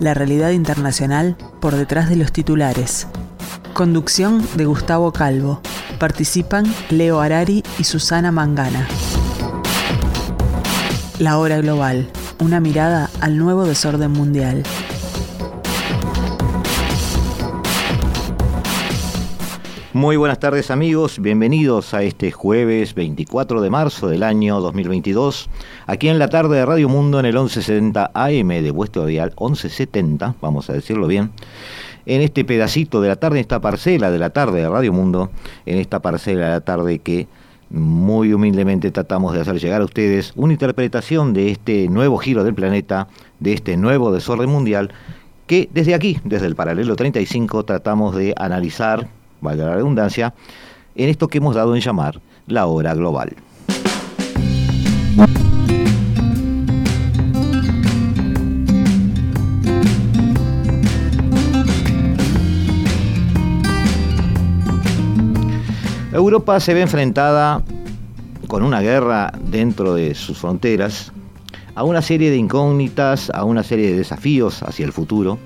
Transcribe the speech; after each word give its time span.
la 0.00 0.14
realidad 0.14 0.50
internacional 0.50 1.36
por 1.60 1.76
detrás 1.76 2.08
de 2.08 2.16
los 2.16 2.32
titulares. 2.32 3.06
Conducción 3.74 4.44
de 4.56 4.64
Gustavo 4.64 5.12
Calvo. 5.12 5.60
Participan 5.98 6.64
Leo 6.88 7.20
Arari 7.20 7.62
y 7.78 7.84
Susana 7.84 8.32
Mangana. 8.32 8.88
La 11.18 11.38
hora 11.38 11.58
global. 11.58 12.08
Una 12.40 12.60
mirada 12.60 13.10
al 13.20 13.36
nuevo 13.36 13.66
desorden 13.66 14.12
mundial. 14.12 14.62
Muy 19.92 20.16
buenas 20.16 20.38
tardes 20.38 20.70
amigos, 20.70 21.18
bienvenidos 21.18 21.94
a 21.94 22.04
este 22.04 22.30
jueves 22.30 22.94
24 22.94 23.60
de 23.60 23.70
marzo 23.70 24.08
del 24.08 24.22
año 24.22 24.60
2022, 24.60 25.50
aquí 25.86 26.08
en 26.08 26.18
la 26.18 26.28
tarde 26.28 26.56
de 26.56 26.66
Radio 26.66 26.88
Mundo 26.88 27.20
en 27.20 27.26
el 27.26 27.34
1170 27.34 28.10
AM 28.14 28.48
de 28.48 28.70
vuestro 28.70 29.06
dial, 29.06 29.34
1170, 29.38 30.34
vamos 30.40 30.70
a 30.70 30.72
decirlo 30.72 31.06
bien, 31.06 31.30
en 32.06 32.22
este 32.22 32.44
pedacito 32.44 33.00
de 33.00 33.08
la 33.08 33.16
tarde, 33.16 33.38
en 33.38 33.42
esta 33.42 33.60
parcela 33.60 34.10
de 34.10 34.18
la 34.18 34.30
tarde 34.30 34.62
de 34.62 34.68
Radio 34.68 34.92
Mundo, 34.92 35.30
en 35.66 35.78
esta 35.78 36.00
parcela 36.00 36.46
de 36.46 36.50
la 36.50 36.60
tarde 36.60 36.98
que 36.98 37.28
muy 37.70 38.32
humildemente 38.32 38.90
tratamos 38.90 39.32
de 39.32 39.40
hacer 39.40 39.58
llegar 39.60 39.80
a 39.80 39.84
ustedes 39.84 40.32
una 40.34 40.52
interpretación 40.52 41.32
de 41.32 41.50
este 41.50 41.88
nuevo 41.88 42.18
giro 42.18 42.42
del 42.42 42.54
planeta, 42.54 43.08
de 43.38 43.52
este 43.52 43.76
nuevo 43.76 44.12
desorden 44.12 44.50
mundial, 44.50 44.90
que 45.46 45.68
desde 45.72 45.94
aquí, 45.94 46.18
desde 46.24 46.46
el 46.46 46.56
paralelo 46.56 46.96
35, 46.96 47.64
tratamos 47.64 48.14
de 48.16 48.34
analizar, 48.36 49.08
valga 49.40 49.66
la 49.66 49.74
redundancia, 49.76 50.34
en 50.96 51.08
esto 51.08 51.28
que 51.28 51.38
hemos 51.38 51.54
dado 51.54 51.74
en 51.74 51.80
llamar 51.80 52.20
la 52.46 52.66
hora 52.66 52.94
global. 52.94 53.34
Europa 66.12 66.58
se 66.58 66.74
ve 66.74 66.82
enfrentada 66.82 67.62
con 68.48 68.64
una 68.64 68.80
guerra 68.80 69.32
dentro 69.50 69.94
de 69.94 70.16
sus 70.16 70.38
fronteras 70.38 71.12
a 71.76 71.84
una 71.84 72.02
serie 72.02 72.30
de 72.30 72.36
incógnitas, 72.36 73.30
a 73.30 73.44
una 73.44 73.62
serie 73.62 73.90
de 73.92 73.98
desafíos 73.98 74.64
hacia 74.64 74.84
el 74.84 74.92
futuro 74.92 75.38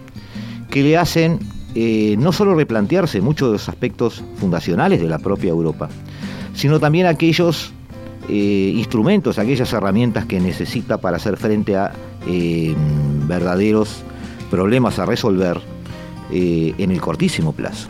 que 0.70 0.82
le 0.82 0.96
hacen 0.96 1.38
eh, 1.74 2.16
no 2.18 2.32
solo 2.32 2.54
replantearse 2.54 3.20
muchos 3.20 3.48
de 3.48 3.52
los 3.52 3.68
aspectos 3.68 4.24
fundacionales 4.36 5.02
de 5.02 5.08
la 5.08 5.18
propia 5.18 5.50
Europa, 5.50 5.90
sino 6.54 6.80
también 6.80 7.06
aquellos 7.06 7.72
eh, 8.30 8.72
instrumentos, 8.74 9.38
aquellas 9.38 9.70
herramientas 9.72 10.24
que 10.24 10.40
necesita 10.40 10.96
para 10.96 11.18
hacer 11.18 11.36
frente 11.36 11.76
a 11.76 11.92
eh, 12.26 12.74
verdaderos 13.26 14.02
problemas 14.50 14.98
a 14.98 15.04
resolver 15.04 15.60
en 16.30 16.90
el 16.90 17.00
cortísimo 17.00 17.52
plazo. 17.52 17.88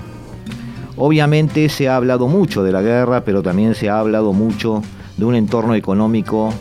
Obviamente 0.96 1.68
se 1.68 1.88
ha 1.88 1.96
hablado 1.96 2.28
mucho 2.28 2.62
de 2.62 2.70
la 2.72 2.80
guerra, 2.80 3.24
pero 3.24 3.42
también 3.42 3.74
se 3.74 3.88
ha 3.88 3.98
hablado 3.98 4.32
mucho 4.32 4.82
de 5.16 5.24
un 5.24 5.34
entorno 5.34 5.74
económico 5.74 6.52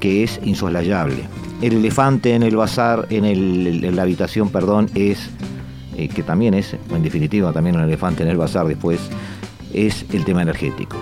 que 0.00 0.24
es 0.24 0.40
insoslayable. 0.44 1.22
El 1.62 1.74
elefante 1.74 2.34
en 2.34 2.42
el 2.42 2.56
bazar, 2.56 3.06
en, 3.10 3.96
la 3.96 4.02
habitación, 4.02 4.50
perdón, 4.50 4.90
es 4.94 5.30
eh, 5.96 6.08
que 6.08 6.22
también 6.22 6.54
es, 6.54 6.76
en 6.90 7.02
definitiva, 7.02 7.52
también 7.52 7.76
un 7.76 7.82
elefante 7.82 8.24
en 8.24 8.28
el 8.28 8.36
bazar 8.36 8.66
después, 8.66 9.00
es 9.72 10.04
el 10.12 10.24
tema 10.24 10.42
energético. 10.42 10.96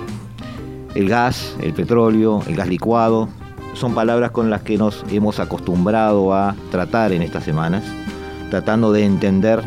El 0.95 1.09
gas, 1.09 1.57
el 1.63 1.73
petróleo, 1.73 2.43
el 2.47 2.55
gas 2.55 2.69
licuado, 2.69 3.29
son 3.73 3.95
palabras 3.95 4.31
con 4.31 4.51
las 4.51 4.61
que 4.61 4.77
nos 4.77 5.05
hemos 5.11 5.41
acostumbrado 5.41 6.35
a 6.35 6.55
tratar 6.71 7.13
en 7.13 7.23
estas 7.23 7.45
semanas, 7.45 7.83
tratando 8.51 8.93
de 8.93 9.05
entender 9.05 9.63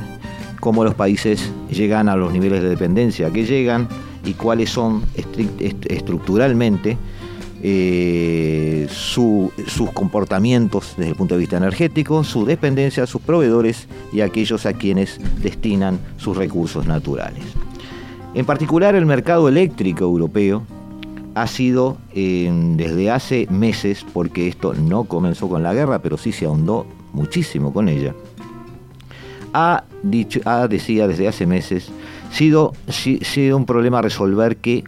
cómo 0.65 0.83
los 0.83 0.95
países 0.95 1.51
llegan 1.69 2.09
a 2.09 2.15
los 2.15 2.33
niveles 2.33 2.63
de 2.63 2.69
dependencia 2.69 3.29
que 3.29 3.45
llegan 3.45 3.87
y 4.25 4.33
cuáles 4.33 4.71
son 4.71 5.03
estructuralmente 5.13 6.97
eh, 7.61 8.87
sus 8.89 9.51
comportamientos 9.93 10.95
desde 10.97 11.11
el 11.11 11.15
punto 11.15 11.35
de 11.35 11.41
vista 11.41 11.57
energético, 11.57 12.23
su 12.23 12.45
dependencia 12.47 13.05
sus 13.05 13.21
proveedores 13.21 13.87
y 14.11 14.21
aquellos 14.21 14.65
a 14.65 14.73
quienes 14.73 15.19
destinan 15.39 15.99
sus 16.17 16.35
recursos 16.35 16.87
naturales. 16.87 17.43
En 18.33 18.47
particular 18.47 18.95
el 18.95 19.05
mercado 19.05 19.47
eléctrico 19.47 20.05
europeo 20.05 20.63
ha 21.35 21.45
sido 21.45 21.97
eh, 22.15 22.51
desde 22.75 23.11
hace 23.11 23.45
meses, 23.51 24.03
porque 24.13 24.47
esto 24.47 24.73
no 24.73 25.03
comenzó 25.03 25.47
con 25.47 25.61
la 25.61 25.75
guerra, 25.75 25.99
pero 25.99 26.17
sí 26.17 26.31
se 26.31 26.45
ahondó 26.45 26.87
muchísimo 27.13 27.71
con 27.71 27.87
ella, 27.87 28.15
ha, 29.55 29.85
dicho, 30.03 30.41
ha 30.43 30.67
decía 30.67 31.07
desde 31.07 31.29
hace 31.29 31.47
meses, 31.47 31.87
sido, 32.29 32.73
sido 32.89 33.55
un 33.55 33.65
problema 33.65 33.99
a 33.99 34.01
resolver 34.01 34.57
que 34.57 34.83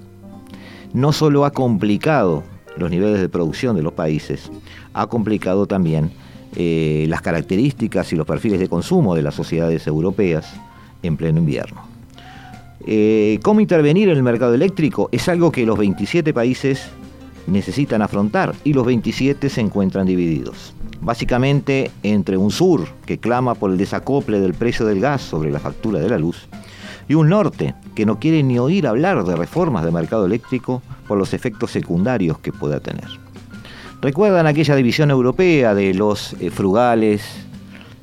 no 0.94 1.14
solo 1.14 1.46
ha 1.46 1.52
complicado 1.52 2.44
los 2.76 2.92
niveles 2.92 3.22
de 3.22 3.30
producción 3.30 3.78
de 3.78 3.82
los 3.82 3.94
países, 3.94 4.52
ha 4.94 5.08
complicado 5.08 5.68
también 5.68 6.12
eh, 6.58 7.06
las 7.08 7.22
características 7.22 8.12
y 8.12 8.18
los 8.18 8.28
perfiles 8.28 8.60
de 8.60 8.68
consumo 8.68 9.16
de 9.16 9.22
las 9.22 9.36
sociedades 9.36 9.88
europeas 9.88 10.54
en 11.02 11.16
pleno 11.16 11.40
invierno. 11.40 11.84
Eh, 12.86 13.40
¿Cómo 13.44 13.62
intervenir 13.62 14.10
en 14.10 14.18
el 14.18 14.24
mercado 14.24 14.54
eléctrico? 14.54 15.08
Es 15.14 15.30
algo 15.30 15.50
que 15.50 15.66
los 15.66 15.78
27 15.78 16.34
países 16.34 16.90
necesitan 17.48 18.02
afrontar 18.02 18.54
y 18.66 18.74
los 18.74 18.86
27 18.86 19.50
se 19.50 19.62
encuentran 19.62 20.06
divididos. 20.06 20.74
Básicamente 21.02 21.92
entre 22.04 22.38
un 22.38 22.52
sur 22.52 22.88
que 23.06 23.18
clama 23.18 23.56
por 23.56 23.72
el 23.72 23.78
desacople 23.78 24.40
del 24.40 24.54
precio 24.54 24.86
del 24.86 25.00
gas 25.00 25.22
sobre 25.22 25.52
la 25.52 25.60
factura 25.60 26.00
de 26.00 26.10
la 26.10 26.18
luz 26.18 26.48
y 27.08 27.14
un 27.14 27.30
norte 27.30 27.76
que 27.96 28.06
no 28.06 28.20
quiere 28.20 28.44
ni 28.44 28.60
oír 28.60 28.88
hablar 28.88 29.24
de 29.24 29.36
reformas 29.36 29.86
de 29.86 29.92
mercado 29.92 30.26
eléctrico 30.26 30.82
por 31.08 31.18
los 31.18 31.34
efectos 31.34 31.72
secundarios 31.72 32.40
que 32.40 32.52
pueda 32.52 32.80
tener. 32.80 33.08
¿Recuerdan 34.02 34.46
aquella 34.46 34.76
división 34.76 35.10
europea 35.10 35.74
de 35.74 35.94
los 35.94 36.34
eh, 36.40 36.52
frugales 36.52 37.24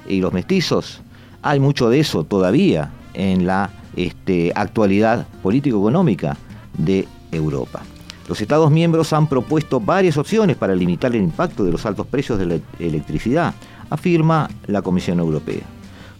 y 0.09 0.21
los 0.21 0.32
mestizos? 0.32 1.03
Hay 1.43 1.61
mucho 1.61 1.91
de 1.91 2.00
eso 2.00 2.25
todavía 2.25 2.91
en 3.12 3.47
la 3.47 3.71
este, 3.94 4.53
actualidad 4.55 5.26
político-económica 5.43 6.37
de 6.78 7.06
Europa. 7.31 7.82
Los 8.28 8.40
Estados 8.40 8.70
miembros 8.70 9.12
han 9.12 9.28
propuesto 9.28 9.80
varias 9.80 10.16
opciones 10.16 10.56
para 10.56 10.74
limitar 10.74 11.14
el 11.14 11.22
impacto 11.22 11.64
de 11.64 11.72
los 11.72 11.84
altos 11.84 12.06
precios 12.06 12.38
de 12.38 12.46
la 12.46 12.58
electricidad, 12.78 13.54
afirma 13.90 14.49
la 14.66 14.81
Comisión 14.81 15.19
Europea. 15.19 15.62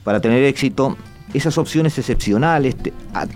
Para 0.03 0.21
tener 0.21 0.45
éxito, 0.45 0.97
esas 1.33 1.57
opciones 1.57 1.99
excepcionales, 1.99 2.77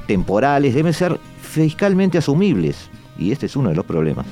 temporales, 0.06 0.75
deben 0.75 0.93
ser 0.93 1.19
fiscalmente 1.40 2.19
asumibles 2.19 2.90
y 3.19 3.32
este 3.32 3.46
es 3.46 3.56
uno 3.56 3.70
de 3.70 3.75
los 3.75 3.84
problemas, 3.84 4.26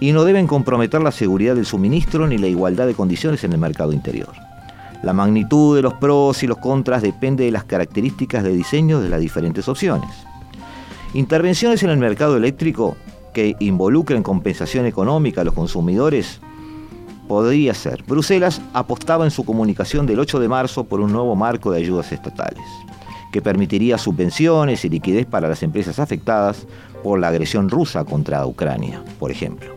y 0.00 0.12
no 0.12 0.24
deben 0.24 0.46
comprometer 0.46 1.02
la 1.02 1.12
seguridad 1.12 1.54
del 1.54 1.66
suministro 1.66 2.26
ni 2.26 2.38
la 2.38 2.46
igualdad 2.46 2.86
de 2.86 2.94
condiciones 2.94 3.44
en 3.44 3.52
el 3.52 3.58
mercado 3.58 3.92
interior. 3.92 4.32
La 5.02 5.12
magnitud 5.12 5.76
de 5.76 5.82
los 5.82 5.94
pros 5.94 6.42
y 6.42 6.46
los 6.46 6.58
contras 6.58 7.02
depende 7.02 7.44
de 7.44 7.50
las 7.50 7.64
características 7.64 8.42
de 8.44 8.54
diseño 8.54 9.00
de 9.00 9.08
las 9.08 9.20
diferentes 9.20 9.68
opciones. 9.68 10.08
Intervenciones 11.12 11.82
en 11.82 11.90
el 11.90 11.98
mercado 11.98 12.36
eléctrico 12.36 12.96
que 13.32 13.56
involucren 13.60 14.22
compensación 14.22 14.86
económica 14.86 15.40
a 15.40 15.44
los 15.44 15.54
consumidores 15.54 16.40
podría 17.28 17.74
ser. 17.74 18.02
Bruselas 18.02 18.60
apostaba 18.72 19.24
en 19.24 19.30
su 19.30 19.44
comunicación 19.44 20.06
del 20.06 20.20
8 20.20 20.40
de 20.40 20.48
marzo 20.48 20.84
por 20.84 21.00
un 21.00 21.12
nuevo 21.12 21.34
marco 21.34 21.70
de 21.70 21.78
ayudas 21.78 22.12
estatales 22.12 22.62
que 23.32 23.42
permitiría 23.42 23.98
subvenciones 23.98 24.84
y 24.84 24.90
liquidez 24.90 25.26
para 25.26 25.48
las 25.48 25.62
empresas 25.62 25.98
afectadas 25.98 26.66
por 27.02 27.18
la 27.18 27.28
agresión 27.28 27.70
rusa 27.70 28.04
contra 28.04 28.46
Ucrania, 28.46 29.02
por 29.18 29.30
ejemplo. 29.30 29.74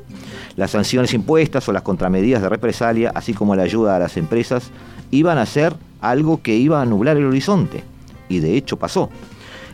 Las 0.58 0.72
sanciones 0.72 1.14
impuestas 1.14 1.68
o 1.68 1.74
las 1.74 1.82
contramedidas 1.82 2.42
de 2.42 2.50
represalia, 2.50 3.12
así 3.16 3.34
como 3.34 3.56
la 3.56 3.64
ayuda 3.64 3.96
a 3.96 4.00
las 4.00 4.18
empresas, 4.18 4.72
iban 5.10 5.38
a 5.38 5.46
ser 5.46 5.74
algo 6.02 6.42
que 6.42 6.56
iba 6.56 6.82
a 6.82 6.86
nublar 6.86 7.18
el 7.18 7.26
horizonte, 7.26 7.84
y 8.30 8.40
de 8.40 8.58
hecho 8.58 8.78
pasó. 8.78 9.10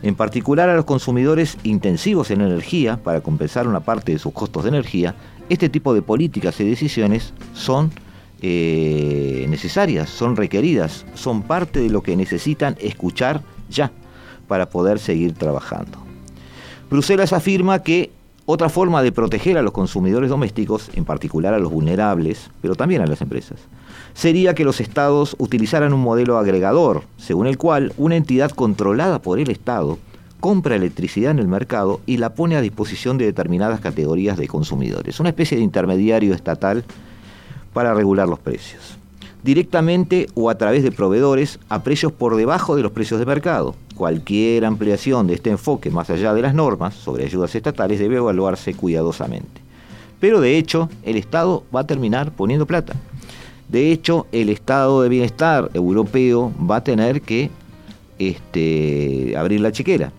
En 0.02 0.16
particular 0.16 0.68
a 0.68 0.74
los 0.74 0.84
consumidores 0.84 1.56
intensivos 1.62 2.30
en 2.30 2.40
energía, 2.40 2.96
para 2.96 3.20
compensar 3.20 3.68
una 3.68 3.80
parte 3.80 4.12
de 4.12 4.18
sus 4.18 4.32
costos 4.32 4.64
de 4.64 4.70
energía, 4.70 5.14
este 5.48 5.68
tipo 5.68 5.94
de 5.94 6.02
políticas 6.02 6.58
y 6.60 6.64
decisiones 6.64 7.32
son 7.54 7.92
eh, 8.40 9.46
necesarias, 9.48 10.10
son 10.10 10.34
requeridas, 10.34 11.06
son 11.14 11.42
parte 11.42 11.78
de 11.78 11.90
lo 11.90 12.02
que 12.02 12.16
necesitan 12.16 12.76
escuchar 12.80 13.42
ya 13.70 13.92
para 14.48 14.68
poder 14.68 14.98
seguir 14.98 15.34
trabajando. 15.34 15.98
Bruselas 16.90 17.32
afirma 17.32 17.84
que 17.84 18.10
otra 18.44 18.68
forma 18.68 19.02
de 19.02 19.12
proteger 19.12 19.56
a 19.56 19.62
los 19.62 19.72
consumidores 19.72 20.30
domésticos, 20.30 20.90
en 20.94 21.04
particular 21.04 21.54
a 21.54 21.60
los 21.60 21.70
vulnerables, 21.70 22.50
pero 22.60 22.74
también 22.74 23.02
a 23.02 23.06
las 23.06 23.20
empresas, 23.20 23.60
sería 24.14 24.54
que 24.54 24.64
los 24.64 24.80
estados 24.80 25.36
utilizaran 25.38 25.92
un 25.92 26.00
modelo 26.00 26.38
agregador, 26.38 27.02
según 27.16 27.46
el 27.46 27.58
cual 27.58 27.92
una 27.96 28.16
entidad 28.16 28.50
controlada 28.50 29.20
por 29.20 29.38
el 29.38 29.50
Estado 29.50 29.98
compra 30.42 30.74
electricidad 30.74 31.30
en 31.30 31.38
el 31.38 31.46
mercado 31.46 32.00
y 32.04 32.16
la 32.16 32.34
pone 32.34 32.56
a 32.56 32.60
disposición 32.60 33.16
de 33.16 33.26
determinadas 33.26 33.78
categorías 33.78 34.36
de 34.36 34.48
consumidores, 34.48 35.20
una 35.20 35.28
especie 35.28 35.56
de 35.56 35.62
intermediario 35.62 36.34
estatal 36.34 36.84
para 37.72 37.94
regular 37.94 38.28
los 38.28 38.40
precios, 38.40 38.98
directamente 39.44 40.26
o 40.34 40.50
a 40.50 40.58
través 40.58 40.82
de 40.82 40.90
proveedores 40.90 41.60
a 41.68 41.84
precios 41.84 42.10
por 42.10 42.34
debajo 42.34 42.74
de 42.74 42.82
los 42.82 42.90
precios 42.90 43.20
de 43.20 43.26
mercado. 43.26 43.76
Cualquier 43.94 44.64
ampliación 44.64 45.28
de 45.28 45.34
este 45.34 45.50
enfoque 45.50 45.90
más 45.90 46.10
allá 46.10 46.34
de 46.34 46.42
las 46.42 46.54
normas 46.54 46.94
sobre 46.94 47.24
ayudas 47.24 47.54
estatales 47.54 48.00
debe 48.00 48.16
evaluarse 48.16 48.74
cuidadosamente. 48.74 49.60
Pero 50.18 50.40
de 50.40 50.58
hecho, 50.58 50.88
el 51.04 51.16
Estado 51.16 51.62
va 51.74 51.80
a 51.80 51.86
terminar 51.86 52.32
poniendo 52.32 52.66
plata. 52.66 52.94
De 53.72 53.90
hecho, 53.90 54.26
el 54.32 54.50
estado 54.50 55.00
de 55.00 55.08
bienestar 55.08 55.70
europeo 55.72 56.52
va 56.70 56.76
a 56.76 56.84
tener 56.84 57.22
que 57.22 57.48
este, 58.18 59.34
abrir 59.34 59.62
la 59.62 59.72
chequera. 59.72 60.12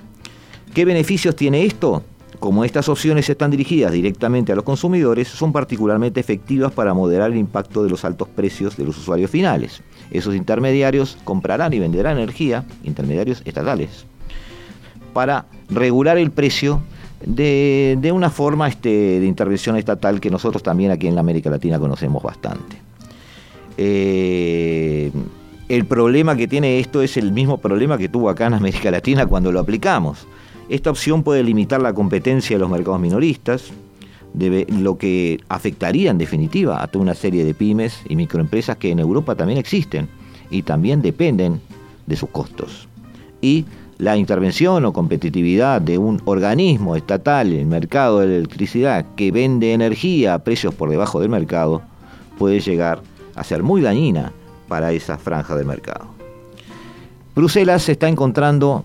¿Qué 0.74 0.86
beneficios 0.86 1.36
tiene 1.36 1.64
esto? 1.64 2.02
Como 2.40 2.66
estas 2.66 2.90
opciones 2.90 3.30
están 3.30 3.52
dirigidas 3.52 3.92
directamente 3.92 4.52
a 4.52 4.56
los 4.56 4.64
consumidores, 4.64 5.28
son 5.28 5.54
particularmente 5.54 6.20
efectivas 6.20 6.72
para 6.72 6.96
moderar 6.96 7.30
el 7.30 7.38
impacto 7.38 7.84
de 7.84 7.92
los 7.92 8.04
altos 8.04 8.28
precios 8.28 8.76
de 8.76 8.86
los 8.86 8.98
usuarios 8.98 9.30
finales. 9.30 9.84
Esos 10.10 10.34
intermediarios 10.34 11.20
comprarán 11.24 11.74
y 11.74 11.80
venderán 11.80 12.18
energía, 12.18 12.66
intermediarios 12.84 13.44
estatales, 13.46 14.08
para 15.14 15.46
regular 15.70 16.18
el 16.18 16.32
precio 16.32 16.82
de, 17.24 18.12
una 18.12 18.32
forma 18.32 18.68
este, 18.68 19.20
de 19.20 19.28
intervención 19.28 19.78
estatal 19.78 20.20
que 20.20 20.32
nosotros 20.32 20.64
también 20.64 20.90
aquí 20.90 21.06
en 21.06 21.14
la 21.14 21.22
América 21.22 21.52
Latina 21.52 21.78
conocemos 21.78 22.24
bastante. 22.24 22.83
Eh, 23.78 25.12
el 25.70 25.86
problema 25.86 26.36
que 26.36 26.48
tiene 26.48 26.80
esto 26.80 27.02
es 27.02 27.18
el 27.18 27.32
mismo 27.32 27.58
problema 27.58 27.98
que 27.98 28.10
tuvo 28.10 28.30
acá 28.30 28.48
en 28.48 28.54
América 28.56 28.92
Latina 28.92 29.26
cuando 29.26 29.52
lo 29.52 29.60
aplicamos. 29.60 30.28
Esta 30.70 30.90
opción 30.90 31.24
puede 31.24 31.44
limitar 31.44 31.82
la 31.82 31.94
competencia 31.94 32.56
de 32.56 32.60
los 32.60 32.70
mercados 32.70 33.00
minoristas, 33.00 33.72
lo 34.34 34.98
que 34.98 35.40
afectaría 35.50 36.10
en 36.12 36.18
definitiva 36.18 36.82
a 36.82 36.88
toda 36.88 37.04
una 37.04 37.16
serie 37.16 37.46
de 37.46 37.54
pymes 37.54 38.02
y 38.08 38.16
microempresas 38.16 38.78
que 38.78 38.92
en 38.92 39.00
Europa 39.00 39.36
también 39.36 39.60
existen 39.60 40.08
y 40.50 40.64
también 40.64 41.02
dependen 41.02 41.62
de 42.06 42.16
sus 42.16 42.30
costos. 42.30 42.88
Y 43.42 43.66
la 43.98 44.18
intervención 44.18 44.86
o 44.86 44.94
competitividad 44.94 45.82
de 45.82 45.98
un 45.98 46.22
organismo 46.26 46.96
estatal 46.96 47.54
el 47.54 47.66
mercado 47.66 48.20
de 48.20 48.38
electricidad 48.38 49.06
que 49.16 49.32
vende 49.32 49.74
energía 49.74 50.34
a 50.34 50.44
precios 50.44 50.74
por 50.74 50.90
debajo 50.90 51.20
del 51.20 51.30
mercado 51.30 51.82
puede 52.38 52.60
llegar 52.60 53.00
a 53.00 53.13
ser 53.44 53.64
muy 53.64 53.82
dañina 53.82 54.32
para 54.68 54.92
esa 54.92 55.18
franja 55.18 55.56
del 55.56 55.66
mercado. 55.66 56.08
Bruselas 57.36 57.84
se 57.84 57.94
está 57.94 58.08
encontrando, 58.08 58.84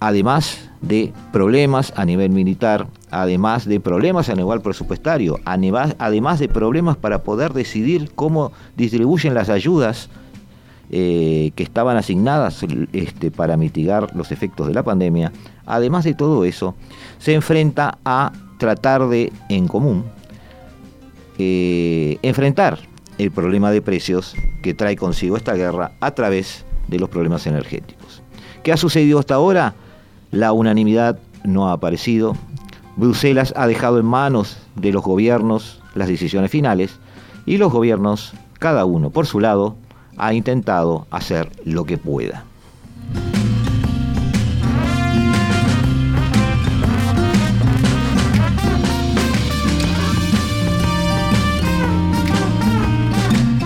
además 0.00 0.68
de 0.82 1.12
problemas 1.32 1.92
a 1.96 2.04
nivel 2.04 2.30
militar, 2.30 2.86
además 3.10 3.64
de 3.64 3.80
problemas 3.80 4.28
a 4.28 4.34
nivel 4.34 4.60
presupuestario, 4.60 5.40
además 5.44 6.38
de 6.38 6.48
problemas 6.48 6.96
para 6.96 7.22
poder 7.22 7.52
decidir 7.52 8.10
cómo 8.14 8.52
distribuyen 8.76 9.34
las 9.34 9.48
ayudas 9.48 10.10
eh, 10.90 11.52
que 11.56 11.62
estaban 11.62 11.96
asignadas 11.96 12.64
este, 12.92 13.30
para 13.30 13.56
mitigar 13.56 14.14
los 14.14 14.30
efectos 14.30 14.68
de 14.68 14.74
la 14.74 14.82
pandemia, 14.82 15.32
además 15.64 16.04
de 16.04 16.14
todo 16.14 16.44
eso, 16.44 16.74
se 17.18 17.34
enfrenta 17.34 17.98
a 18.04 18.32
tratar 18.58 19.08
de, 19.08 19.32
en 19.48 19.66
común, 19.66 20.04
eh, 21.38 22.18
enfrentar 22.22 22.78
el 23.18 23.30
problema 23.30 23.70
de 23.70 23.82
precios 23.82 24.34
que 24.62 24.74
trae 24.74 24.96
consigo 24.96 25.36
esta 25.36 25.54
guerra 25.54 25.92
a 26.00 26.10
través 26.12 26.64
de 26.88 26.98
los 26.98 27.08
problemas 27.08 27.46
energéticos. 27.46 28.22
¿Qué 28.62 28.72
ha 28.72 28.76
sucedido 28.76 29.18
hasta 29.18 29.34
ahora? 29.34 29.74
La 30.30 30.52
unanimidad 30.52 31.18
no 31.44 31.68
ha 31.68 31.72
aparecido. 31.72 32.36
Bruselas 32.96 33.52
ha 33.56 33.66
dejado 33.66 33.98
en 33.98 34.06
manos 34.06 34.58
de 34.74 34.92
los 34.92 35.02
gobiernos 35.02 35.80
las 35.94 36.08
decisiones 36.08 36.50
finales 36.50 36.98
y 37.46 37.58
los 37.58 37.72
gobiernos, 37.72 38.32
cada 38.58 38.84
uno 38.84 39.10
por 39.10 39.26
su 39.26 39.40
lado, 39.40 39.76
ha 40.16 40.34
intentado 40.34 41.06
hacer 41.10 41.50
lo 41.64 41.84
que 41.84 41.98
pueda. 41.98 42.44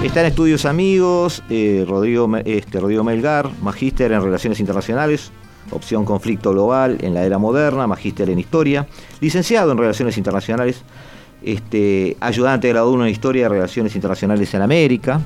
Está 0.02 0.20
en 0.20 0.26
estudios 0.26 0.64
amigos, 0.64 1.42
eh, 1.50 1.84
Rodrigo, 1.86 2.26
este, 2.46 2.80
Rodrigo 2.80 3.04
Melgar, 3.04 3.50
magíster 3.60 4.10
en 4.12 4.22
Relaciones 4.22 4.58
Internacionales, 4.58 5.30
opción 5.70 6.06
conflicto 6.06 6.52
global 6.52 6.96
en 7.02 7.12
la 7.12 7.22
era 7.22 7.36
moderna, 7.36 7.86
magíster 7.86 8.30
en 8.30 8.38
historia, 8.38 8.86
licenciado 9.20 9.72
en 9.72 9.78
Relaciones 9.78 10.16
Internacionales, 10.16 10.82
este, 11.42 12.16
ayudante 12.20 12.68
de 12.68 12.72
grado 12.72 12.90
1 12.92 13.04
en 13.04 13.10
Historia 13.10 13.42
de 13.42 13.48
Relaciones 13.50 13.94
Internacionales 13.94 14.54
en 14.54 14.62
América. 14.62 15.20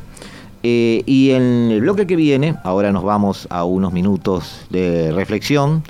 Eh, 0.64 1.04
y 1.06 1.30
en 1.30 1.70
el 1.70 1.80
bloque 1.80 2.06
que 2.08 2.16
viene, 2.16 2.56
ahora 2.64 2.90
nos 2.90 3.04
vamos 3.04 3.46
a 3.50 3.64
unos 3.64 3.92
minutos 3.92 4.66
de 4.70 5.12
reflexión 5.12 5.84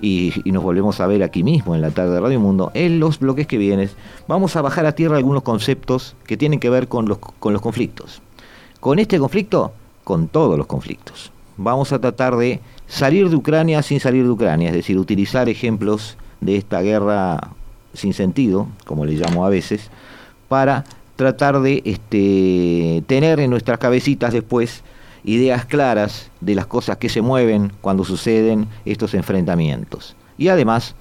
y, 0.00 0.32
nos 0.44 0.62
volvemos 0.62 1.00
a 1.00 1.08
ver 1.08 1.24
aquí 1.24 1.42
mismo 1.42 1.74
en 1.74 1.80
la 1.80 1.90
tarde 1.90 2.14
de 2.14 2.20
Radio 2.20 2.38
Mundo. 2.38 2.70
En 2.74 3.00
los 3.00 3.18
bloques 3.18 3.48
que 3.48 3.58
vienen 3.58 3.90
vamos 4.28 4.54
a 4.54 4.62
bajar 4.62 4.86
a 4.86 4.92
tierra 4.92 5.16
algunos 5.16 5.42
conceptos 5.42 6.14
que 6.24 6.36
tienen 6.36 6.60
que 6.60 6.70
ver 6.70 6.86
con 6.86 7.08
los, 7.08 7.18
con 7.18 7.52
los 7.52 7.62
conflictos. 7.62 8.22
Con 8.80 9.00
este 9.00 9.18
conflicto, 9.18 9.72
con 10.04 10.28
todos 10.28 10.56
los 10.56 10.66
conflictos. 10.66 11.32
Vamos 11.56 11.92
a 11.92 11.98
tratar 11.98 12.36
de 12.36 12.60
salir 12.86 13.28
de 13.28 13.34
Ucrania 13.34 13.82
sin 13.82 13.98
salir 13.98 14.22
de 14.22 14.30
Ucrania, 14.30 14.68
es 14.68 14.74
decir, 14.74 14.98
utilizar 14.98 15.48
ejemplos 15.48 16.16
de 16.40 16.56
esta 16.56 16.80
guerra 16.80 17.54
sin 17.92 18.14
sentido, 18.14 18.68
como 18.86 19.04
le 19.04 19.14
llamo 19.14 19.44
a 19.44 19.50
veces, 19.50 19.90
para 20.46 20.84
tratar 21.16 21.60
de 21.60 21.82
este, 21.84 23.02
tener 23.08 23.40
en 23.40 23.50
nuestras 23.50 23.78
cabecitas 23.78 24.32
después 24.32 24.84
ideas 25.24 25.64
claras 25.66 26.30
de 26.40 26.54
las 26.54 26.66
cosas 26.66 26.98
que 26.98 27.08
se 27.08 27.20
mueven 27.20 27.72
cuando 27.80 28.04
suceden 28.04 28.68
estos 28.84 29.14
enfrentamientos. 29.14 30.14
Y 30.38 30.48
además, 30.48 30.94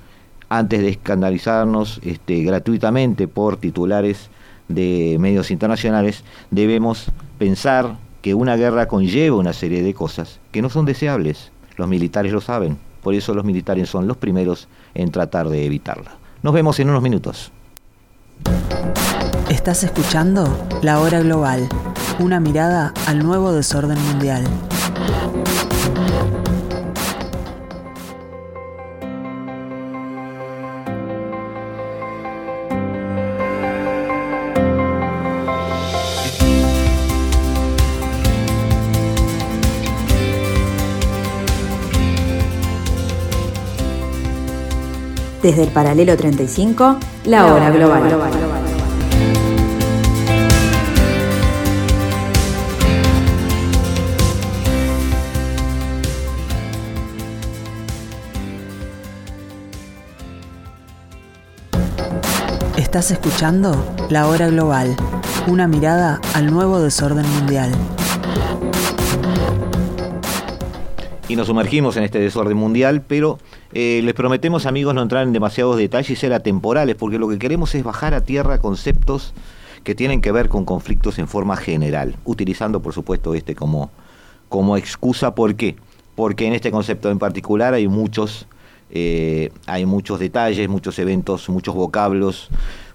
antes 0.49 0.81
de 0.81 0.89
escandalizarnos 0.89 2.01
este, 2.03 2.41
gratuitamente 2.41 3.27
por 3.27 3.57
titulares 3.57 4.31
de 4.67 5.17
medios 5.19 5.51
internacionales, 5.51 6.23
debemos 6.49 7.11
pensar 7.37 7.97
que 8.21 8.33
una 8.33 8.55
guerra 8.55 8.87
conlleva 8.87 9.37
una 9.37 9.53
serie 9.53 9.83
de 9.83 9.93
cosas 9.93 10.39
que 10.51 10.61
no 10.61 10.69
son 10.69 10.85
deseables, 10.85 11.51
los 11.75 11.87
militares 11.87 12.31
lo 12.31 12.41
saben, 12.41 12.77
por 13.01 13.13
eso 13.13 13.33
los 13.33 13.45
militares 13.45 13.89
son 13.89 14.07
los 14.07 14.17
primeros 14.17 14.67
en 14.93 15.11
tratar 15.11 15.49
de 15.49 15.65
evitarla. 15.65 16.17
Nos 16.41 16.53
vemos 16.53 16.79
en 16.79 16.89
unos 16.89 17.01
minutos. 17.01 17.51
Estás 19.49 19.83
escuchando 19.83 20.67
La 20.81 20.99
Hora 20.99 21.21
Global, 21.21 21.69
una 22.19 22.39
mirada 22.39 22.93
al 23.05 23.19
nuevo 23.19 23.53
desorden 23.53 23.99
mundial. 24.01 24.43
Desde 45.47 45.63
el 45.63 45.69
paralelo 45.69 46.17
35, 46.17 46.97
la 47.23 47.45
hora 47.45 47.69
global. 47.69 48.03
Estás 62.75 63.11
escuchando 63.11 63.95
La 64.09 64.27
Hora 64.27 64.49
Global, 64.49 64.97
una 65.47 65.69
mirada 65.69 66.19
al 66.33 66.51
nuevo 66.51 66.81
desorden 66.81 67.25
mundial. 67.35 67.71
Y 71.29 71.37
nos 71.37 71.47
sumergimos 71.47 71.95
en 71.95 72.03
este 72.03 72.19
desorden 72.19 72.57
mundial, 72.57 73.01
pero 73.01 73.39
eh, 73.79 74.01
les 74.01 74.15
prometemos, 74.15 74.65
amigos, 74.65 74.95
no 74.95 75.03
entrar 75.03 75.27
en 75.27 75.33
demasiados 75.33 75.77
detalles 75.77 76.09
y 76.09 76.15
ser 76.15 76.33
atemporales, 76.33 76.95
porque 76.95 77.19
lo 77.19 77.29
que 77.29 77.37
queremos 77.37 77.75
es 77.75 77.83
bajar 77.83 78.15
a 78.15 78.21
tierra 78.21 78.57
conceptos 78.57 79.35
que 79.83 79.93
tienen 79.93 80.19
que 80.19 80.31
ver 80.31 80.49
con 80.49 80.65
conflictos 80.65 81.19
en 81.19 81.27
forma 81.27 81.55
general, 81.57 82.15
utilizando 82.25 82.81
por 82.81 82.93
supuesto 82.93 83.35
este 83.35 83.53
como, 83.53 83.91
como 84.49 84.77
excusa. 84.77 85.35
¿Por 85.35 85.53
qué? 85.53 85.75
Porque 86.15 86.47
en 86.47 86.53
este 86.53 86.71
concepto 86.71 87.11
en 87.11 87.19
particular 87.19 87.75
hay 87.75 87.87
muchos, 87.87 88.47
eh, 88.89 89.51
hay 89.67 89.85
muchos 89.85 90.19
detalles, 90.19 90.67
muchos 90.67 90.97
eventos, 90.97 91.47
muchos 91.47 91.75
vocablos, 91.75 92.49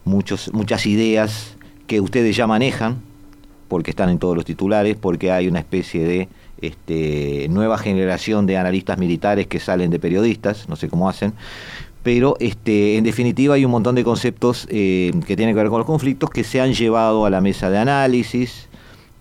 muchos, 0.04 0.52
muchas 0.52 0.84
ideas 0.86 1.54
que 1.86 2.00
ustedes 2.00 2.34
ya 2.34 2.48
manejan, 2.48 3.00
porque 3.68 3.92
están 3.92 4.08
en 4.08 4.18
todos 4.18 4.34
los 4.34 4.44
titulares, 4.44 4.96
porque 4.96 5.30
hay 5.30 5.46
una 5.46 5.60
especie 5.60 6.04
de 6.04 6.28
este, 6.62 7.48
nueva 7.50 7.76
generación 7.76 8.46
de 8.46 8.56
analistas 8.56 8.96
militares 8.96 9.46
que 9.46 9.60
salen 9.60 9.90
de 9.90 9.98
periodistas, 9.98 10.68
no 10.68 10.76
sé 10.76 10.88
cómo 10.88 11.08
hacen, 11.08 11.34
pero 12.02 12.36
este, 12.40 12.96
en 12.96 13.04
definitiva 13.04 13.54
hay 13.54 13.64
un 13.64 13.70
montón 13.70 13.94
de 13.94 14.04
conceptos 14.04 14.66
eh, 14.70 15.12
que 15.26 15.36
tienen 15.36 15.54
que 15.54 15.60
ver 15.60 15.70
con 15.70 15.78
los 15.78 15.86
conflictos 15.86 16.30
que 16.30 16.42
se 16.44 16.60
han 16.60 16.72
llevado 16.72 17.26
a 17.26 17.30
la 17.30 17.40
mesa 17.40 17.70
de 17.70 17.78
análisis 17.78 18.68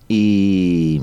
y, 0.08 1.02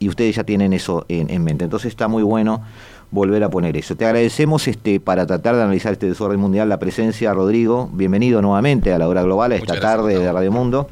ustedes 0.00 0.36
ya 0.36 0.44
tienen 0.44 0.72
eso 0.72 1.04
en, 1.08 1.42
mente. 1.44 1.64
Entonces 1.64 1.90
está 1.90 2.08
muy 2.08 2.22
bueno 2.22 2.62
volver 3.10 3.44
a 3.44 3.50
poner 3.50 3.76
eso. 3.76 3.96
Te 3.96 4.06
agradecemos 4.06 4.68
este, 4.68 5.00
para 5.00 5.26
tratar 5.26 5.56
de 5.56 5.62
analizar 5.62 5.92
este 5.92 6.06
desorden 6.06 6.40
mundial 6.40 6.68
la 6.68 6.78
presencia, 6.78 7.34
Rodrigo. 7.34 7.90
Bienvenido 7.92 8.40
nuevamente 8.40 8.92
a 8.92 8.98
la 8.98 9.08
hora 9.08 9.22
global, 9.22 9.52
a 9.52 9.56
esta 9.56 9.78
tarde 9.80 10.18
de 10.18 10.32
Radio 10.32 10.52
Mundo. 10.52 10.88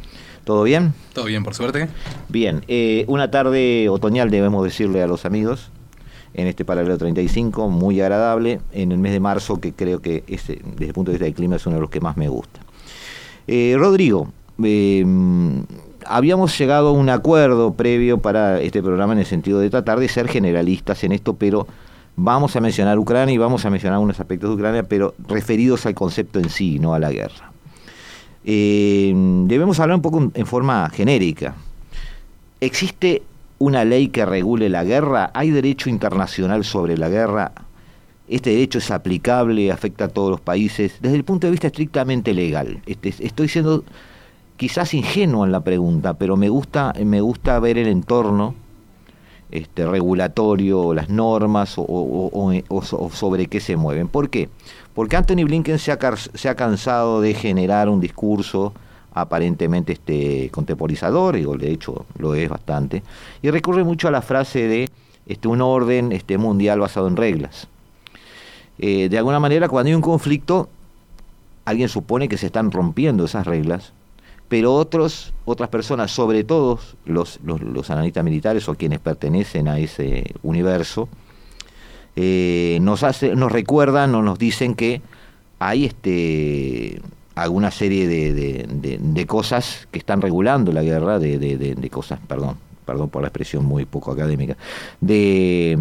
¿Todo 0.46 0.62
bien? 0.62 0.94
Todo 1.12 1.24
bien, 1.24 1.42
por 1.42 1.56
suerte. 1.56 1.88
Bien, 2.28 2.64
eh, 2.68 3.04
una 3.08 3.32
tarde 3.32 3.88
otoñal 3.88 4.30
debemos 4.30 4.62
decirle 4.62 5.02
a 5.02 5.08
los 5.08 5.24
amigos 5.24 5.72
en 6.34 6.46
este 6.46 6.64
paralelo 6.64 6.96
35, 6.96 7.68
muy 7.68 8.00
agradable, 8.00 8.60
en 8.70 8.92
el 8.92 8.98
mes 8.98 9.10
de 9.10 9.18
marzo, 9.18 9.60
que 9.60 9.72
creo 9.72 10.00
que 10.00 10.22
desde 10.28 10.86
el 10.86 10.92
punto 10.92 11.10
de 11.10 11.16
vista 11.16 11.24
del 11.24 11.34
clima 11.34 11.56
es 11.56 11.66
uno 11.66 11.74
de 11.74 11.80
los 11.80 11.90
que 11.90 12.00
más 12.00 12.16
me 12.16 12.28
gusta. 12.28 12.60
Eh, 13.48 13.74
Rodrigo, 13.76 14.28
em, 14.62 15.64
habíamos 16.04 16.56
llegado 16.56 16.90
a 16.90 16.92
un 16.92 17.10
acuerdo 17.10 17.74
previo 17.74 18.18
para 18.18 18.60
este 18.60 18.84
programa 18.84 19.14
en 19.14 19.18
el 19.18 19.26
sentido 19.26 19.58
de 19.58 19.68
tratar 19.68 19.98
de 19.98 20.06
ser 20.06 20.28
generalistas 20.28 21.02
en 21.02 21.10
esto, 21.10 21.34
pero 21.34 21.66
vamos 22.14 22.54
a 22.54 22.60
mencionar 22.60 23.00
Ucrania 23.00 23.34
y 23.34 23.38
vamos 23.38 23.64
a 23.64 23.70
mencionar 23.70 23.98
unos 23.98 24.20
aspectos 24.20 24.50
de 24.50 24.54
Ucrania, 24.54 24.84
pero 24.84 25.16
referidos 25.26 25.86
al 25.86 25.94
concepto 25.94 26.38
en 26.38 26.50
sí, 26.50 26.78
no 26.78 26.94
a 26.94 27.00
la 27.00 27.10
guerra. 27.10 27.55
Em, 28.48 29.48
debemos 29.48 29.80
hablar 29.80 29.96
un 29.96 30.02
poco 30.02 30.30
en 30.32 30.46
forma 30.46 30.88
genérica. 30.90 31.56
¿Existe 32.60 33.22
una 33.58 33.84
ley 33.84 34.08
que 34.08 34.24
regule 34.24 34.68
la 34.68 34.84
guerra? 34.84 35.32
¿Hay 35.34 35.50
derecho 35.50 35.90
internacional 35.90 36.64
sobre 36.64 36.96
la 36.96 37.08
guerra? 37.08 37.50
¿Este 38.28 38.50
derecho 38.50 38.78
es 38.78 38.92
aplicable, 38.92 39.72
afecta 39.72 40.04
a 40.04 40.08
todos 40.08 40.30
los 40.30 40.40
países? 40.40 40.98
Desde 41.00 41.16
el 41.16 41.24
punto 41.24 41.48
de 41.48 41.50
vista 41.50 41.66
estrictamente 41.66 42.32
legal. 42.34 42.80
Este, 42.86 43.12
estoy 43.18 43.48
siendo 43.48 43.82
quizás 44.56 44.94
ingenuo 44.94 45.44
en 45.44 45.50
la 45.50 45.60
pregunta, 45.60 46.14
pero 46.14 46.36
me 46.36 46.48
gusta, 46.48 46.94
me 47.04 47.20
gusta 47.20 47.58
ver 47.58 47.78
el 47.78 47.88
entorno 47.88 48.54
este, 49.50 49.86
regulatorio, 49.86 50.94
las 50.94 51.08
normas 51.08 51.74
o, 51.78 53.10
sobre 53.12 53.46
qué 53.46 53.58
se 53.58 53.76
mueven. 53.76 54.06
¿Por 54.06 54.30
qué? 54.30 54.48
Porque 54.96 55.14
Anthony 55.14 55.44
Blinken 55.44 55.78
se 55.78 55.92
ha, 55.92 55.98
se 56.16 56.48
ha 56.48 56.56
cansado 56.56 57.20
de 57.20 57.34
generar 57.34 57.88
un 57.88 58.00
discurso 58.00 58.72
aparentemente 59.12 59.92
este 59.92 60.50
contemporizador, 60.50 61.36
y 61.36 61.44
de 61.44 61.70
hecho 61.70 62.06
lo 62.18 62.34
es 62.34 62.48
bastante, 62.48 63.02
y 63.42 63.50
recurre 63.50 63.84
mucho 63.84 64.08
a 64.08 64.10
la 64.10 64.22
frase 64.22 64.66
de 64.66 64.88
este, 65.26 65.48
un 65.48 65.60
orden 65.60 66.12
este, 66.12 66.38
mundial 66.38 66.80
basado 66.80 67.08
en 67.08 67.16
reglas. 67.16 67.68
Eh, 68.78 69.08
de 69.08 69.18
alguna 69.18 69.38
manera, 69.38 69.68
cuando 69.68 69.88
hay 69.88 69.94
un 69.94 70.02
conflicto, 70.02 70.68
alguien 71.66 71.90
supone 71.90 72.28
que 72.28 72.38
se 72.38 72.46
están 72.46 72.70
rompiendo 72.72 73.26
esas 73.26 73.46
reglas, 73.46 73.92
pero 74.48 74.74
otros, 74.74 75.34
otras 75.44 75.68
personas, 75.68 76.10
sobre 76.10 76.42
todo 76.42 76.78
los, 77.04 77.38
los, 77.44 77.90
analistas 77.90 78.24
militares 78.24 78.66
o 78.68 78.74
quienes 78.74 79.00
pertenecen 79.00 79.68
a 79.68 79.78
ese 79.78 80.34
universo, 80.42 81.08
eh, 82.18 82.78
nos, 82.80 83.02
hace, 83.02 83.36
nos 83.36 83.52
recuerdan 83.52 84.14
o 84.14 84.22
nos 84.22 84.38
dicen 84.38 84.74
que 84.74 85.02
hay 85.58 85.84
este, 85.84 87.00
alguna 87.34 87.70
serie 87.70 88.08
de, 88.08 89.26
cosas 89.26 89.86
que 89.90 89.98
están 89.98 90.22
regulando 90.22 90.72
la 90.72 90.82
guerra, 90.82 91.18
de, 91.18 91.88
cosas, 91.92 92.18
perdón, 92.26 92.56
perdón 92.86 93.10
por 93.10 93.20
la 93.20 93.28
expresión 93.28 93.66
muy 93.66 93.84
poco 93.84 94.12
académica, 94.12 94.56
de, 95.00 95.76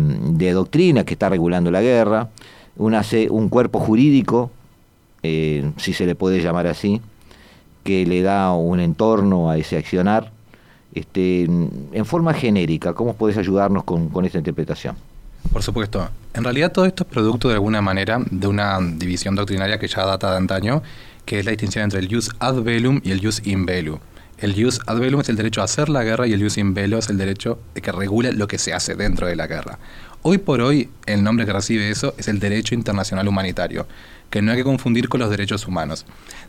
doctrina 0.54 1.06
que 1.06 1.14
está 1.14 1.30
regulando 1.30 1.72
la 1.72 1.82
guerra, 1.82 2.30
una, 2.76 3.02
un 3.30 3.48
cuerpo 3.48 3.80
jurídico, 3.80 4.52
eh, 5.24 5.72
si 5.78 5.94
se 5.94 6.06
le 6.06 6.16
puede 6.16 6.42
llamar 6.42 6.68
así, 6.68 7.02
que 7.86 8.06
le 8.06 8.22
da 8.22 8.52
un 8.52 8.82
entorno 8.82 9.50
a 9.50 9.58
ese 9.58 9.78
accionar, 9.78 10.34
este, 10.94 11.44
en 11.44 12.06
forma 12.06 12.34
genérica. 12.34 12.94
¿Cómo 12.94 13.14
puedes 13.14 13.38
ayudarnos 13.38 13.84
con 13.84 14.26
esta 14.26 14.38
interpretación? 14.38 14.96
Por 15.52 15.64
supuesto. 15.64 16.10
En 16.34 16.44
realidad 16.44 16.72
todo 16.72 16.86
esto 16.86 17.04
es 17.04 17.10
producto 17.10 17.48
de 17.48 17.54
alguna 17.54 17.82
manera 17.82 18.20
de 18.30 18.48
una 18.48 18.78
división 18.82 19.36
doctrinaria 19.36 19.80
que 19.80 19.88
ya 19.88 20.06
data 20.06 20.32
de 20.32 20.38
antaño 20.38 20.84
que 21.26 21.40
es 21.40 21.46
la 21.46 21.52
distinción 21.52 21.84
entre 21.84 22.00
el 22.00 22.08
jus 22.08 22.30
ad 22.40 22.62
bellum 22.62 23.02
y 23.04 23.12
el 23.12 23.20
jus 23.20 23.42
in 23.46 23.66
bello. 23.66 24.00
El 24.38 24.54
jus 24.54 24.82
ad 24.86 25.00
bellum 25.00 25.22
es 25.22 25.30
el 25.30 25.38
derecho 25.38 25.62
a 25.62 25.64
hacer 25.64 25.88
la 25.88 26.04
guerra 26.04 26.28
y 26.28 26.34
el 26.34 26.44
jus 26.44 26.58
in 26.58 26.74
bello 26.74 26.98
es 26.98 27.10
el 27.10 27.18
derecho 27.18 27.58
de 27.74 27.82
que 27.82 27.92
regula 27.92 28.32
lo 28.32 28.48
que 28.48 28.58
se 28.58 28.74
hace 28.74 28.96
dentro 28.96 29.28
de 29.28 29.36
la 29.36 29.48
guerra. 29.48 29.80
Hoy 30.24 30.40
por 30.40 30.60
hoy, 30.60 30.90
el 31.06 31.24
nombre 31.24 31.46
que 31.46 31.54
recibe 31.54 31.90
eso 31.90 32.16
es 32.18 32.28
el 32.28 32.40
derecho 32.40 32.74
internacional 32.74 33.28
humanitario, 33.28 33.88
que 34.30 34.42
no 34.42 34.52
hay 34.52 34.58
que 34.58 34.64
confundir 34.64 35.08
con 35.08 35.20
los 35.20 35.30
derechos 35.30 35.68
humanos. 35.68 36.06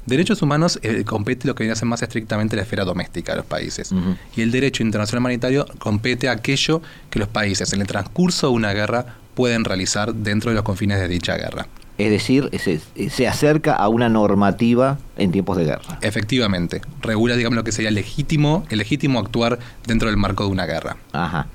Derechos 0.07 0.41
humanos 0.43 0.81
eh, 0.83 1.05
compete 1.05 1.47
lo 1.47 1.55
que 1.55 1.65
viene 1.65 1.75
a 1.75 1.77
ser 1.77 1.87
más 1.87 2.03
estrictamente 2.03 2.57
la 2.57 2.63
esfera 2.63 2.85
doméstica 2.85 3.33
de 3.33 3.37
los 3.37 3.47
países. 3.47 3.93
Y 4.35 4.41
el 4.41 4.51
derecho 4.51 4.83
internacional 4.83 5.21
humanitario 5.21 5.67
compete 5.79 6.29
aquello 6.29 6.81
que 7.11 7.19
los 7.19 7.29
países 7.29 7.73
en 7.73 7.83
el 7.83 7.87
transcurso 7.87 8.49
de 8.49 8.55
una 8.55 8.73
guerra 8.73 9.19
pueden 9.35 9.63
realizar 9.65 10.15
dentro 10.15 10.51
de 10.51 10.55
los 10.55 10.65
confines 10.65 10.99
de 10.99 11.07
dicha 11.07 11.37
guerra. 11.37 11.69
Es 11.99 12.11
decir, 12.11 12.51
se, 13.11 13.29
acerca 13.29 13.75
a 13.75 13.89
una 13.89 14.09
normativa 14.09 14.99
en 15.17 15.33
tiempos 15.33 15.57
de 15.57 15.65
guerra. 15.65 15.99
Efectivamente, 16.03 16.83
regula, 17.01 17.37
digamos, 17.37 17.57
lo 17.57 17.65
que 17.65 17.73
sería 17.73 17.91
legítimo, 17.91 18.65
el 18.69 18.79
legítimo 18.79 19.19
actuar 19.19 19.59
dentro 19.87 20.09
del 20.09 20.19
marco 20.19 20.45
de 20.45 20.51
una 20.51 20.67
guerra. 20.67 20.97
Ajá. 21.13 21.47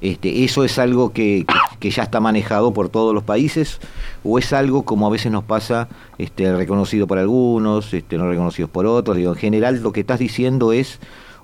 Este, 0.00 0.44
¿Eso 0.44 0.64
es 0.64 0.78
algo 0.78 1.12
que, 1.12 1.46
ya 1.80 2.02
está 2.02 2.20
manejado 2.20 2.72
por 2.72 2.88
todos 2.88 3.14
los 3.14 3.22
países 3.22 3.78
o 4.22 4.38
es 4.38 4.52
algo 4.52 4.84
como 4.84 5.06
a 5.06 5.10
veces 5.10 5.32
nos 5.32 5.44
pasa, 5.44 5.88
este, 6.18 6.54
reconocido 6.54 7.06
por 7.06 7.18
algunos, 7.18 7.92
este, 7.94 8.18
no 8.18 8.28
reconocidos 8.28 8.70
por 8.70 8.86
otros? 8.86 9.16
Digo, 9.16 9.32
en 9.32 9.38
general 9.38 9.82
lo 9.82 9.92
que 9.92 10.00
estás 10.00 10.18
diciendo 10.18 10.72
es 10.72 10.98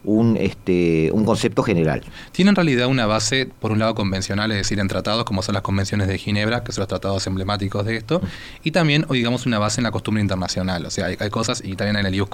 un, 0.05 0.37
este, 0.37 1.11
un 1.13 1.25
concepto 1.25 1.63
general. 1.63 2.03
Tiene 2.33 2.51
en 2.51 2.57
realidad 2.57 2.87
una 2.89 3.07
base, 3.07 3.49
por 3.61 3.73
un 3.73 3.79
lado, 3.79 3.95
convencional, 3.95 4.51
es 4.51 4.59
decir, 4.59 4.79
en 4.79 4.89
tratados, 4.89 5.25
como 5.25 5.43
son 5.43 5.55
las 5.55 5.63
convenciones 5.63 6.09
de 6.09 6.19
Ginebra, 6.19 6.65
que 6.65 6.73
son 6.73 6.83
los 6.83 6.89
tratados 6.89 7.27
emblemáticos 7.27 7.85
de 7.85 7.97
esto, 7.97 8.21
y 8.63 8.71
también, 8.71 9.05
o 9.09 9.15
digamos, 9.15 9.47
una 9.47 9.59
base 9.59 9.81
en 9.81 9.85
la 9.85 9.91
costumbre 9.91 10.23
internacional. 10.23 10.87
O 10.87 10.91
sea, 10.91 11.07
hay, 11.07 11.31
cosas, 11.31 11.63
y 11.65 11.77
también 11.77 11.97
en 11.97 12.07
el 12.07 12.15
Ius 12.15 12.29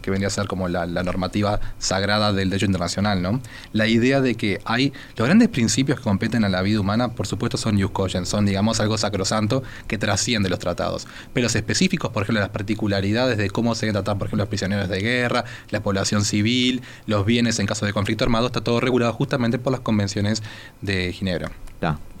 que 0.00 0.10
vendría 0.10 0.28
a 0.28 0.30
ser 0.30 0.46
como 0.46 0.68
la, 0.68 0.86
normativa 0.86 1.60
sagrada 1.78 2.32
del 2.32 2.50
derecho 2.50 2.66
internacional, 2.66 3.22
¿no? 3.22 3.40
La 3.72 3.86
idea 3.86 4.20
de 4.20 4.34
que 4.34 4.60
hay 4.64 4.92
los 5.16 5.26
grandes 5.26 5.48
principios 5.48 5.98
que 5.98 6.04
competen 6.04 6.44
a 6.44 6.48
la 6.48 6.60
vida 6.62 6.80
humana, 6.80 7.08
por 7.08 7.26
supuesto, 7.26 7.56
son 7.56 7.78
Ius 7.78 7.90
son, 8.24 8.46
digamos, 8.46 8.80
algo 8.80 8.98
sacrosanto 8.98 9.62
que 9.86 9.98
trasciende 9.98 10.48
los 10.48 10.58
tratados. 10.58 11.06
Pero 11.32 11.44
los 11.44 11.54
específicos, 11.54 12.10
por 12.10 12.22
ejemplo, 12.22 12.40
las 12.40 12.50
particularidades 12.50 13.38
de 13.38 13.50
cómo 13.50 13.74
se 13.74 13.90
tratan, 13.90 14.18
por 14.18 14.28
ejemplo, 14.28 14.42
los 14.42 14.48
prisioneros 14.48 14.88
de 14.88 15.00
guerra, 15.00 15.44
la 15.70 15.82
población 15.82 16.24
civil, 16.24 16.82
los 17.08 17.24
bienes 17.24 17.58
en 17.58 17.66
caso 17.66 17.86
de 17.86 17.92
conflicto 17.94 18.22
armado, 18.24 18.46
está 18.46 18.60
todo 18.60 18.80
regulado 18.80 19.12
justamente 19.14 19.58
por 19.58 19.72
las 19.72 19.80
convenciones 19.80 20.42
de 20.82 21.10
Ginebra. 21.12 21.50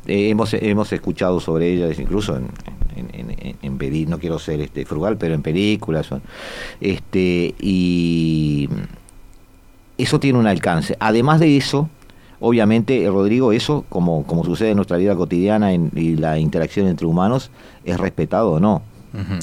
Eh, 0.06 0.30
hemos, 0.30 0.54
hemos 0.54 0.90
escuchado 0.90 1.38
sobre 1.40 1.70
ellas, 1.70 1.98
incluso 1.98 2.36
en, 2.36 2.48
en, 2.96 4.08
no 4.08 4.18
quiero 4.18 4.38
ser 4.38 4.62
este 4.62 4.86
frugal, 4.86 5.18
pero 5.18 5.34
en 5.34 5.42
películas. 5.42 6.08
Este, 6.80 7.54
y 7.60 8.70
eso 9.98 10.18
tiene 10.18 10.38
un 10.38 10.46
alcance. 10.46 10.96
Además 10.98 11.40
de 11.40 11.58
eso, 11.58 11.90
obviamente, 12.40 13.06
Rodrigo, 13.10 13.52
eso, 13.52 13.84
como, 13.90 14.26
como 14.26 14.42
sucede 14.42 14.70
en 14.70 14.76
nuestra 14.76 14.96
vida 14.96 15.14
cotidiana 15.14 15.74
y 15.74 16.16
la 16.16 16.38
interacción 16.38 16.86
entre 16.86 17.06
humanos, 17.06 17.50
es 17.84 17.98
respetado 17.98 18.52
o 18.52 18.60
no 18.60 18.82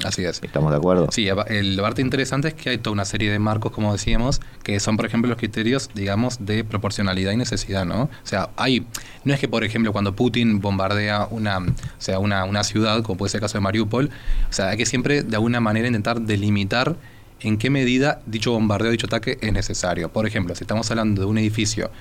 así 0.04 0.24
es. 0.24 0.42
¿Estamos 0.44 0.72
de 0.72 0.78
acuerdo? 0.78 1.08
Sí, 1.12 1.28
el, 1.48 1.78
parte 1.78 2.02
interesante 2.02 2.50
es 2.50 2.54
que 2.54 2.70
hay 2.70 2.78
toda 2.78 2.94
una 2.94 3.06
serie 3.06 3.32
de 3.32 3.40
marcos, 3.40 3.72
como 3.72 3.92
decíamos, 3.92 4.42
que 4.64 4.80
son, 4.80 4.98
por 4.98 5.06
ejemplo, 5.06 5.30
los 5.30 5.38
criterios, 5.38 5.90
digamos, 5.94 6.46
de 6.46 6.64
proporcionalidad 6.64 7.32
y 7.32 7.38
necesidad, 7.38 7.86
¿no? 7.86 8.04
O 8.04 8.10
sea, 8.24 8.50
hay, 8.56 8.86
no 9.24 9.34
es 9.34 9.40
que, 9.40 9.48
por 9.48 9.64
ejemplo, 9.64 9.92
cuando 9.92 10.16
Putin 10.16 10.62
bombardea 10.62 11.28
una, 11.30 11.60
o 11.60 11.66
sea, 11.98 12.20
una, 12.20 12.46
una 12.46 12.64
ciudad, 12.64 13.02
como 13.04 13.18
puede 13.18 13.30
ser 13.30 13.40
el 13.40 13.44
caso 13.44 13.58
de 13.58 13.62
Mariupol, 13.62 14.10
o 14.50 14.54
sea, 14.54 14.70
hay 14.70 14.78
que 14.78 14.86
siempre, 14.86 15.24
de 15.24 15.36
alguna 15.36 15.60
manera, 15.60 15.88
intentar 15.88 16.22
delimitar 16.22 16.96
en 17.42 17.58
qué 17.58 17.70
medida 17.70 18.22
dicho 18.26 18.52
bombardeo, 18.52 18.92
dicho 18.92 19.08
ataque 19.08 19.38
es 19.42 19.54
necesario. 19.54 20.10
Por 20.10 20.26
ejemplo, 20.26 20.56
si 20.56 20.64
estamos 20.64 20.90
hablando 20.92 21.22
de 21.22 21.28
un 21.28 21.38
edificio 21.38 21.92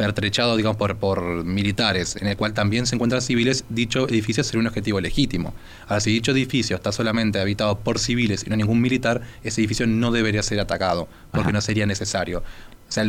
pertrechado, 0.00 0.56
digamos, 0.56 0.78
por, 0.78 0.96
por 0.96 1.44
militares, 1.44 2.16
en 2.16 2.26
el 2.26 2.34
cual 2.34 2.54
también 2.54 2.86
se 2.86 2.94
encuentran 2.94 3.20
civiles, 3.20 3.66
dicho 3.68 4.08
edificio 4.08 4.42
sería 4.42 4.60
un 4.60 4.66
objetivo 4.66 4.98
legítimo. 4.98 5.52
Ahora, 5.88 6.00
si 6.00 6.10
dicho 6.10 6.32
edificio 6.32 6.74
está 6.74 6.90
solamente 6.90 7.38
habitado 7.38 7.78
por 7.80 7.98
civiles 7.98 8.44
y 8.46 8.48
no 8.48 8.56
ningún 8.56 8.80
militar, 8.80 9.20
ese 9.44 9.60
edificio 9.60 9.86
no 9.86 10.10
debería 10.10 10.42
ser 10.42 10.58
atacado, 10.58 11.06
porque 11.32 11.52
no 11.52 11.60
sería 11.60 11.84
necesario. 11.84 12.38
O 12.38 12.92
sea, 12.92 13.04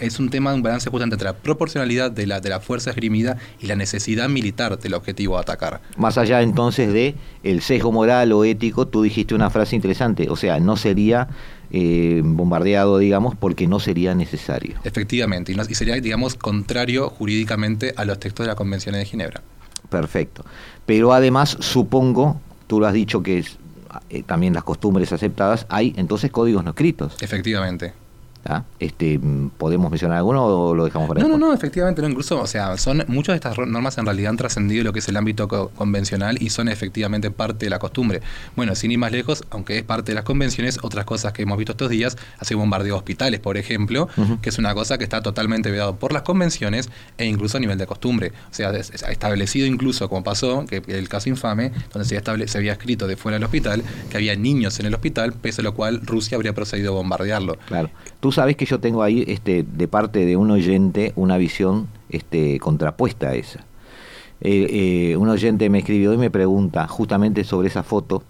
es 0.00 0.20
un 0.20 0.28
tema 0.28 0.50
de 0.50 0.56
un 0.56 0.62
balance 0.62 0.90
justamente 0.90 1.14
entre 1.14 1.28
la 1.28 1.34
proporcionalidad 1.34 2.10
de 2.10 2.26
la, 2.26 2.40
de 2.40 2.50
la 2.50 2.60
fuerza 2.60 2.90
esgrimida 2.90 3.38
y 3.58 3.66
la 3.66 3.74
necesidad 3.74 4.28
militar 4.28 4.78
del 4.78 4.92
objetivo 4.92 5.38
a 5.38 5.40
atacar. 5.40 5.80
Más 5.96 6.18
allá 6.18 6.42
entonces 6.42 6.92
de 6.92 7.14
el 7.42 7.62
sesgo 7.62 7.90
moral 7.90 8.32
o 8.32 8.44
ético, 8.44 8.86
tú 8.86 9.02
dijiste 9.02 9.34
una 9.34 9.48
frase 9.48 9.76
interesante, 9.76 10.28
o 10.28 10.36
sea, 10.36 10.60
no 10.60 10.76
sería 10.76 11.28
eh, 11.76 12.22
bombardeado, 12.24 12.98
digamos, 12.98 13.34
porque 13.34 13.66
no 13.66 13.80
sería 13.80 14.14
necesario. 14.14 14.76
Efectivamente, 14.84 15.52
y, 15.52 15.74
sería, 15.74 15.96
digamos, 15.96 16.36
contrario 16.36 17.10
jurídicamente 17.10 17.92
a 17.96 18.04
los 18.04 18.20
textos 18.20 18.46
de 18.46 18.52
la 18.52 18.54
Convención 18.54 18.94
de 18.94 19.04
Ginebra. 19.04 19.42
Perfecto. 19.90 20.44
Pero 20.86 21.12
además, 21.12 21.56
supongo, 21.58 22.40
tú 22.68 22.78
lo 22.78 22.86
has 22.86 22.94
dicho 22.94 23.24
que 23.24 23.38
es, 23.38 23.58
eh, 24.08 24.22
también 24.22 24.54
las 24.54 24.62
costumbres 24.62 25.12
aceptadas, 25.12 25.66
hay 25.68 25.92
entonces 25.96 26.30
códigos 26.30 26.62
no 26.62 26.70
escritos. 26.70 27.16
Efectivamente. 27.20 27.92
Este, 28.78 29.18
¿Podemos 29.56 29.90
mencionar 29.90 30.18
alguno 30.18 30.44
o 30.44 30.74
lo 30.74 30.84
dejamos 30.84 31.08
para 31.08 31.20
No, 31.20 31.28
no, 31.28 31.38
no, 31.38 31.52
efectivamente, 31.52 32.02
no, 32.02 32.08
incluso, 32.08 32.40
o 32.40 32.46
sea, 32.46 32.76
son 32.76 33.04
muchas 33.08 33.32
de 33.32 33.36
estas 33.36 33.58
normas 33.58 33.96
en 33.98 34.04
realidad 34.04 34.30
han 34.30 34.36
trascendido 34.36 34.84
lo 34.84 34.92
que 34.92 34.98
es 34.98 35.08
el 35.08 35.16
ámbito 35.16 35.48
convencional 35.48 36.36
y 36.40 36.50
son 36.50 36.68
efectivamente 36.68 37.30
parte 37.30 37.66
de 37.66 37.70
la 37.70 37.78
costumbre. 37.78 38.20
Bueno, 38.56 38.74
sin 38.74 38.90
ir 38.90 38.98
más 38.98 39.12
lejos, 39.12 39.44
aunque 39.50 39.78
es 39.78 39.82
parte 39.82 40.12
de 40.12 40.16
las 40.16 40.24
convenciones, 40.24 40.78
otras 40.82 41.04
cosas 41.04 41.32
que 41.32 41.42
hemos 41.42 41.56
visto 41.56 41.72
estos 41.72 41.90
días, 41.90 42.16
hace 42.38 42.54
bombardeo 42.54 42.94
de 42.94 42.98
hospitales, 42.98 43.40
por 43.40 43.56
ejemplo, 43.56 44.08
que 44.42 44.50
es 44.50 44.58
una 44.58 44.74
cosa 44.74 44.98
que 44.98 45.04
está 45.04 45.22
totalmente 45.22 45.70
vedado 45.70 45.96
por 45.96 46.12
las 46.12 46.22
convenciones 46.22 46.90
e 47.16 47.24
incluso 47.24 47.56
a 47.56 47.60
nivel 47.60 47.78
de 47.78 47.86
costumbre. 47.86 48.32
O 48.50 48.54
sea, 48.54 48.70
establecido 48.72 49.66
incluso, 49.66 50.08
como 50.08 50.22
pasó, 50.22 50.66
que 50.66 50.82
el 50.86 51.08
caso 51.08 51.28
infame, 51.28 51.72
donde 51.92 52.08
se, 52.08 52.48
se 52.48 52.58
había 52.58 52.72
escrito 52.72 53.06
de 53.06 53.16
fuera 53.16 53.36
del 53.36 53.44
hospital 53.44 53.82
que 54.10 54.16
había 54.16 54.36
niños 54.36 54.78
en 54.80 54.86
el 54.86 54.94
hospital, 54.94 55.32
pese 55.32 55.62
a 55.62 55.64
lo 55.64 55.74
cual 55.74 56.02
Rusia 56.04 56.36
habría 56.36 56.54
procedido 56.54 56.92
a 56.92 56.94
bombardearlo. 56.96 57.56
Claro. 57.66 57.90
Tú 58.20 58.32
sabes 58.34 58.56
que 58.56 58.66
yo 58.66 58.80
tengo 58.80 59.02
ahí, 59.02 59.24
este, 59.26 59.62
de 59.62 59.88
parte 59.88 60.26
de 60.26 60.36
un 60.36 60.50
oyente, 60.50 61.12
una 61.16 61.36
visión 61.38 61.88
este, 62.10 62.58
contrapuesta 62.58 63.30
a 63.30 63.34
esa. 63.34 63.60
Eh, 64.40 65.12
eh, 65.12 65.16
un 65.16 65.28
oyente 65.28 65.70
me 65.70 65.78
escribió 65.78 66.12
y 66.12 66.18
me 66.18 66.30
pregunta 66.30 66.86
justamente 66.86 67.44
sobre 67.44 67.68
esa 67.68 67.82
foto. 67.82 68.22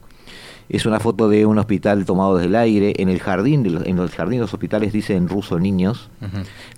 Es 0.68 0.86
una 0.86 1.00
foto 1.00 1.28
de 1.28 1.44
un 1.44 1.58
hospital 1.58 2.04
tomado 2.06 2.36
desde 2.36 2.48
el 2.48 2.56
aire. 2.56 2.94
En 2.98 3.08
el 3.08 3.20
jardín, 3.20 3.62
de 3.62 3.70
los, 3.70 3.86
en 3.86 3.96
los 3.96 4.12
jardines 4.12 4.38
de 4.38 4.44
los 4.44 4.54
hospitales 4.54 4.92
dice 4.92 5.14
en 5.14 5.28
ruso 5.28 5.58
niños. 5.58 6.08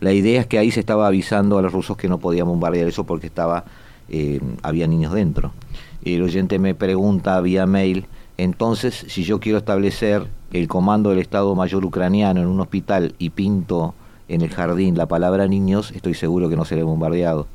La 0.00 0.12
idea 0.12 0.40
es 0.40 0.47
que 0.47 0.59
ahí 0.59 0.71
se 0.71 0.80
estaba 0.80 1.06
avisando 1.06 1.59
a 1.59 1.62
los 1.62 1.73
rusos 1.73 1.97
que 1.97 2.09
no 2.09 2.18
podían 2.18 2.47
bombardear 2.47 2.88
eso 2.88 3.04
porque 3.04 3.26
estaba 3.28 3.64
eh, 4.09 4.40
había 4.62 4.87
niños 4.87 5.12
dentro. 5.12 5.52
El 6.04 6.23
oyente 6.23 6.59
me 6.59 6.75
pregunta 6.75 7.40
vía 7.40 7.66
mail, 7.66 8.06
entonces 8.38 9.07
si 9.09 9.25
yo 9.25 9.40
quiero 9.40 9.59
establecer 9.59 10.26
el 10.52 10.69
comando 10.69 11.11
del 11.11 11.19
Estado 11.19 11.55
Mayor 11.55 11.85
ucraniano 11.85 12.40
en 12.40 12.47
un 12.47 12.61
hospital 12.61 13.14
y 13.19 13.31
pinto 13.31 13.95
en 14.28 14.43
el 14.43 14.50
jardín 14.50 14.97
la 14.97 15.07
palabra 15.07 15.47
niños, 15.47 15.93
estoy 15.93 16.14
seguro 16.14 16.49
que 16.49 16.57
no 16.57 16.64
seré 16.64 16.83
bombardeado. 16.83 17.47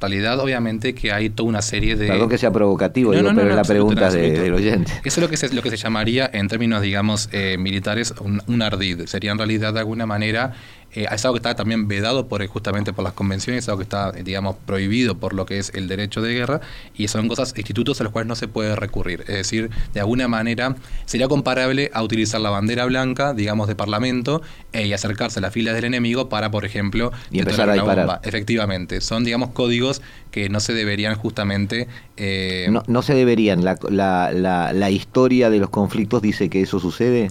En 0.00 0.02
realidad, 0.02 0.38
obviamente, 0.38 0.94
que 0.94 1.12
hay 1.12 1.28
toda 1.28 1.48
una 1.48 1.60
serie 1.60 1.96
de... 1.96 2.06
Perdón 2.06 2.28
que 2.28 2.38
sea 2.38 2.52
provocativo, 2.52 3.10
pero 3.10 3.32
la 3.32 3.64
pregunta 3.64 4.08
del 4.10 4.54
oyente. 4.54 4.92
Eso 5.04 5.20
es 5.20 5.22
lo 5.22 5.28
que 5.28 5.36
se, 5.36 5.52
lo 5.52 5.60
que 5.60 5.70
se 5.70 5.76
llamaría, 5.76 6.30
en 6.32 6.46
términos, 6.46 6.82
digamos, 6.82 7.28
eh, 7.32 7.56
militares, 7.58 8.14
un, 8.20 8.40
un, 8.46 8.62
ardid. 8.62 9.06
Sería 9.06 9.32
en 9.32 9.38
realidad, 9.38 9.74
de 9.74 9.80
alguna 9.80 10.06
manera, 10.06 10.54
eh, 10.92 11.06
es 11.10 11.24
algo 11.24 11.34
que 11.34 11.38
está 11.38 11.54
también 11.54 11.88
vedado 11.88 12.28
por, 12.28 12.46
justamente 12.46 12.92
por 12.92 13.04
las 13.04 13.12
convenciones, 13.12 13.64
es 13.64 13.68
algo 13.68 13.78
que 13.78 13.84
está, 13.84 14.12
digamos, 14.12 14.56
prohibido 14.66 15.16
por 15.16 15.34
lo 15.34 15.46
que 15.46 15.58
es 15.58 15.72
el 15.74 15.88
derecho 15.88 16.22
de 16.22 16.34
guerra, 16.34 16.60
y 16.96 17.08
son 17.08 17.28
cosas, 17.28 17.54
institutos 17.56 18.00
a 18.00 18.04
los 18.04 18.12
cuales 18.12 18.28
no 18.28 18.36
se 18.36 18.48
puede 18.48 18.74
recurrir. 18.76 19.20
Es 19.22 19.36
decir, 19.36 19.70
de 19.92 20.00
alguna 20.00 20.28
manera 20.28 20.76
sería 21.04 21.28
comparable 21.28 21.90
a 21.92 22.02
utilizar 22.02 22.40
la 22.40 22.50
bandera 22.50 22.84
blanca, 22.86 23.34
digamos, 23.34 23.68
de 23.68 23.74
parlamento, 23.74 24.42
eh, 24.72 24.86
y 24.86 24.92
acercarse 24.92 25.40
a 25.40 25.42
las 25.42 25.52
filas 25.52 25.74
del 25.74 25.84
enemigo 25.84 26.28
para, 26.28 26.50
por 26.50 26.64
ejemplo, 26.64 27.12
y 27.30 27.40
empezar 27.40 27.68
a 27.70 27.74
disparar. 27.74 28.20
Efectivamente, 28.22 29.00
son, 29.00 29.24
digamos, 29.24 29.50
códigos 29.50 30.02
que 30.30 30.48
no 30.48 30.60
se 30.60 30.74
deberían 30.74 31.14
justamente... 31.14 31.88
Eh, 32.16 32.66
no, 32.70 32.82
no 32.86 33.02
se 33.02 33.14
deberían, 33.14 33.64
la, 33.64 33.78
la, 33.88 34.32
la, 34.32 34.72
la 34.72 34.90
historia 34.90 35.50
de 35.50 35.58
los 35.58 35.70
conflictos 35.70 36.22
dice 36.22 36.48
que 36.48 36.62
eso 36.62 36.80
sucede 36.80 37.30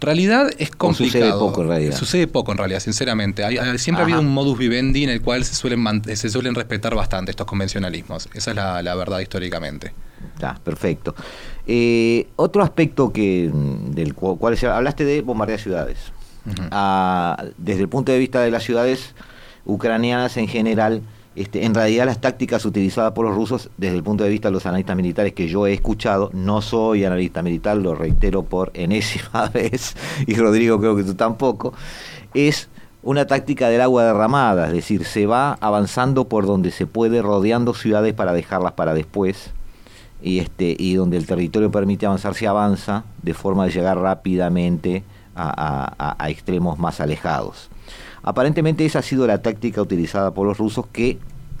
realidad 0.00 0.50
es 0.58 0.70
complicado. 0.70 1.24
sucede 1.24 1.38
poco 1.38 1.62
en 1.62 1.68
realidad. 1.68 1.96
Sucede 1.96 2.26
poco 2.26 2.52
en 2.52 2.58
realidad, 2.58 2.80
sinceramente. 2.80 3.42
siempre 3.78 4.02
ha 4.02 4.04
habido 4.04 4.20
un 4.20 4.32
modus 4.32 4.58
vivendi 4.58 5.04
en 5.04 5.10
el 5.10 5.22
cual 5.22 5.44
se 5.44 5.54
suelen, 5.54 6.02
se 6.04 6.28
suelen 6.28 6.54
respetar 6.54 6.94
bastante 6.94 7.30
estos 7.30 7.46
convencionalismos. 7.46 8.28
Esa 8.34 8.50
es 8.50 8.56
la, 8.56 8.94
verdad 8.94 9.20
históricamente. 9.20 9.92
Ya, 10.38 10.58
perfecto. 10.62 11.14
Eh, 11.66 12.28
otro 12.36 12.62
aspecto 12.62 13.12
que 13.12 13.50
del 13.52 14.14
cual 14.14 14.58
hablaste 14.66 15.04
de 15.04 15.22
bombardear 15.22 15.60
ciudades. 15.60 15.98
Ah, 16.70 17.42
desde 17.56 17.82
el 17.82 17.88
punto 17.88 18.12
de 18.12 18.18
vista 18.18 18.40
de 18.40 18.50
las 18.50 18.62
ciudades 18.62 19.14
ucranianas 19.64 20.36
en 20.36 20.48
general, 20.48 21.02
este, 21.36 21.64
en 21.64 21.74
realidad 21.74 22.06
las 22.06 22.20
tácticas 22.20 22.64
utilizadas 22.64 23.12
por 23.12 23.26
los 23.26 23.34
rusos 23.34 23.68
desde 23.76 23.96
el 23.96 24.04
punto 24.04 24.22
de 24.22 24.30
vista 24.30 24.48
de 24.48 24.52
los 24.52 24.66
analistas 24.66 24.96
militares 24.96 25.32
que 25.32 25.48
yo 25.48 25.66
he 25.66 25.72
escuchado, 25.72 26.30
no 26.32 26.62
soy 26.62 27.04
analista 27.04 27.42
militar, 27.42 27.76
lo 27.76 27.94
reitero 27.94 28.44
por 28.44 28.70
enésima 28.74 29.48
vez, 29.54 29.96
y 30.26 30.34
Rodrigo 30.34 30.78
creo 30.78 30.94
que 30.94 31.02
tú 31.02 31.14
tampoco, 31.14 31.72
es 32.34 32.68
una 33.02 33.26
táctica 33.26 33.68
del 33.68 33.80
agua 33.80 34.04
derramada, 34.04 34.68
es 34.68 34.72
decir, 34.72 35.04
se 35.04 35.26
va 35.26 35.58
avanzando 35.60 36.28
por 36.28 36.46
donde 36.46 36.70
se 36.70 36.86
puede, 36.86 37.20
rodeando 37.20 37.74
ciudades 37.74 38.14
para 38.14 38.32
dejarlas 38.32 38.72
para 38.72 38.94
después, 38.94 39.50
y, 40.22 40.38
este, 40.38 40.76
y 40.78 40.94
donde 40.94 41.16
el 41.16 41.26
territorio 41.26 41.70
permite 41.70 42.06
avanzar, 42.06 42.34
se 42.34 42.46
avanza 42.46 43.04
de 43.22 43.34
forma 43.34 43.66
de 43.66 43.72
llegar 43.72 43.98
rápidamente 43.98 45.02
a 45.34 46.26
extremos 46.28 46.78
más 46.78 47.00
alejados. 47.00 47.68
Aparentemente 48.24 48.86
esa 48.86 49.00
ha 49.00 49.02
sido 49.02 49.26
la 49.26 49.42
táctica 49.42 49.82
utilizada 49.82 50.32
por 50.32 50.46
los 50.46 50.56
rusos 50.56 50.86
que, 50.86 51.18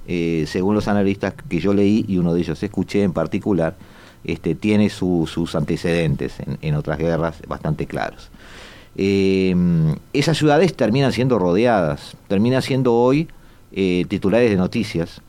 eh, 0.08 0.44
según 0.48 0.74
los 0.74 0.88
analistas 0.88 1.34
que 1.48 1.60
yo 1.60 1.74
leí 1.74 2.06
y 2.08 2.16
uno 2.16 2.32
de 2.32 2.40
ellos 2.40 2.62
escuché 2.62 3.02
en 3.02 3.12
particular, 3.12 3.76
este, 4.24 4.54
tiene 4.54 4.88
sus 4.88 5.54
antecedentes 5.54 6.36
en, 6.62 6.74
otras 6.74 6.98
guerras 6.98 7.42
bastante 7.46 7.86
claros. 7.86 8.30
Eh, 8.96 9.54
esas 10.14 10.38
ciudades 10.38 10.74
terminan 10.74 11.12
siendo 11.12 11.38
rodeadas, 11.38 12.16
terminan 12.28 12.62
siendo 12.62 12.94
hoy 12.94 13.28
eh, 13.72 14.06
titulares 14.08 14.50
de 14.50 14.56
noticias 14.56 15.20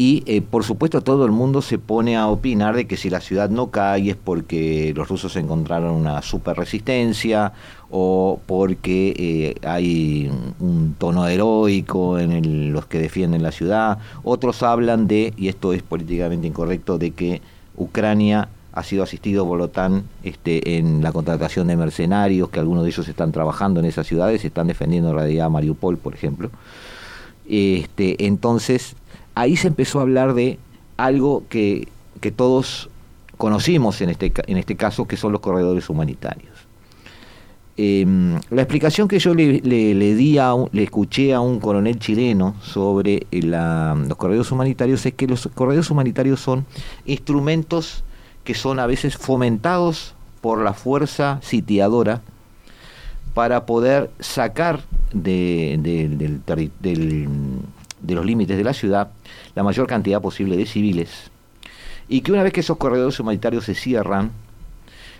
y 0.00 0.22
eh, 0.24 0.40
por 0.40 0.64
supuesto 0.64 1.02
todo 1.02 1.26
el 1.26 1.30
mundo 1.30 1.60
se 1.60 1.76
pone 1.76 2.16
a 2.16 2.26
opinar 2.28 2.74
de 2.74 2.86
que 2.86 2.96
si 2.96 3.10
la 3.10 3.20
ciudad 3.20 3.50
no 3.50 3.70
cae 3.70 4.08
es 4.08 4.16
porque 4.16 4.94
los 4.96 5.06
rusos 5.10 5.36
encontraron 5.36 5.94
una 5.94 6.22
super 6.22 6.56
resistencia 6.56 7.52
o 7.90 8.40
porque 8.46 9.12
eh, 9.18 9.68
hay 9.68 10.30
un 10.58 10.94
tono 10.96 11.28
heroico 11.28 12.18
en 12.18 12.72
los 12.72 12.86
que 12.86 12.98
defienden 12.98 13.42
la 13.42 13.52
ciudad. 13.52 13.98
Otros 14.24 14.62
hablan 14.62 15.06
de, 15.06 15.34
y 15.36 15.48
esto 15.48 15.74
es 15.74 15.82
políticamente 15.82 16.46
incorrecto, 16.46 16.96
de 16.96 17.10
que 17.10 17.42
Ucrania 17.76 18.48
ha 18.72 18.82
sido 18.82 19.02
asistido 19.02 19.46
por 19.46 19.58
la 19.58 19.66
OTAN 19.66 20.04
este, 20.22 20.78
en 20.78 21.02
la 21.02 21.12
contratación 21.12 21.66
de 21.66 21.76
mercenarios, 21.76 22.48
que 22.48 22.58
algunos 22.58 22.84
de 22.84 22.88
ellos 22.88 23.06
están 23.06 23.32
trabajando 23.32 23.80
en 23.80 23.84
esas 23.84 24.06
ciudades, 24.06 24.46
están 24.46 24.66
defendiendo 24.66 25.10
en 25.10 25.16
realidad 25.16 25.50
Mariupol, 25.50 25.98
por 25.98 26.14
ejemplo. 26.14 26.50
Este, 27.52 28.26
entonces, 28.26 28.94
ahí 29.34 29.56
se 29.56 29.68
empezó 29.68 29.98
a 29.98 30.02
hablar 30.02 30.34
de 30.34 30.58
algo 30.96 31.44
que, 31.48 31.88
todos 32.36 32.90
conocimos 33.36 34.00
en 34.02 34.10
este, 34.10 34.32
en 34.46 34.56
este 34.58 34.76
caso, 34.76 35.06
que 35.06 35.16
son 35.16 35.32
los 35.32 35.40
corredores 35.40 35.88
humanitarios. 35.88 36.70
Em, 37.76 38.38
la 38.50 38.60
explicación 38.62 39.08
que 39.08 39.18
yo 39.18 39.32
le, 39.32 39.60
le, 39.60 40.14
di 40.14 40.36
a 40.36 40.52
le 40.70 40.82
escuché 40.82 41.32
a 41.32 41.40
un 41.40 41.60
coronel 41.60 41.98
chileno 41.98 42.54
sobre 42.60 43.26
los 43.30 44.16
corredores 44.18 44.52
humanitarios 44.52 45.06
es 45.06 45.14
que 45.14 45.26
los 45.26 45.48
corredores 45.54 45.90
humanitarios 45.90 46.40
son 46.40 46.66
instrumentos 47.06 48.04
que 48.44 48.52
son 48.54 48.80
a 48.80 48.86
veces 48.86 49.16
fomentados 49.16 50.14
por 50.42 50.62
la 50.62 50.74
fuerza 50.74 51.38
sitiadora 51.42 52.20
para 53.32 53.64
poder 53.64 54.10
sacar 54.18 54.80
de, 55.12 55.78
del, 55.80 56.18
del, 56.80 57.28
de 58.00 58.14
los 58.14 58.24
límites 58.24 58.56
de 58.56 58.64
la 58.64 58.72
ciudad 58.72 59.10
la 59.54 59.62
mayor 59.62 59.86
cantidad 59.86 60.20
posible 60.20 60.56
de 60.56 60.66
civiles 60.66 61.30
y 62.08 62.22
que 62.22 62.32
una 62.32 62.42
vez 62.42 62.52
que 62.52 62.60
esos 62.60 62.76
corredores 62.76 63.18
humanitarios 63.20 63.64
se 63.64 63.74
cierran, 63.74 64.32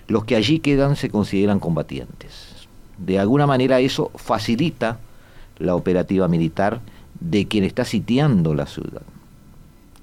los 0.09 0.25
que 0.25 0.35
allí 0.35 0.59
quedan 0.59 0.97
se 0.97 1.09
consideran 1.09 1.61
combatientes. 1.61 2.67
De 2.99 3.19
alguna 3.19 3.47
manera 3.47 3.79
eso 3.79 4.11
facilita 4.17 4.99
la 5.59 5.77
operativa 5.77 6.27
militar 6.27 6.81
de 7.21 7.47
quien 7.47 7.63
está 7.63 7.85
sitiando 7.85 8.55
la 8.55 8.67
ciudad. 8.67 9.03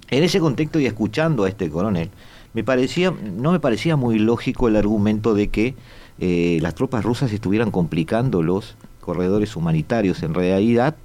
En 0.10 0.24
ese 0.24 0.40
contexto 0.40 0.80
y 0.80 0.86
escuchando 0.86 1.44
a 1.44 1.50
este 1.50 1.70
coronel, 1.70 2.10
me 2.54 2.64
parecía, 2.64 3.12
no 3.12 3.52
me 3.52 3.60
parecía 3.60 3.98
muy 3.98 4.18
lógico 4.18 4.70
el 4.70 4.78
argumento 4.78 5.34
de 5.34 5.50
que 5.50 5.76
eh, 6.20 6.60
las 6.62 6.74
tropas 6.74 7.04
rusas 7.04 7.34
estuvieran 7.34 7.70
complicando 7.70 8.42
los 8.42 8.78
corredores 9.02 9.58
humanitarios. 9.58 10.24
En 10.24 10.34
realidad, 10.34 10.96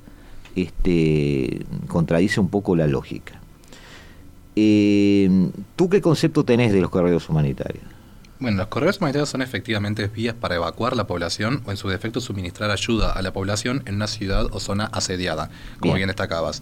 este, 0.57 1.65
contradice 1.89 2.41
un 2.41 2.49
poco 2.49 2.77
la 2.77 2.87
lógica. 2.87 3.41
Eh, 4.57 5.51
¿Tú 5.77 5.89
qué 5.89 6.01
concepto 6.01 6.45
tenés 6.45 6.73
de 6.73 6.81
los 6.81 6.91
corredores 6.91 7.29
humanitarios? 7.29 7.85
Bueno, 8.43 8.57
los 8.59 8.67
corredores 8.67 8.99
humanitarios 8.99 9.29
son 9.29 9.41
efectivamente 9.41 10.09
vías 10.09 10.35
para 10.35 10.57
evacuar 10.57 10.97
la 10.97 11.07
población 11.07 11.63
o 11.65 11.71
en 11.71 11.77
su 11.77 11.89
defecto 11.89 12.21
suministrar 12.21 12.73
ayuda 12.73 13.13
a 13.13 13.23
la 13.23 13.33
población 13.33 13.83
en 13.87 13.95
una 13.95 14.09
ciudad 14.09 14.47
o 14.51 14.59
zona 14.59 14.87
asediada, 14.87 15.49
como 15.79 15.95
bien, 15.95 16.09
destacabas. 16.09 16.61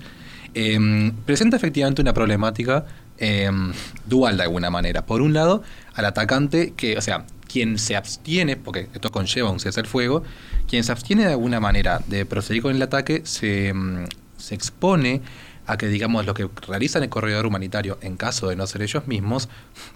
Em, 0.53 1.12
presenta 1.24 1.57
efectivamente 1.57 2.03
una 2.03 2.12
problemática 2.12 2.85
em, 3.16 3.72
dual 4.05 4.37
de 4.37 4.42
alguna 4.42 4.68
manera. 4.68 5.07
Por 5.07 5.22
un 5.22 5.33
lado, 5.33 5.62
al 5.94 6.05
atacante 6.05 6.74
que, 6.76 6.98
o 6.98 7.00
sea, 7.00 7.24
quien 7.50 7.78
se 7.78 7.96
abstiene, 7.96 8.56
porque 8.56 8.88
esto 8.92 9.10
conlleva 9.10 9.50
un 9.50 9.60
cese 9.60 9.80
al 9.80 9.86
fuego, 9.86 10.22
quien 10.68 10.84
se 10.84 10.92
abstiene 10.92 11.24
de 11.24 11.32
alguna 11.32 11.60
manera 11.60 12.00
de 12.06 12.24
proseguir 12.26 12.62
con 12.62 12.74
el 12.74 12.82
ataque 12.82 13.22
se, 13.24 13.68
em, 13.68 14.06
se 14.36 14.54
expone 14.54 15.22
a 15.66 15.76
que, 15.76 15.86
digamos, 15.86 16.26
los 16.26 16.34
que 16.34 16.48
realizan 16.66 17.02
el 17.02 17.08
corredor 17.08 17.46
humanitario, 17.46 17.98
en 18.02 18.16
caso 18.16 18.48
de 18.48 18.56
no 18.56 18.66
ser 18.66 18.82
ellos 18.82 19.06
mismos, 19.06 19.48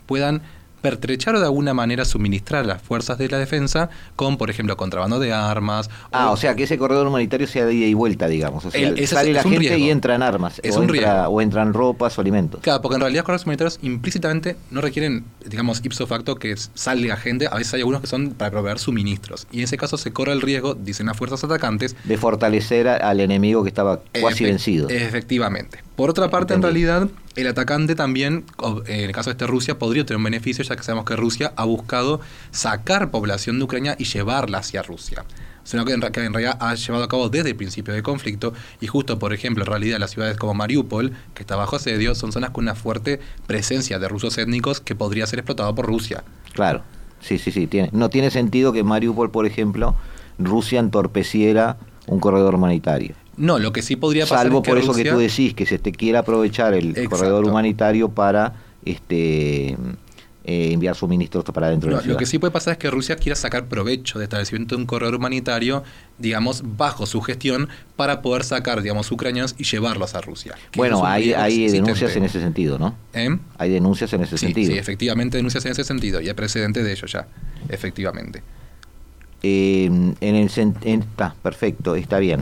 puedan 0.06 0.42
pertrechar 0.84 1.34
o 1.34 1.40
de 1.40 1.46
alguna 1.46 1.72
manera 1.72 2.04
suministrar 2.04 2.66
las 2.66 2.82
fuerzas 2.82 3.16
de 3.16 3.26
la 3.30 3.38
defensa 3.38 3.88
con, 4.16 4.36
por 4.36 4.50
ejemplo, 4.50 4.76
contrabando 4.76 5.18
de 5.18 5.32
armas. 5.32 5.88
Ah, 6.12 6.30
o, 6.30 6.36
sea, 6.36 6.54
que 6.54 6.64
ese 6.64 6.76
corredor 6.76 7.06
humanitario 7.06 7.46
sea 7.46 7.64
de 7.64 7.72
ida 7.72 7.86
y 7.86 7.94
vuelta, 7.94 8.28
digamos. 8.28 8.66
O 8.66 8.70
sea, 8.70 8.94
sale 9.06 9.32
la 9.32 9.42
gente 9.42 9.78
y 9.78 9.88
entran 9.88 10.22
armas. 10.22 10.60
Es 10.62 10.76
o, 10.76 10.80
un 10.80 10.94
entra, 10.94 11.30
o 11.30 11.40
entran 11.40 11.72
ropas 11.72 12.18
o 12.18 12.20
alimentos. 12.20 12.60
Claro, 12.60 12.82
porque 12.82 12.96
en 12.96 13.00
realidad 13.00 13.20
los 13.20 13.24
corredores 13.24 13.46
humanitarios 13.46 13.78
implícitamente 13.80 14.56
no 14.70 14.82
requieren, 14.82 15.24
digamos, 15.46 15.82
ipso 15.82 16.06
facto 16.06 16.36
que 16.36 16.54
salga 16.74 17.16
gente. 17.16 17.48
A 17.50 17.54
veces 17.54 17.72
hay 17.72 17.80
algunos 17.80 18.02
que 18.02 18.06
son 18.06 18.32
para 18.32 18.50
proveer 18.50 18.78
suministros. 18.78 19.46
Y 19.50 19.60
en 19.60 19.64
ese 19.64 19.78
caso 19.78 19.96
se 19.96 20.12
corre 20.12 20.32
el 20.32 20.42
riesgo, 20.42 20.74
dicen 20.74 21.06
las 21.06 21.16
fuerzas 21.16 21.42
atacantes. 21.44 21.96
De 22.04 22.18
fortalecer 22.18 22.88
al 22.88 23.20
enemigo 23.20 23.62
que 23.62 23.70
estaba 23.70 24.02
casi 24.12 24.44
vencido. 24.44 24.90
Efectivamente. 24.90 25.78
Por 25.96 26.10
otra 26.10 26.28
parte, 26.28 26.54
en 26.54 26.62
realidad, 26.62 27.08
el 27.36 27.46
atacante 27.46 27.94
también, 27.94 28.44
en 28.86 29.00
el 29.00 29.12
caso 29.12 29.30
de 29.30 29.34
este 29.34 29.46
Rusia, 29.46 29.78
podría 29.78 30.04
tener 30.04 30.18
un 30.18 30.24
beneficio, 30.24 30.64
ya 30.64 30.74
que 30.74 30.82
sabemos 30.82 31.04
que 31.04 31.14
Rusia 31.14 31.52
ha 31.54 31.64
buscado 31.64 32.20
sacar 32.50 33.12
población 33.12 33.58
de 33.58 33.64
Ucrania 33.64 33.94
y 33.96 34.04
llevarla 34.04 34.58
hacia 34.58 34.82
Rusia. 34.82 35.24
Sino 35.62 35.84
que 35.84 35.92
en, 35.92 36.00
que 36.00 36.24
en 36.24 36.34
realidad 36.34 36.58
ha 36.60 36.74
llevado 36.74 37.04
a 37.04 37.08
cabo 37.08 37.28
desde 37.28 37.50
el 37.50 37.56
principio 37.56 37.94
del 37.94 38.02
conflicto. 38.02 38.52
Y 38.80 38.88
justo, 38.88 39.20
por 39.20 39.32
ejemplo, 39.32 39.62
en 39.62 39.70
realidad 39.70 39.98
las 40.00 40.10
ciudades 40.10 40.36
como 40.36 40.52
Mariupol, 40.52 41.12
que 41.32 41.44
está 41.44 41.54
bajo 41.54 41.76
asedio, 41.76 42.16
son 42.16 42.32
zonas 42.32 42.50
con 42.50 42.64
una 42.64 42.74
fuerte 42.74 43.20
presencia 43.46 44.00
de 44.00 44.08
rusos 44.08 44.36
étnicos 44.36 44.80
que 44.80 44.96
podría 44.96 45.26
ser 45.28 45.38
explotado 45.38 45.72
por 45.76 45.86
Rusia. 45.86 46.24
Claro, 46.54 46.82
sí, 47.20 47.38
sí, 47.38 47.52
sí. 47.52 47.68
Tiene, 47.68 47.90
no 47.92 48.10
tiene 48.10 48.32
sentido 48.32 48.72
que 48.72 48.82
Mariupol, 48.82 49.30
por 49.30 49.46
ejemplo, 49.46 49.94
Rusia 50.38 50.80
entorpeciera 50.80 51.76
un 52.08 52.18
corredor 52.18 52.56
humanitario. 52.56 53.14
No, 53.36 53.58
lo 53.58 53.72
que 53.72 53.82
sí 53.82 53.96
podría 53.96 54.24
pasar 54.24 54.46
Salvo 54.46 54.62
por 54.62 54.78
eso 54.78 54.94
que 54.94 55.04
tú 55.04 55.18
decís, 55.18 55.54
que 55.54 55.66
se 55.66 55.78
te 55.78 55.92
quiera 55.92 56.20
aprovechar 56.20 56.74
el 56.74 57.08
corredor 57.08 57.44
humanitario 57.44 58.08
para 58.08 58.54
este 58.84 59.76
eh, 60.46 60.74
enviar 60.74 60.94
suministros 60.94 61.42
para 61.44 61.70
dentro 61.70 61.88
de 61.88 61.96
la 61.96 62.02
ciudad. 62.02 62.16
Lo 62.16 62.18
que 62.18 62.26
sí 62.26 62.38
puede 62.38 62.50
pasar 62.50 62.72
es 62.72 62.78
que 62.78 62.90
Rusia 62.90 63.16
quiera 63.16 63.34
sacar 63.34 63.64
provecho 63.64 64.18
de 64.18 64.24
establecimiento 64.24 64.74
de 64.74 64.82
un 64.82 64.86
corredor 64.86 65.14
humanitario, 65.14 65.82
digamos, 66.18 66.62
bajo 66.76 67.06
su 67.06 67.22
gestión, 67.22 67.70
para 67.96 68.20
poder 68.20 68.44
sacar, 68.44 68.82
digamos, 68.82 69.10
ucranianos 69.10 69.54
y 69.56 69.64
llevarlos 69.64 70.14
a 70.14 70.20
Rusia. 70.20 70.54
Bueno, 70.76 71.06
hay, 71.06 71.32
hay 71.32 71.70
denuncias 71.70 72.14
en 72.16 72.24
ese 72.24 72.42
sentido, 72.42 72.78
¿no? 72.78 72.94
¿Eh? 73.14 73.34
Hay 73.56 73.70
denuncias 73.70 74.12
en 74.12 74.22
ese 74.22 74.36
sentido. 74.36 74.70
Sí, 74.70 74.78
efectivamente, 74.78 75.38
denuncias 75.38 75.64
en 75.64 75.72
ese 75.72 75.84
sentido, 75.84 76.20
y 76.20 76.28
hay 76.28 76.34
precedente 76.34 76.82
de 76.82 76.92
ello 76.92 77.06
ya, 77.06 77.26
efectivamente. 77.70 78.42
Eh, 79.46 79.84
en 79.84 80.34
el 80.36 80.48
está 80.48 81.34
perfecto, 81.42 81.94
está 81.96 82.18
bien. 82.18 82.40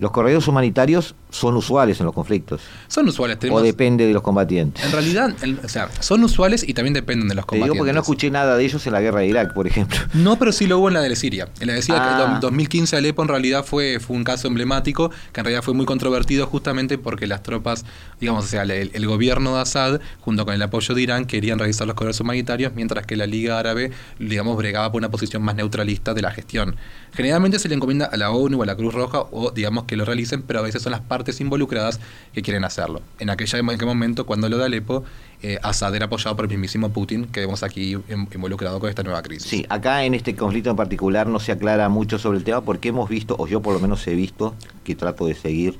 Los 0.00 0.10
corredores 0.10 0.46
humanitarios 0.46 1.14
son 1.32 1.56
usuales 1.56 1.98
en 1.98 2.06
los 2.06 2.14
conflictos. 2.14 2.60
Son 2.88 3.08
usuales. 3.08 3.38
o 3.50 3.60
depende 3.60 4.06
de 4.06 4.12
los 4.12 4.22
combatientes. 4.22 4.84
En 4.84 4.92
realidad, 4.92 5.34
o 5.64 5.68
sea, 5.68 5.88
son 6.00 6.22
usuales 6.22 6.64
y 6.66 6.74
también 6.74 6.94
dependen 6.94 7.28
de 7.28 7.34
los 7.34 7.46
combatientes. 7.46 7.70
Te 7.70 7.74
digo 7.74 7.82
porque 7.82 7.92
no 7.92 8.00
escuché 8.00 8.30
nada 8.30 8.56
de 8.56 8.64
ellos 8.64 8.86
en 8.86 8.92
la 8.92 9.00
guerra 9.00 9.20
de 9.20 9.26
Irak, 9.26 9.54
por 9.54 9.66
ejemplo. 9.66 9.98
No, 10.12 10.38
pero 10.38 10.52
sí 10.52 10.66
lo 10.66 10.78
hubo 10.78 10.88
en 10.88 10.94
la 10.94 11.00
de 11.00 11.16
Siria. 11.16 11.48
En 11.60 11.68
la 11.68 11.72
de 11.74 11.82
Siria, 11.82 12.36
ah. 12.36 12.38
2015 12.40 12.96
Alepo 12.96 13.22
en 13.22 13.28
realidad 13.28 13.64
fue, 13.64 13.98
fue 13.98 14.16
un 14.16 14.24
caso 14.24 14.46
emblemático, 14.46 15.10
que 15.32 15.40
en 15.40 15.44
realidad 15.46 15.62
fue 15.62 15.74
muy 15.74 15.86
controvertido 15.86 16.46
justamente 16.46 16.98
porque 16.98 17.26
las 17.26 17.42
tropas, 17.42 17.84
digamos, 18.20 18.44
o 18.44 18.48
sea, 18.48 18.62
el, 18.62 19.06
gobierno 19.06 19.56
de 19.56 19.62
Assad, 19.62 20.00
junto 20.20 20.44
con 20.44 20.54
el 20.54 20.62
apoyo 20.62 20.94
de 20.94 21.02
Irán, 21.02 21.24
querían 21.24 21.58
realizar 21.58 21.86
los 21.86 21.94
corredores 21.94 22.20
humanitarios, 22.20 22.72
mientras 22.74 23.06
que 23.06 23.16
la 23.16 23.26
Liga 23.26 23.58
Árabe, 23.58 23.90
digamos, 24.18 24.56
bregaba 24.56 24.92
por 24.92 25.00
una 25.00 25.10
posición 25.10 25.42
más 25.42 25.54
neutralista 25.54 26.12
de 26.14 26.22
la 26.22 26.30
gestión. 26.30 26.76
Generalmente 27.14 27.58
se 27.58 27.68
le 27.68 27.74
encomienda 27.74 28.06
a 28.06 28.16
la 28.16 28.30
ONU 28.30 28.60
o 28.60 28.62
a 28.62 28.66
la 28.66 28.76
Cruz 28.76 28.92
Roja, 28.94 29.20
o 29.30 29.50
digamos 29.50 29.84
que 29.84 29.96
lo 29.96 30.04
realicen, 30.04 30.42
pero 30.42 30.60
a 30.60 30.62
veces 30.62 30.82
son 30.82 30.92
las 30.92 31.00
partes 31.00 31.21
involucradas 31.40 32.00
que 32.32 32.42
quieren 32.42 32.64
hacerlo. 32.64 33.00
En 33.18 33.30
aquella 33.30 33.58
en 33.58 33.70
aquel 33.70 33.86
momento, 33.86 34.26
cuando 34.26 34.48
lo 34.48 34.58
de 34.58 34.64
Alepo, 34.64 35.04
eh, 35.42 35.58
Assad 35.62 35.94
era 35.94 36.06
apoyado 36.06 36.36
por 36.36 36.44
el 36.44 36.50
mismísimo 36.50 36.90
Putin, 36.90 37.26
que 37.26 37.40
vemos 37.40 37.62
aquí 37.62 37.96
involucrado 38.34 38.78
con 38.80 38.88
esta 38.88 39.02
nueva 39.02 39.22
crisis. 39.22 39.48
Sí, 39.48 39.66
acá 39.68 40.04
en 40.04 40.14
este 40.14 40.34
conflicto 40.34 40.70
en 40.70 40.76
particular 40.76 41.26
no 41.26 41.40
se 41.40 41.52
aclara 41.52 41.88
mucho 41.88 42.18
sobre 42.18 42.38
el 42.38 42.44
tema 42.44 42.60
porque 42.60 42.88
hemos 42.88 43.08
visto, 43.08 43.36
o 43.38 43.46
yo 43.46 43.60
por 43.62 43.74
lo 43.74 43.80
menos 43.80 44.06
he 44.06 44.14
visto, 44.14 44.54
que 44.84 44.94
trato 44.94 45.26
de 45.26 45.34
seguir 45.34 45.78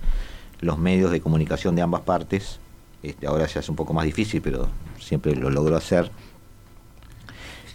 los 0.60 0.78
medios 0.78 1.10
de 1.10 1.20
comunicación 1.20 1.74
de 1.76 1.82
ambas 1.82 2.02
partes. 2.02 2.58
Este, 3.02 3.26
ahora 3.26 3.48
se 3.48 3.58
hace 3.58 3.70
un 3.70 3.76
poco 3.76 3.92
más 3.92 4.04
difícil, 4.04 4.40
pero 4.40 4.68
siempre 4.98 5.34
lo 5.34 5.50
logro 5.50 5.76
hacer. 5.76 6.10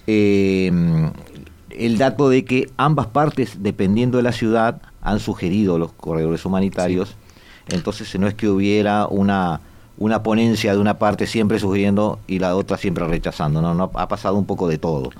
Eh, 0.07 0.71
el 1.77 1.97
dato 1.97 2.29
de 2.29 2.45
que 2.45 2.69
ambas 2.77 3.07
partes, 3.07 3.57
dependiendo 3.61 4.17
de 4.17 4.23
la 4.23 4.31
ciudad, 4.31 4.81
han 5.01 5.19
sugerido 5.19 5.77
los 5.77 5.93
corredores 5.93 6.45
humanitarios. 6.45 7.15
Entonces 7.69 8.17
no 8.19 8.27
es 8.27 8.33
que 8.33 8.47
hubiera 8.47 9.07
una, 9.07 9.61
una 9.97 10.23
ponencia 10.23 10.73
de 10.73 10.79
una 10.79 10.99
parte 10.99 11.27
siempre 11.27 11.59
sugiriendo 11.59 12.19
y 12.27 12.39
la 12.39 12.55
otra 12.55 12.77
siempre 12.77 13.05
rechazando, 13.05 13.61
¿no? 13.61 13.73
no 13.73 13.91
ha 13.93 14.07
pasado 14.07 14.35
un 14.35 14.45
poco 14.45 14.67
de 14.67 14.77
todo. 14.77 15.11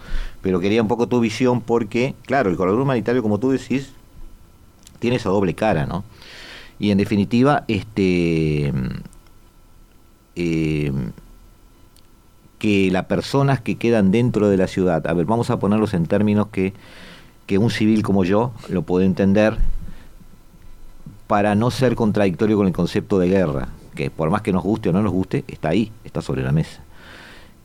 Pero 0.42 0.60
quería 0.60 0.82
un 0.82 0.88
poco 0.88 1.08
tu 1.08 1.20
visión 1.20 1.62
porque, 1.62 2.16
claro, 2.26 2.50
el 2.50 2.58
corredor 2.58 2.80
humanitario, 2.80 3.22
como 3.22 3.40
tú 3.40 3.52
decís, 3.52 3.92
tiene 5.00 5.18
esa 5.18 5.30
doble 5.30 5.54
cara, 5.54 5.86
¿no? 5.86 6.04
Y 6.80 6.92
en 6.92 6.98
definitiva, 6.98 7.64
este 7.68 8.72
eh, 10.36 10.92
que 12.60 12.90
las 12.92 13.06
personas 13.06 13.62
que 13.62 13.78
quedan 13.78 14.12
dentro 14.12 14.50
de 14.50 14.58
la 14.58 14.68
ciudad, 14.68 15.06
a 15.08 15.14
ver, 15.14 15.26
vamos 15.26 15.50
a 15.50 15.60
ponerlos 15.60 15.94
en 15.94 16.06
términos 16.08 16.48
que, 16.48 16.74
que 17.46 17.58
un 17.58 17.70
civil 17.70 18.04
como 18.04 18.24
yo 18.24 18.52
lo 18.70 18.82
puede 18.82 19.06
entender, 19.06 19.58
para 21.28 21.56
no 21.56 21.72
ser 21.72 21.96
contradictorio 21.96 22.58
con 22.58 22.68
el 22.68 22.74
concepto 22.74 23.20
de 23.20 23.28
guerra, 23.28 23.70
que 23.96 24.10
por 24.10 24.30
más 24.30 24.42
que 24.42 24.54
nos 24.54 24.64
guste 24.64 24.90
o 24.90 24.94
no 24.94 25.02
nos 25.02 25.12
guste, 25.12 25.44
está 25.48 25.70
ahí, 25.70 25.92
está 26.04 26.22
sobre 26.22 26.44
la 26.44 26.52
mesa. 26.52 26.82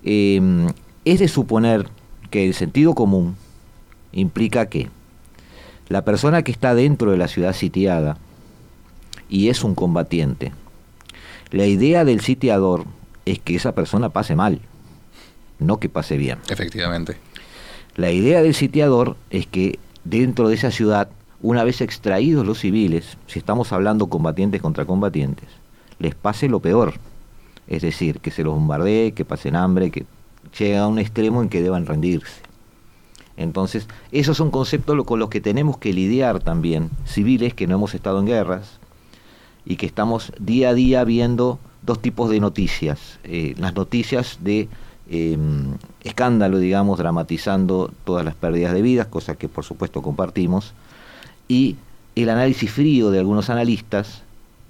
Em, 0.02 0.68
es 1.04 1.20
de 1.20 1.28
suponer 1.28 1.86
que 2.30 2.46
el 2.46 2.54
sentido 2.54 2.94
común 2.94 3.36
implica 4.12 4.66
que 4.66 4.90
la 5.88 6.04
persona 6.04 6.42
que 6.42 6.52
está 6.52 6.74
dentro 6.74 7.10
de 7.10 7.18
la 7.18 7.28
ciudad 7.28 7.52
sitiada 7.52 8.18
y 9.28 9.48
es 9.48 9.62
un 9.62 9.74
combatiente, 9.74 10.52
la 11.50 11.66
idea 11.66 12.04
del 12.04 12.20
sitiador 12.20 12.84
es 13.26 13.38
que 13.38 13.54
esa 13.54 13.74
persona 13.74 14.08
pase 14.08 14.34
mal, 14.34 14.60
no 15.58 15.78
que 15.78 15.88
pase 15.88 16.16
bien. 16.16 16.38
Efectivamente. 16.48 17.16
La 17.94 18.10
idea 18.10 18.42
del 18.42 18.54
sitiador 18.54 19.16
es 19.30 19.46
que 19.46 19.78
dentro 20.04 20.48
de 20.48 20.54
esa 20.54 20.70
ciudad 20.70 21.08
una 21.42 21.64
vez 21.64 21.80
extraídos 21.80 22.46
los 22.46 22.60
civiles, 22.60 23.18
si 23.26 23.38
estamos 23.38 23.72
hablando 23.72 24.06
combatientes 24.06 24.62
contra 24.62 24.84
combatientes, 24.84 25.48
les 25.98 26.14
pase 26.14 26.48
lo 26.48 26.60
peor. 26.60 26.94
Es 27.66 27.82
decir, 27.82 28.20
que 28.20 28.30
se 28.30 28.44
los 28.44 28.54
bombardee, 28.54 29.12
que 29.12 29.24
pasen 29.24 29.56
hambre, 29.56 29.90
que 29.90 30.06
llegue 30.58 30.78
a 30.78 30.86
un 30.86 30.98
extremo 30.98 31.42
en 31.42 31.48
que 31.48 31.62
deban 31.62 31.86
rendirse. 31.86 32.42
Entonces, 33.36 33.88
esos 34.12 34.36
son 34.36 34.50
conceptos 34.50 35.04
con 35.04 35.18
los 35.18 35.30
que 35.30 35.40
tenemos 35.40 35.78
que 35.78 35.92
lidiar 35.92 36.40
también, 36.40 36.90
civiles 37.06 37.54
que 37.54 37.66
no 37.66 37.74
hemos 37.76 37.94
estado 37.94 38.20
en 38.20 38.26
guerras 38.26 38.78
y 39.64 39.76
que 39.76 39.86
estamos 39.86 40.32
día 40.38 40.70
a 40.70 40.74
día 40.74 41.02
viendo 41.04 41.58
dos 41.82 42.00
tipos 42.00 42.30
de 42.30 42.40
noticias. 42.40 43.18
Eh, 43.24 43.54
las 43.58 43.74
noticias 43.74 44.38
de 44.42 44.68
em, 45.08 45.76
escándalo, 46.02 46.58
digamos, 46.58 46.98
dramatizando 46.98 47.90
todas 48.04 48.24
las 48.24 48.34
pérdidas 48.34 48.74
de 48.74 48.82
vidas, 48.82 49.06
cosas 49.06 49.36
que 49.36 49.48
por 49.48 49.64
supuesto 49.64 50.02
compartimos, 50.02 50.74
y 51.52 51.76
el 52.16 52.30
análisis 52.30 52.70
frío 52.70 53.10
de 53.10 53.18
algunos 53.18 53.50
analistas 53.50 54.22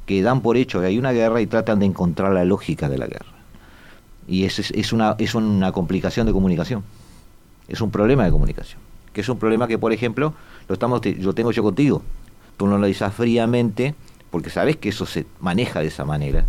que 0.04 0.20
dan 0.20 0.40
por 0.40 0.56
hecho 0.56 0.80
que 0.80 0.86
hay 0.86 0.98
una 0.98 1.12
guerra 1.12 1.40
y 1.40 1.46
tratan 1.46 1.78
de 1.78 1.86
encontrar 1.86 2.32
la 2.32 2.44
lógica 2.44 2.88
de 2.88 2.98
la 2.98 3.06
guerra. 3.06 3.32
Y 4.26 4.46
es, 4.46 4.58
es, 4.58 4.92
una, 4.92 5.14
es 5.18 5.36
una 5.36 5.70
complicación 5.70 6.26
de 6.26 6.32
comunicación, 6.32 6.82
es 7.68 7.80
un 7.80 7.92
problema 7.92 8.24
de 8.24 8.32
comunicación, 8.32 8.80
que 9.12 9.20
es 9.20 9.28
un 9.28 9.38
problema 9.38 9.68
que, 9.68 9.78
por 9.78 9.92
ejemplo, 9.92 10.34
lo, 10.66 10.72
estamos, 10.72 11.00
lo 11.20 11.34
tengo 11.34 11.52
yo 11.52 11.62
contigo, 11.62 12.02
tú 12.56 12.66
lo 12.66 12.74
analizas 12.74 13.14
fríamente 13.14 13.94
porque 14.32 14.50
sabes 14.50 14.76
que 14.76 14.88
eso 14.88 15.06
se 15.06 15.24
maneja 15.38 15.78
de 15.78 15.86
esa 15.86 16.04
manera, 16.04 16.46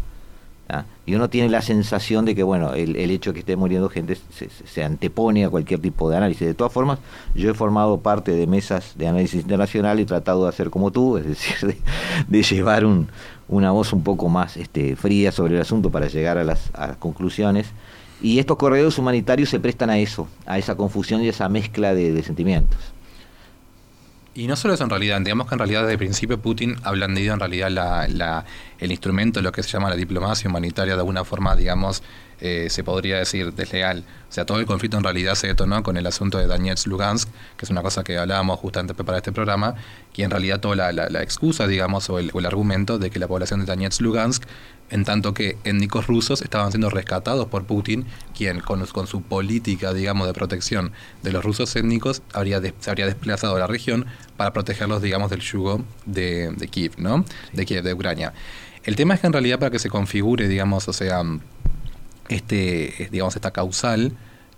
¿ah? 0.73 0.86
Y 1.05 1.15
uno 1.15 1.29
tiene 1.29 1.49
la 1.49 1.62
sensación 1.62 2.25
de 2.25 2.33
que, 2.33 2.43
bueno, 2.43 2.73
el, 2.73 2.95
hecho 2.95 3.31
de 3.31 3.33
que 3.36 3.39
esté 3.41 3.55
muriendo 3.55 3.89
gente 3.89 4.17
se, 4.65 4.83
antepone 4.83 5.45
a 5.45 5.49
cualquier 5.49 5.81
tipo 5.81 6.09
de 6.09 6.17
análisis. 6.17 6.47
De 6.47 6.53
todas 6.53 6.71
formas, 6.71 6.99
yo 7.36 7.51
he 7.51 7.53
formado 7.53 7.99
parte 7.99 8.31
de 8.31 8.47
mesas 8.47 8.93
de 8.97 9.07
análisis 9.07 9.41
internacional 9.41 9.99
y 9.99 10.05
tratado 10.05 10.43
de 10.43 10.49
hacer 10.49 10.69
como 10.69 10.91
tú, 10.91 11.17
es 11.17 11.25
decir, 11.25 11.77
de, 12.27 12.43
llevar 12.43 12.86
un, 12.86 13.07
una 13.47 13.71
voz 13.71 13.91
un 13.93 14.03
poco 14.03 14.29
más 14.29 14.57
este, 14.57 14.95
fría 14.95 15.31
sobre 15.31 15.55
el 15.55 15.62
asunto 15.62 15.89
para 15.89 16.07
llegar 16.07 16.38
a 16.38 16.43
las, 16.43 16.71
conclusiones. 16.99 17.67
Y 18.21 18.39
estos 18.39 18.55
corredores 18.55 18.97
humanitarios 18.97 19.49
se 19.49 19.59
prestan 19.59 19.89
a 19.89 19.97
eso, 19.97 20.29
a 20.45 20.57
esa 20.57 20.75
confusión 20.75 21.21
y 21.21 21.27
esa 21.27 21.49
mezcla 21.49 21.93
de 21.93 22.23
sentimientos. 22.23 22.92
Y 24.35 24.47
no 24.47 24.55
solo 24.55 24.73
eso 24.73 24.83
en 24.83 24.89
realidad, 24.89 25.21
digamos 25.21 25.47
que 25.47 25.53
en 25.53 25.59
realidad 25.59 25.81
desde 25.81 25.93
el 25.93 25.99
principio 25.99 26.39
Putin 26.39 26.75
ha 26.83 26.91
blandido 26.91 27.35
en 27.35 27.39
realidad 27.39 27.69
la, 27.69 28.45
el 28.79 28.91
instrumento, 28.91 29.41
lo 29.43 29.51
que 29.51 29.61
se 29.61 29.69
llama 29.69 29.89
la 29.89 29.95
diplomacia 29.95 30.49
humanitaria, 30.49 30.95
de 30.95 31.01
alguna 31.01 31.23
forma, 31.23 31.55
digamos, 31.55 32.01
eh, 32.41 32.67
se 32.71 32.83
podría 32.83 33.17
decir 33.17 33.53
desleal. 33.53 34.03
O 34.29 34.33
sea, 34.33 34.45
todo 34.45 34.59
el 34.59 34.65
conflicto 34.65 34.97
en 34.97 35.03
realidad 35.03 35.35
se 35.35 35.47
detonó 35.47 35.83
con 35.83 35.97
el 35.97 36.07
asunto 36.07 36.39
de 36.39 36.47
Donetsk 36.47 36.87
Lugansk, 36.87 37.29
que 37.57 37.65
es 37.65 37.69
una 37.69 37.83
cosa 37.83 38.03
que 38.03 38.17
hablábamos 38.17 38.59
justamente 38.59 38.95
para 38.95 39.19
este 39.19 39.31
programa, 39.31 39.75
y 40.15 40.23
en 40.23 40.31
realidad 40.31 40.59
toda 40.59 40.91
la, 40.91 41.21
excusa, 41.21 41.67
digamos, 41.67 42.09
o 42.09 42.17
el, 42.17 42.31
el, 42.33 42.45
argumento 42.47 42.97
de 42.97 43.11
que 43.11 43.19
la 43.19 43.27
población 43.27 43.59
de 43.59 43.67
Donetsk 43.67 44.01
Lugansk 44.01 44.43
en 44.93 45.05
tanto 45.05 45.33
que 45.33 45.57
étnicos 45.63 46.05
rusos 46.05 46.43
estaban 46.43 46.71
siendo 46.71 46.89
rescatados 46.91 47.47
por 47.47 47.65
Putin, 47.65 48.05
quien 48.37 48.59
con, 48.59 48.85
su 48.85 49.21
política, 49.23 49.91
digamos, 49.91 50.27
de 50.27 50.33
protección 50.33 50.91
de 51.23 51.31
los 51.31 51.43
rusos 51.43 51.75
étnicos 51.75 52.21
habría 52.31 52.61
se 52.79 52.89
habría 52.91 53.07
desplazado 53.07 53.55
a 53.55 53.59
la 53.59 53.67
región 53.67 54.05
para 54.37 54.53
protegerlos, 54.53 55.01
digamos, 55.01 55.29
del 55.29 55.41
yugo 55.41 55.83
de, 56.05 56.51
de 56.51 56.67
Kiev, 56.67 56.93
¿no? 56.97 57.25
De 57.51 57.65
Kiev, 57.65 57.83
de 57.83 57.93
Ucrania. 57.93 58.33
El 58.83 58.95
tema 58.95 59.13
es 59.13 59.21
que 59.21 59.27
en 59.27 59.33
realidad 59.33 59.59
para 59.59 59.71
que 59.71 59.79
se 59.79 59.89
configure, 59.89 60.47
digamos, 60.47 60.87
o 60.87 60.93
sea, 60.93 61.23
este, 62.29 63.09
digamos, 63.11 63.35
esta 63.35 63.51
causal, 63.51 64.13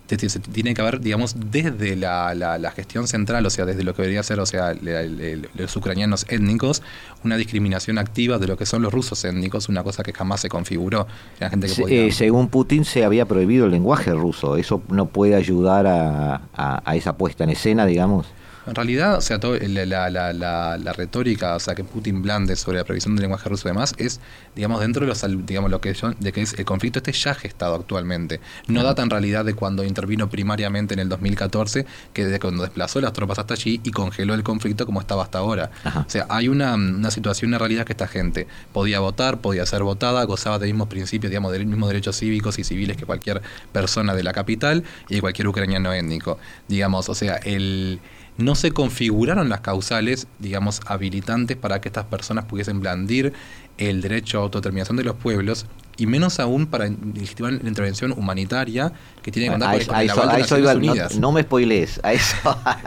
tiene 0.06 0.74
que 0.74 0.80
haber, 0.80 1.00
digamos, 1.00 1.34
desde 1.50 1.96
la, 1.96 2.32
la, 2.34 2.70
gestión 2.70 3.08
central, 3.08 3.44
o 3.44 3.50
sea, 3.50 3.64
desde 3.64 3.82
lo 3.82 3.94
que 3.94 4.02
debería 4.02 4.22
ser, 4.22 4.38
o 4.38 4.46
sea, 4.46 4.72
los 4.72 5.76
ucranianos 5.76 6.26
étnicos, 6.28 6.82
una 7.24 7.36
discriminación 7.36 7.98
activa 7.98 8.38
de 8.38 8.46
lo 8.46 8.56
que 8.56 8.66
son 8.66 8.82
los 8.82 8.92
rusos 8.92 9.24
étnicos, 9.24 9.68
una 9.68 9.82
cosa 9.82 10.04
que 10.04 10.12
jamás 10.12 10.40
se 10.40 10.48
configuró. 10.48 11.08
La 11.40 11.50
gente 11.50 11.66
que 11.66 12.06
eh, 12.06 12.12
según 12.12 12.48
Putin 12.48 12.84
se 12.84 13.04
había 13.04 13.26
prohibido 13.26 13.66
el 13.66 13.72
lenguaje 13.72 14.12
ruso, 14.12 14.56
¿eso 14.56 14.80
no 14.88 15.06
puede 15.06 15.34
ayudar 15.34 15.86
a, 15.88 16.40
a 16.54 16.96
esa 16.96 17.16
puesta 17.16 17.42
en 17.42 17.50
escena, 17.50 17.84
digamos? 17.84 18.26
En 18.66 18.74
realidad, 18.74 19.18
o 19.18 19.20
sea, 19.20 19.38
la, 19.38 20.10
la, 20.10 20.32
la, 20.32 20.92
retórica, 20.92 21.54
o 21.54 21.60
sea, 21.60 21.74
que 21.74 21.84
Putin 21.84 22.22
blande 22.22 22.56
sobre 22.56 22.78
la 22.78 22.84
previsión 22.84 23.14
del 23.14 23.22
lenguaje 23.22 23.48
ruso 23.48 23.68
y 23.68 23.70
demás, 23.70 23.94
es, 23.98 24.20
digamos, 24.54 24.80
dentro 24.80 25.02
de 25.02 25.08
los, 25.08 25.24
digamos, 25.46 25.70
lo 25.70 25.80
que 25.80 25.96
de 26.18 26.32
que 26.32 26.42
es 26.42 26.54
el 26.54 26.64
conflicto 26.64 26.98
este 26.98 27.12
ya 27.12 27.34
gestado 27.34 27.74
actualmente. 27.74 28.40
No 28.66 28.82
data 28.82 29.02
en 29.02 29.10
realidad 29.10 29.44
de 29.44 29.54
cuando 29.54 29.84
intervino 29.84 30.28
primariamente 30.28 30.94
en 30.94 31.00
el 31.00 31.08
2014, 31.08 31.86
que 32.12 32.24
desde 32.24 32.40
cuando 32.40 32.64
desplazó 32.64 33.00
las 33.00 33.12
tropas 33.12 33.38
hasta 33.38 33.54
allí 33.54 33.80
y 33.84 33.90
congeló 33.92 34.34
el 34.34 34.42
conflicto 34.42 34.84
como 34.84 35.00
estaba 35.00 35.22
hasta 35.22 35.38
ahora. 35.38 35.70
O 35.84 36.10
sea, 36.10 36.26
hay 36.28 36.48
una, 36.48 36.74
una 36.74 37.10
situación, 37.10 37.50
una 37.50 37.58
realidad 37.58 37.84
que 37.84 37.92
esta 37.92 38.08
gente 38.08 38.46
podía 38.72 39.00
votar, 39.00 39.38
podía 39.38 39.64
ser 39.66 39.82
votada, 39.82 40.24
gozaba 40.24 40.58
del 40.58 40.70
mismo 40.70 40.88
principio, 40.88 41.28
digamos, 41.28 41.52
del 41.52 41.66
mismo 41.66 41.86
derechos 41.86 42.18
cívicos 42.18 42.58
y 42.58 42.64
civiles 42.64 42.96
que 42.96 43.06
cualquier 43.06 43.42
persona 43.72 44.14
de 44.14 44.22
la 44.22 44.32
capital 44.32 44.84
y 45.08 45.16
de 45.16 45.20
cualquier 45.20 45.48
ucraniano 45.48 45.92
étnico. 45.92 46.38
Digamos, 46.68 47.08
o 47.08 47.14
sea, 47.14 47.36
el 47.36 48.00
no 48.38 48.54
se 48.54 48.72
configuraron 48.72 49.48
las 49.48 49.60
causales, 49.60 50.26
digamos, 50.38 50.80
habilitantes 50.86 51.56
para 51.56 51.80
que 51.80 51.88
estas 51.88 52.04
personas 52.04 52.44
pudiesen 52.44 52.80
blandir 52.80 53.32
el 53.78 54.00
derecho 54.00 54.38
a 54.38 54.42
autodeterminación 54.42 54.96
de 54.96 55.04
los 55.04 55.16
pueblos 55.16 55.66
y 55.98 56.06
menos 56.06 56.40
aún 56.40 56.66
para 56.66 56.88
legitimar 56.88 57.52
la 57.52 57.68
intervención 57.68 58.12
humanitaria 58.12 58.92
que 59.22 59.30
tiene 59.32 59.48
que 59.48 59.52
contar 59.52 59.86
con, 59.86 59.96
el 60.00 60.10
aval 60.10 60.42
de 60.46 60.76
Unidas. 60.76 61.18
No, 61.18 61.32
me 61.32 61.42
spoilees, 61.42 62.00
a 62.02 62.12
eso 62.12 62.36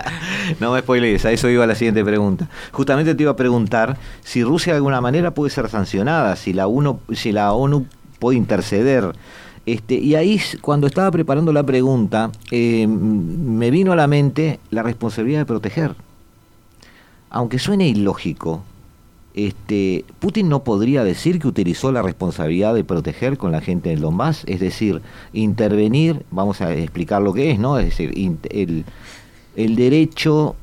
no 0.59 0.73
me 0.73 0.81
spoilees, 0.81 1.25
a 1.25 1.31
eso 1.31 1.49
iba 1.49 1.65
la 1.65 1.75
siguiente 1.75 2.03
pregunta. 2.03 2.49
Justamente 2.71 3.15
te 3.15 3.23
iba 3.23 3.31
a 3.31 3.35
preguntar 3.35 3.97
si 4.23 4.43
Rusia 4.43 4.73
de 4.73 4.77
alguna 4.77 5.01
manera 5.01 5.33
puede 5.33 5.49
ser 5.49 5.69
sancionada, 5.69 6.35
si 6.35 6.53
la 6.53 6.67
UNO, 6.67 6.99
si 7.13 7.31
la 7.31 7.53
ONU 7.53 7.87
puede 8.19 8.37
interceder 8.37 9.13
este, 9.73 9.95
y 9.95 10.15
ahí, 10.15 10.41
cuando 10.61 10.87
estaba 10.87 11.11
preparando 11.11 11.53
la 11.53 11.63
pregunta, 11.63 12.31
eh, 12.49 12.87
me 12.87 13.69
vino 13.69 13.91
a 13.91 13.95
la 13.95 14.07
mente 14.07 14.59
la 14.71 14.83
responsabilidad 14.83 15.39
de 15.39 15.45
proteger. 15.45 15.95
Aunque 17.29 17.59
suene 17.59 17.87
ilógico, 17.87 18.63
este, 19.35 20.05
Putin 20.19 20.49
no 20.49 20.63
podría 20.63 21.03
decir 21.03 21.39
que 21.39 21.47
utilizó 21.47 21.91
la 21.91 22.01
responsabilidad 22.01 22.73
de 22.73 22.83
proteger 22.83 23.37
con 23.37 23.51
la 23.51 23.61
gente 23.61 23.89
del 23.89 24.01
Donbass, 24.01 24.43
es 24.47 24.59
decir, 24.59 25.03
intervenir, 25.33 26.25
vamos 26.31 26.61
a 26.61 26.73
explicar 26.73 27.21
lo 27.21 27.33
que 27.33 27.51
es, 27.51 27.59
¿no? 27.59 27.77
Es 27.77 27.85
decir, 27.85 28.11
el, 28.49 28.85
el 29.55 29.75
derecho, 29.75 30.55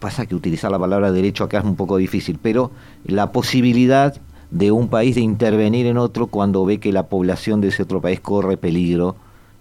pasa 0.00 0.26
que 0.26 0.34
utilizar 0.34 0.70
la 0.70 0.80
palabra 0.80 1.12
derecho 1.12 1.44
acá 1.44 1.58
es 1.58 1.64
un 1.64 1.76
poco 1.76 1.96
difícil, 1.96 2.38
pero 2.42 2.72
la 3.04 3.30
posibilidad 3.30 4.20
de 4.54 4.70
un 4.70 4.88
país 4.88 5.16
de 5.16 5.20
intervenir 5.20 5.86
en 5.86 5.98
otro 5.98 6.28
cuando 6.28 6.64
ve 6.64 6.78
que 6.78 6.92
la 6.92 7.08
población 7.08 7.60
de 7.60 7.68
ese 7.68 7.82
otro 7.82 8.00
país 8.00 8.20
corre 8.20 8.56
peligro 8.56 9.16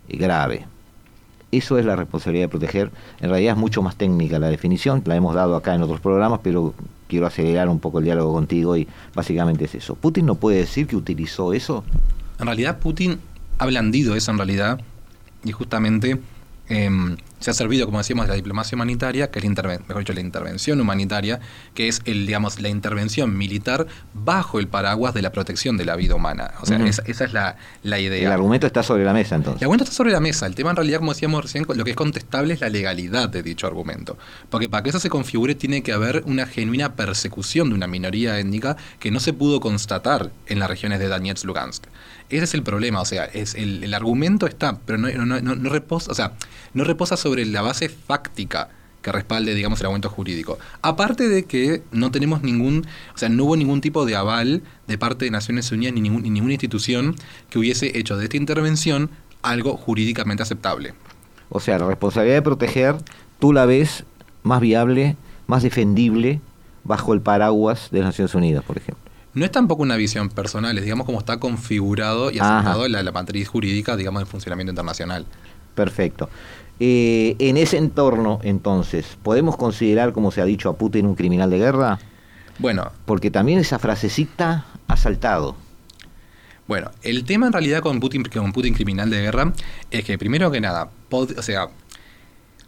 grave. 0.08 0.67
Eso 1.51 1.79
es 1.79 1.86
la 1.86 1.95
responsabilidad 1.95 2.45
de 2.45 2.49
proteger. 2.49 2.91
En 3.19 3.32
realidad 3.32 3.56
es 3.56 3.60
mucho 3.60 3.82
más 3.82 3.95
técnica 3.95 4.38
la 4.38 4.49
definición, 4.49 5.01
la 5.06 5.15
hemos 5.15 5.34
dado 5.34 5.56
acá 5.56 5.73
en 5.73 5.82
otros 5.82 5.99
programas, 5.99 6.41
pero 6.43 6.75
quiero 7.08 7.25
acelerar 7.25 7.69
un 7.69 7.79
poco 7.79 7.97
el 7.97 8.06
diálogo 8.06 8.34
contigo 8.34 8.77
y 8.77 8.88
básicamente 9.15 9.65
es 9.65 9.73
eso. 9.73 9.95
¿Putin 9.95 10.27
no 10.27 10.36
puede 10.36 10.58
decir 10.58 10.86
que 10.86 10.95
utilizó 10.95 11.53
eso? 11.53 11.84
En 12.39 12.45
realidad 12.45 12.77
Putin 12.77 13.17
ha 13.58 13.65
blandido 13.65 14.15
eso 14.15 14.29
en 14.29 14.38
realidad 14.38 14.79
y 15.43 15.51
justamente 15.53 16.19
Em, 16.69 17.17
se 17.39 17.52
ha 17.52 17.54
servido, 17.54 17.86
como 17.86 17.97
decíamos, 17.97 18.26
de 18.26 18.30
la 18.30 18.36
diplomacia 18.36 18.78
humanitaria, 18.78 19.30
que 19.30 19.39
es 19.39 19.45
la 19.45 19.63
mejor 19.63 19.99
dicho, 19.99 20.13
la 20.13 20.21
intervención 20.21 20.80
humanitaria, 20.80 21.41
que 21.73 21.89
es 21.89 22.02
el, 22.06 22.26
digamos, 22.26 22.62
la 22.62 22.69
intervención 22.69 23.38
militar 23.38 23.86
bajo 24.13 24.60
el 24.60 24.69
paraguas 24.69 25.13
de 25.13 25.21
la 25.21 25.34
protección 25.34 25.76
de 25.76 25.84
la 25.84 25.97
vida 25.97 26.15
humana. 26.15 26.52
O 26.62 26.65
sea, 26.65 26.78
esa, 26.86 27.26
es 27.26 27.34
la, 27.34 27.99
idea. 27.99 28.28
El 28.28 28.32
argumento 28.32 28.65
está 28.65 28.82
sobre 28.82 29.04
la 29.04 29.12
mesa, 29.12 29.36
entonces. 29.36 29.62
El 29.62 29.65
argumento 29.65 29.84
está 29.84 29.93
sobre 29.93 30.13
la 30.13 30.21
mesa. 30.21 30.45
El 30.45 30.56
tema, 30.56 30.69
en 30.69 30.78
realidad, 30.78 30.99
como 30.99 31.12
decíamos 31.12 31.43
recién, 31.43 31.65
lo 31.67 31.84
que 31.84 31.91
es 31.91 31.97
contestable 31.97 32.54
es 32.54 32.62
la 32.62 32.69
legalidad 32.69 33.28
de 33.28 33.43
dicho 33.43 33.67
argumento. 33.67 34.17
Porque 34.49 34.69
para 34.69 34.84
que 34.84 34.91
eso 34.91 35.02
se 35.02 35.10
configure, 35.10 35.54
tiene 35.56 35.84
que 35.84 35.91
haber 35.91 36.23
una 36.26 36.45
genuina 36.45 36.95
persecución 36.95 37.69
de 37.69 37.76
una 37.76 37.88
minoría 37.88 38.39
étnica 38.39 38.78
que 38.99 39.12
no 39.12 39.19
se 39.19 39.34
pudo 39.34 39.60
constatar 39.60 40.32
en 40.47 40.60
las 40.60 40.69
regiones 40.69 40.99
de 40.99 41.10
Donetsk, 41.10 41.43
Lugansk. 41.43 41.84
Ese 42.29 42.45
es 42.45 42.53
el 42.53 42.63
problema, 42.63 43.01
o 43.01 43.05
sea, 43.05 43.25
es 43.25 43.55
el, 43.55 43.93
argumento 43.93 44.47
está, 44.47 44.79
pero 44.86 44.97
no, 44.97 45.69
reposa, 45.69 46.12
o 46.12 46.15
sea, 46.15 46.33
no 46.73 46.83
reposa 46.83 47.17
sobre 47.17 47.45
la 47.45 47.62
base 47.62 47.89
fáctica 47.89 48.69
que 49.01 49.12
respalde, 49.12 49.53
digamos, 49.53 49.79
el 49.81 49.88
argumento 49.88 50.09
jurídico. 50.09 50.57
Aparte 50.81 51.27
de 51.27 51.43
que 51.43 51.83
no 51.91 52.09
tenemos 52.09 52.41
ningún, 52.41 52.88
o 53.13 53.17
sea, 53.17 53.29
no 53.29 53.43
hubo 53.43 53.57
ningún 53.57 53.81
tipo 53.81 54.05
de 54.05 54.15
aval 54.15 54.63
de 54.88 54.97
parte 54.97 55.25
de 55.25 55.31
Naciones 55.31 55.71
Unidas 55.71 55.93
ni, 55.93 56.01
ningún, 56.01 56.23
ni 56.23 56.29
ninguna 56.29 56.53
institución 56.53 57.15
que 57.49 57.59
hubiese 57.59 57.97
hecho 57.97 58.17
de 58.17 58.23
esta 58.23 58.38
intervención 58.38 59.12
algo 59.41 59.75
jurídicamente 59.75 60.41
aceptable. 60.41 60.93
O 61.49 61.59
sea, 61.59 61.77
la 61.77 61.88
responsabilidad 61.88 62.38
de 62.38 62.41
proteger, 62.41 62.95
tú 63.39 63.53
la 63.53 63.65
ves 63.65 64.05
más 64.41 64.62
viable, 64.62 65.17
más 65.47 65.62
defendible 65.62 66.41
bajo 66.83 67.13
el 67.13 67.21
paraguas 67.21 67.89
de 67.91 68.01
Naciones 68.01 68.33
Unidas, 68.33 68.63
por 68.63 68.77
ejemplo. 68.77 69.02
No 69.34 69.46
es 69.46 69.52
tampoco 69.52 69.82
una 69.82 69.96
visión 69.96 70.30
personal, 70.30 70.78
es 70.78 70.84
digamos 70.84 71.06
como 71.06 71.19
está 71.19 71.38
configurado 71.38 72.30
y 72.32 72.39
aceptado 72.39 72.88
la, 72.88 73.02
la, 73.02 73.12
matriz 73.12 73.48
jurídica, 73.48 73.96
digamos, 73.96 74.22
del 74.22 74.28
funcionamiento 74.28 74.72
internacional. 74.72 75.26
Perfecto. 75.74 76.30
Eh, 76.80 77.36
en 77.39 77.58
ese 77.58 77.78
entorno, 77.78 78.39
entonces, 78.43 79.17
¿podemos 79.24 79.58
considerar, 79.58 80.13
como 80.13 80.32
se 80.32 80.41
ha 80.41 80.46
dicho, 80.46 80.69
a 80.69 80.76
Putin 80.76 81.06
un 81.06 81.15
criminal 81.15 81.50
de 81.50 81.58
guerra? 81.58 82.00
Bueno. 82.60 82.91
Porque 83.06 83.32
también 83.32 83.60
esa 83.60 83.80
frasecita 83.80 84.65
ha 84.88 84.98
saltado. 84.98 85.56
Bueno, 86.67 86.91
el 87.02 87.26
tema 87.26 87.48
en 87.48 87.54
realidad 87.54 87.82
con 87.82 88.00
Putin, 88.00 88.24
con 88.24 88.54
Putin 88.54 88.74
criminal 88.74 89.10
de 89.10 89.22
guerra 89.22 89.54
es 89.91 90.04
que 90.06 90.17
primero 90.17 90.50
que 90.50 90.62
nada, 90.62 90.89
o 91.10 91.41
sea, 91.41 91.67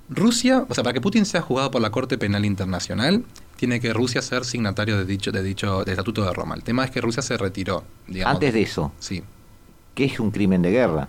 Rusia, 0.10 0.66
o 0.68 0.74
sea, 0.74 0.84
para 0.84 0.94
que 0.94 1.02
Putin 1.02 1.26
sea 1.26 1.42
juzgado 1.42 1.72
por 1.72 1.82
la 1.82 1.90
Corte 1.92 2.18
Penal 2.18 2.46
Internacional, 2.46 3.24
tiene 3.56 3.80
que 3.80 3.94
Rusia 3.94 4.22
ser 4.22 4.46
signatario 4.46 4.98
de 4.98 5.06
dicho, 5.06 5.32
de 5.32 5.44
dicho 5.44 5.84
de 5.84 5.92
Estatuto 5.92 6.24
de 6.24 6.34
Roma. 6.34 6.56
El 6.56 6.64
tema 6.64 6.86
es 6.86 6.92
que 6.92 7.02
Rusia 7.02 7.22
se 7.22 7.38
retiró. 7.38 7.84
Digamos, 8.08 8.36
Antes 8.36 8.54
de 8.54 8.62
eso. 8.62 8.92
Sí. 9.00 9.24
¿Qué 9.94 10.06
es 10.06 10.20
un 10.20 10.32
crimen 10.32 10.62
de 10.62 10.72
guerra? 10.72 11.08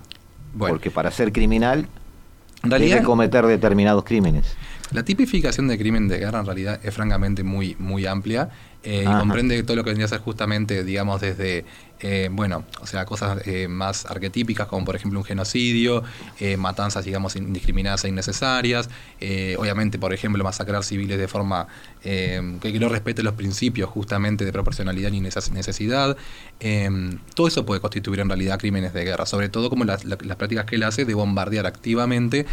Porque 0.57 0.91
para 0.91 1.11
ser 1.11 1.33
criminal 1.33 1.89
en 2.63 2.71
realidad, 2.71 2.97
debe 2.97 3.07
cometer 3.07 3.47
determinados 3.47 4.05
crímenes. 4.05 4.57
La 4.93 5.03
tipificación 5.05 5.69
de 5.69 5.77
crimen 5.79 6.09
de 6.09 6.19
guerra 6.19 6.41
en 6.41 6.47
realidad 6.47 6.81
es 6.83 6.95
francamente 6.95 7.43
muy, 7.43 7.77
muy 7.79 8.07
amplia 8.07 8.49
eh, 8.83 9.03
y 9.03 9.19
comprende 9.19 9.63
todo 9.65 9.77
lo 9.77 9.85
que 9.85 9.91
vendría 9.91 10.07
a 10.07 10.09
ser 10.09 10.21
justamente, 10.21 10.85
digamos, 10.85 11.21
desde 11.21 11.65
eh, 12.01 12.29
bueno, 12.31 12.65
o 12.83 12.87
sea, 12.87 13.07
cosas 13.07 13.47
eh, 13.47 13.69
más 13.69 14.05
arquetípicas 14.05 14.67
como 14.67 14.85
por 14.85 14.97
ejemplo 14.97 15.19
un 15.19 15.25
genocidio, 15.25 16.03
eh, 16.39 16.59
matanzas, 16.59 17.05
digamos, 17.07 17.37
indiscriminadas 17.37 18.05
e 18.05 18.09
innecesarias, 18.09 18.91
obviamente, 19.57 19.99
por 19.99 20.13
ejemplo, 20.13 20.45
masacrar 20.45 20.85
civiles 20.85 21.19
de 21.19 21.29
forma 21.29 21.69
que 22.07 22.79
no 22.79 22.89
respete 22.89 23.23
los 23.23 23.35
principios 23.35 23.91
justamente 23.91 24.45
de 24.45 24.53
proporcionalidad 24.53 25.11
ni 25.11 25.21
necesidad. 25.21 26.17
todo 27.35 27.49
eso 27.49 27.67
puede 27.67 27.81
constituir 27.81 28.21
en 28.21 28.29
realidad 28.29 28.59
crímenes 28.59 28.93
de 28.93 29.05
guerra, 29.05 29.27
sobre 29.27 29.49
todo 29.49 29.71
como 29.71 29.85
las, 29.85 30.05
las 30.05 30.37
prácticas 30.37 30.67
que 30.67 30.77
él 30.77 30.85
hace 30.85 31.05
de 31.05 31.15
bombardear 31.15 31.67
activamente 31.67 32.47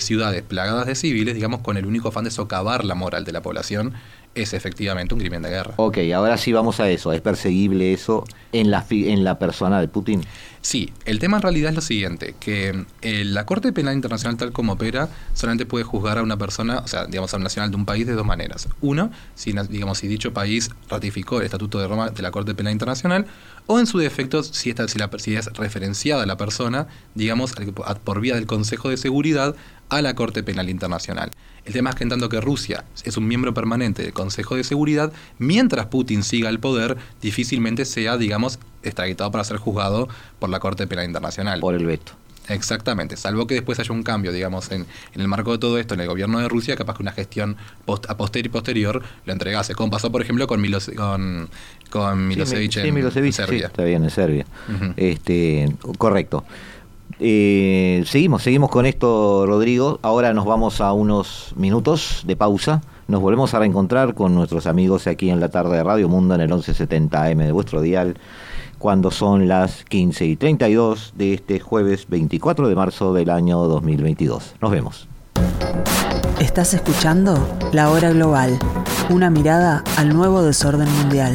ciudades 0.00 0.42
plagadas 0.42 0.86
de 0.86 0.94
civiles, 0.94 1.34
digamos, 1.34 1.60
con 1.60 1.76
el 1.76 1.86
único 1.86 2.08
afán 2.08 2.24
de 2.24 2.30
socavar 2.30 2.84
la 2.84 2.94
moral 2.94 3.24
de 3.24 3.32
la 3.32 3.42
población 3.42 3.94
es 4.34 4.54
efectivamente 4.54 5.14
un 5.14 5.20
crimen 5.20 5.42
de 5.42 5.50
guerra. 5.50 5.74
Ok, 5.76 5.98
ahora 6.14 6.36
sí 6.36 6.52
vamos 6.52 6.80
a 6.80 6.88
eso. 6.88 7.12
¿Es 7.12 7.20
perseguible 7.20 7.92
eso 7.92 8.24
en 8.52 8.70
la, 8.70 8.84
en 8.90 9.24
la 9.24 9.38
persona 9.38 9.80
de 9.80 9.88
Putin? 9.88 10.22
Sí, 10.60 10.92
el 11.04 11.18
tema 11.18 11.36
en 11.36 11.42
realidad 11.42 11.70
es 11.70 11.76
lo 11.76 11.80
siguiente, 11.80 12.34
que 12.38 12.84
eh, 13.02 13.24
la 13.24 13.46
Corte 13.46 13.72
Penal 13.72 13.94
Internacional 13.94 14.36
tal 14.36 14.52
como 14.52 14.72
opera 14.72 15.08
solamente 15.32 15.66
puede 15.66 15.84
juzgar 15.84 16.18
a 16.18 16.22
una 16.22 16.36
persona, 16.36 16.80
o 16.80 16.88
sea, 16.88 17.06
digamos, 17.06 17.32
a 17.32 17.36
un 17.36 17.44
nacional 17.44 17.70
de 17.70 17.76
un 17.76 17.86
país 17.86 18.06
de 18.06 18.14
dos 18.14 18.26
maneras. 18.26 18.68
Uno, 18.80 19.10
si, 19.34 19.52
digamos, 19.70 19.98
si 19.98 20.08
dicho 20.08 20.32
país 20.32 20.70
ratificó 20.88 21.38
el 21.38 21.46
Estatuto 21.46 21.78
de 21.78 21.86
Roma 21.86 22.10
de 22.10 22.22
la 22.22 22.30
Corte 22.32 22.54
Penal 22.54 22.72
Internacional, 22.72 23.26
o 23.66 23.78
en 23.78 23.86
su 23.86 23.98
defecto, 23.98 24.42
si, 24.42 24.70
esta, 24.70 24.88
si, 24.88 24.98
la, 24.98 25.10
si 25.18 25.36
es 25.36 25.46
referenciada 25.54 26.26
la 26.26 26.36
persona, 26.36 26.88
digamos, 27.14 27.54
por 28.04 28.20
vía 28.20 28.34
del 28.34 28.46
Consejo 28.46 28.88
de 28.88 28.96
Seguridad 28.96 29.54
a 29.88 30.02
la 30.02 30.14
Corte 30.14 30.42
Penal 30.42 30.68
Internacional. 30.68 31.30
El 31.64 31.72
tema 31.72 31.90
es 31.90 31.96
que 31.96 32.04
en 32.04 32.10
tanto 32.10 32.28
que 32.28 32.40
Rusia 32.40 32.84
es 33.04 33.16
un 33.16 33.26
miembro 33.26 33.52
permanente 33.52 34.02
del 34.02 34.12
Consejo 34.12 34.56
de 34.56 34.64
Seguridad, 34.64 35.12
mientras 35.38 35.86
Putin 35.86 36.22
siga 36.22 36.48
al 36.48 36.60
poder, 36.60 36.96
difícilmente 37.20 37.84
sea, 37.84 38.16
digamos, 38.16 38.58
extraditado 38.82 39.30
para 39.30 39.44
ser 39.44 39.58
juzgado 39.58 40.08
por 40.38 40.48
la 40.48 40.60
Corte 40.60 40.86
Penal 40.86 41.04
Internacional. 41.04 41.60
Por 41.60 41.74
el 41.74 41.84
veto. 41.84 42.12
Exactamente, 42.48 43.16
salvo 43.16 43.46
que 43.46 43.54
después 43.54 43.78
haya 43.78 43.92
un 43.92 44.02
cambio, 44.02 44.32
digamos, 44.32 44.70
en, 44.72 44.86
el 45.14 45.28
marco 45.28 45.52
de 45.52 45.58
todo 45.58 45.78
esto, 45.78 45.94
en 45.94 46.00
el 46.00 46.08
gobierno 46.08 46.40
de 46.40 46.48
Rusia, 46.48 46.76
capaz 46.76 46.96
que 46.96 47.02
una 47.02 47.12
gestión 47.12 47.56
post, 47.84 48.08
a 48.08 48.16
posteriori 48.16 48.48
posterior 48.48 49.02
lo 49.26 49.32
entregase, 49.32 49.74
como 49.74 49.90
pasó, 49.90 50.10
por 50.10 50.22
ejemplo, 50.22 50.46
con, 50.46 50.62
con, 50.96 51.48
con 51.90 52.26
Milosevic, 52.26 52.76
en, 52.78 53.32
Serbia. 53.32 53.66
está 53.66 53.84
bien, 53.84 54.02
en 54.02 54.10
Serbia. 54.10 54.46
este, 54.96 55.70
correcto. 55.98 56.44
Eh, 57.20 58.04
seguimos, 58.06 58.42
seguimos 58.42 58.70
con 58.70 58.86
esto, 58.86 59.44
Rodrigo. 59.46 59.98
Ahora 60.02 60.32
nos 60.32 60.44
vamos 60.44 60.80
a 60.80 60.92
unos 60.92 61.52
minutos 61.56 62.22
de 62.26 62.36
pausa. 62.36 62.82
Nos 63.08 63.20
volvemos 63.20 63.54
a 63.54 63.58
reencontrar 63.58 64.14
con 64.14 64.34
nuestros 64.34 64.66
amigos 64.66 65.06
aquí 65.06 65.30
en 65.30 65.40
la 65.40 65.48
tarde 65.48 65.76
de 65.76 65.82
Radio 65.82 66.08
Mundo 66.08 66.34
en 66.34 66.42
el 66.42 66.48
1170 66.48 67.24
AM 67.24 67.38
de 67.38 67.52
vuestro 67.52 67.80
dial, 67.80 68.16
cuando 68.78 69.10
son 69.10 69.48
las 69.48 69.84
15 69.84 70.26
y 70.26 70.36
32 70.36 71.14
de 71.16 71.34
este 71.34 71.58
jueves 71.58 72.06
24 72.08 72.68
de 72.68 72.74
marzo 72.76 73.14
del 73.14 73.30
año 73.30 73.58
2022. 73.60 74.54
Nos 74.60 74.70
vemos. 74.70 75.08
Estás 76.38 76.74
escuchando 76.74 77.34
La 77.72 77.90
Hora 77.90 78.10
Global, 78.10 78.58
una 79.10 79.30
mirada 79.30 79.82
al 79.96 80.10
nuevo 80.14 80.42
desorden 80.42 80.88
mundial. 80.98 81.34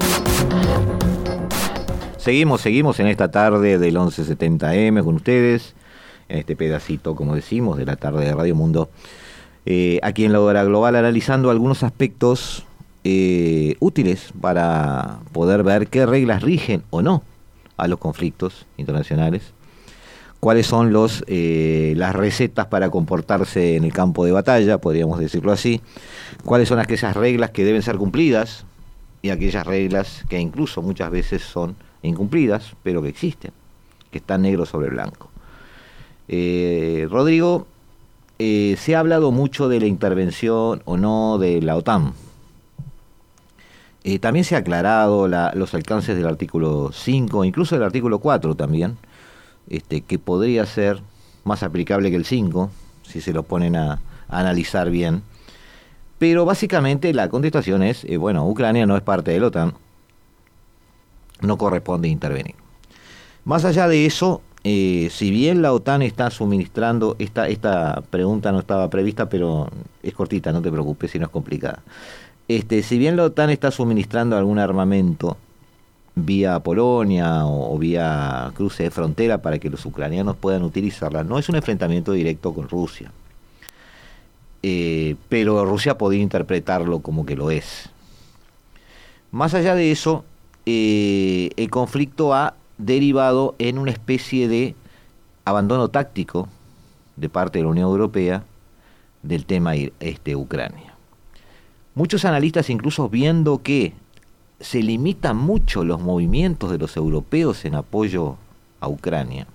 Seguimos, 2.21 2.61
seguimos 2.61 2.99
en 2.99 3.07
esta 3.07 3.31
tarde 3.31 3.79
del 3.79 3.95
1170M 3.95 5.03
con 5.03 5.15
ustedes, 5.15 5.73
en 6.29 6.37
este 6.37 6.55
pedacito, 6.55 7.15
como 7.15 7.33
decimos, 7.33 7.79
de 7.79 7.85
la 7.87 7.95
tarde 7.95 8.25
de 8.25 8.35
Radio 8.35 8.53
Mundo, 8.53 8.91
eh, 9.65 9.99
aquí 10.03 10.23
en 10.23 10.31
la 10.31 10.39
hora 10.39 10.63
global, 10.63 10.95
analizando 10.95 11.49
algunos 11.49 11.81
aspectos 11.81 12.63
eh, 13.03 13.75
útiles 13.79 14.33
para 14.39 15.21
poder 15.31 15.63
ver 15.63 15.87
qué 15.87 16.05
reglas 16.05 16.43
rigen 16.43 16.83
o 16.91 17.01
no 17.01 17.23
a 17.75 17.87
los 17.87 17.97
conflictos 17.97 18.67
internacionales, 18.77 19.55
cuáles 20.39 20.67
son 20.67 20.93
los, 20.93 21.23
eh, 21.25 21.95
las 21.97 22.15
recetas 22.15 22.67
para 22.67 22.91
comportarse 22.91 23.77
en 23.77 23.83
el 23.83 23.93
campo 23.93 24.25
de 24.25 24.31
batalla, 24.31 24.77
podríamos 24.77 25.19
decirlo 25.19 25.51
así, 25.51 25.81
cuáles 26.45 26.69
son 26.69 26.77
aquellas 26.77 27.15
reglas 27.15 27.49
que 27.49 27.65
deben 27.65 27.81
ser 27.81 27.97
cumplidas 27.97 28.67
y 29.23 29.31
aquellas 29.31 29.65
reglas 29.65 30.23
que 30.29 30.39
incluso 30.39 30.83
muchas 30.83 31.09
veces 31.09 31.41
son 31.41 31.75
incumplidas, 32.03 32.75
pero 32.83 33.01
que 33.01 33.09
existen, 33.09 33.51
que 34.11 34.17
están 34.17 34.41
negro 34.41 34.65
sobre 34.65 34.89
blanco. 34.89 35.29
Eh, 36.27 37.07
Rodrigo, 37.09 37.67
eh, 38.39 38.75
se 38.79 38.95
ha 38.95 38.99
hablado 38.99 39.31
mucho 39.31 39.67
de 39.67 39.79
la 39.79 39.85
intervención 39.85 40.81
o 40.85 40.97
no 40.97 41.37
de 41.37 41.61
la 41.61 41.75
OTAN. 41.75 42.13
Eh, 44.03 44.17
también 44.17 44.45
se 44.45 44.55
ha 44.55 44.59
aclarado 44.59 45.27
los 45.27 45.73
alcances 45.75 46.15
del 46.15 46.25
artículo 46.25 46.91
5, 46.91 47.45
incluso 47.45 47.75
del 47.75 47.83
artículo 47.83 48.19
4 48.19 48.55
también, 48.55 48.97
este, 49.69 50.01
que 50.01 50.17
podría 50.17 50.65
ser 50.65 51.01
más 51.43 51.61
aplicable 51.61 52.09
que 52.09 52.15
el 52.15 52.25
5, 52.25 52.71
si 53.03 53.21
se 53.21 53.33
lo 53.33 53.43
ponen 53.43 53.75
a, 53.75 53.99
a 54.27 54.39
analizar 54.39 54.89
bien. 54.89 55.21
Pero 56.17 56.45
básicamente 56.45 57.13
la 57.13 57.29
contestación 57.29 57.83
es, 57.83 58.05
bueno, 58.17 58.47
Ucrania 58.47 58.85
no 58.85 58.95
es 58.95 59.03
parte 59.03 59.31
de 59.31 59.39
la 59.39 59.47
OTAN, 59.47 59.73
no 61.41 61.57
corresponde 61.57 62.07
intervenir. 62.07 62.55
Más 63.43 63.65
allá 63.65 63.87
de 63.87 64.05
eso, 64.05 64.41
eh, 64.63 65.09
si 65.11 65.31
bien 65.31 65.61
la 65.61 65.73
OTAN 65.73 66.03
está 66.03 66.29
suministrando, 66.29 67.15
esta, 67.17 67.47
esta 67.47 68.03
pregunta 68.09 68.51
no 68.51 68.59
estaba 68.59 68.89
prevista, 68.89 69.29
pero 69.29 69.69
es 70.03 70.13
cortita, 70.13 70.51
no 70.51 70.61
te 70.61 70.71
preocupes 70.71 71.11
si 71.11 71.19
no 71.19 71.25
es 71.25 71.31
complicada. 71.31 71.81
Este, 72.47 72.83
si 72.83 72.97
bien 72.97 73.15
la 73.15 73.23
OTAN 73.23 73.49
está 73.49 73.71
suministrando 73.71 74.37
algún 74.37 74.59
armamento 74.59 75.37
vía 76.15 76.59
Polonia 76.59 77.45
o, 77.45 77.77
vía 77.77 78.51
cruce 78.53 78.83
de 78.83 78.91
frontera 78.91 79.41
para 79.41 79.57
que 79.57 79.69
los 79.69 79.85
ucranianos 79.85 80.35
puedan 80.35 80.63
utilizarla, 80.63 81.23
no 81.23 81.39
es 81.39 81.49
un 81.49 81.55
enfrentamiento 81.55 82.11
directo 82.11 82.53
con 82.53 82.69
Rusia. 82.69 83.11
Eh, 84.63 85.15
pero 85.29 85.65
Rusia 85.65 85.97
podría 85.97 86.21
interpretarlo 86.21 86.99
como 86.99 87.25
que 87.25 87.35
lo 87.35 87.49
es. 87.49 87.89
Más 89.31 89.53
allá 89.53 89.73
de 89.73 89.91
eso, 89.91 90.25
eh, 90.65 91.49
el 91.55 91.69
conflicto 91.69 92.33
ha 92.33 92.55
derivado 92.77 93.55
en 93.59 93.77
una 93.77 93.91
especie 93.91 94.47
de 94.47 94.75
abandono 95.45 95.89
táctico 95.89 96.47
de 97.15 97.29
parte 97.29 97.59
de 97.59 97.63
la 97.63 97.71
Unión 97.71 97.89
Europea 97.89 98.43
del 99.23 99.45
tema 99.45 99.75
este, 99.75 100.35
Ucrania. 100.35 100.93
Muchos 101.93 102.25
analistas 102.25 102.69
incluso 102.69 103.09
viendo 103.09 103.61
que 103.61 103.93
se 104.59 104.81
limitan 104.81 105.37
mucho 105.37 105.83
los 105.83 105.99
movimientos 105.99 106.71
de 106.71 106.77
los 106.77 106.95
europeos 106.95 107.65
en 107.65 107.75
apoyo 107.75 108.37
a 108.79 108.87
Ucrania. 108.87 109.47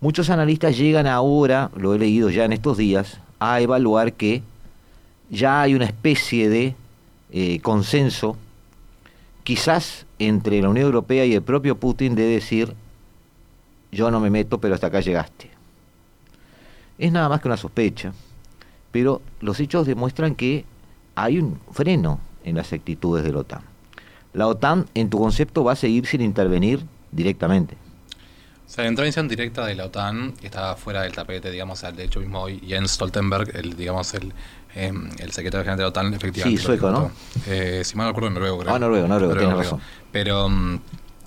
Muchos 0.00 0.30
analistas 0.30 0.76
llegan 0.76 1.06
ahora, 1.06 1.70
lo 1.76 1.94
he 1.94 1.98
leído 1.98 2.30
ya 2.30 2.44
en 2.44 2.52
estos 2.52 2.76
días, 2.76 3.20
a 3.40 3.60
evaluar 3.60 4.12
que 4.12 4.42
ya 5.30 5.60
hay 5.62 5.74
una 5.74 5.84
especie 5.84 6.48
de 6.48 6.74
eh, 7.30 7.60
consenso 7.60 8.36
quizás 9.48 10.04
entre 10.18 10.60
la 10.60 10.68
Unión 10.68 10.84
Europea 10.84 11.24
y 11.24 11.32
el 11.32 11.40
propio 11.40 11.74
Putin 11.74 12.14
de 12.14 12.24
decir, 12.24 12.74
yo 13.90 14.10
no 14.10 14.20
me 14.20 14.28
meto, 14.28 14.60
pero 14.60 14.74
hasta 14.74 14.88
acá 14.88 15.00
llegaste. 15.00 15.48
Es 16.98 17.10
nada 17.10 17.30
más 17.30 17.40
que 17.40 17.48
una 17.48 17.56
sospecha, 17.56 18.12
pero 18.92 19.22
los 19.40 19.58
hechos 19.58 19.86
demuestran 19.86 20.34
que 20.34 20.66
hay 21.14 21.38
un 21.38 21.58
freno 21.72 22.20
en 22.44 22.56
las 22.56 22.74
actitudes 22.74 23.24
de 23.24 23.32
la 23.32 23.38
OTAN. 23.38 23.62
La 24.34 24.48
OTAN, 24.48 24.84
en 24.92 25.08
tu 25.08 25.18
concepto, 25.18 25.64
va 25.64 25.72
a 25.72 25.76
seguir 25.76 26.04
sin 26.04 26.20
intervenir 26.20 26.84
directamente. 27.10 27.74
O 28.66 28.70
sea, 28.70 28.84
la 28.84 28.90
intervención 28.90 29.28
directa 29.28 29.64
de 29.64 29.74
la 29.76 29.86
OTAN 29.86 30.34
está 30.42 30.76
fuera 30.76 31.00
del 31.00 31.12
tapete, 31.12 31.50
digamos, 31.50 31.80
de 31.80 32.04
hecho 32.04 32.20
mismo 32.20 32.42
hoy 32.42 32.60
Jens 32.68 32.90
Stoltenberg, 32.90 33.56
el, 33.56 33.78
digamos, 33.78 34.12
el, 34.12 34.34
eh, 34.78 34.92
el 35.18 35.32
secretario 35.32 35.64
general 35.64 35.76
de 35.76 35.82
la 35.82 35.88
OTAN 35.88 36.14
efectivamente. 36.14 36.60
Sí, 36.60 36.64
sueco, 36.64 36.90
¿no? 36.90 37.10
Eh, 37.46 37.82
si 37.84 37.96
mal 37.96 38.06
no 38.06 38.12
recuerdo, 38.12 38.30
noruego, 38.30 38.58
creo. 38.58 38.74
Ah, 38.74 38.78
noruego, 38.78 39.08
noruego, 39.08 39.34
tienes 39.36 39.56
razón. 39.56 39.80
Pero, 40.12 40.48
mm, 40.48 40.80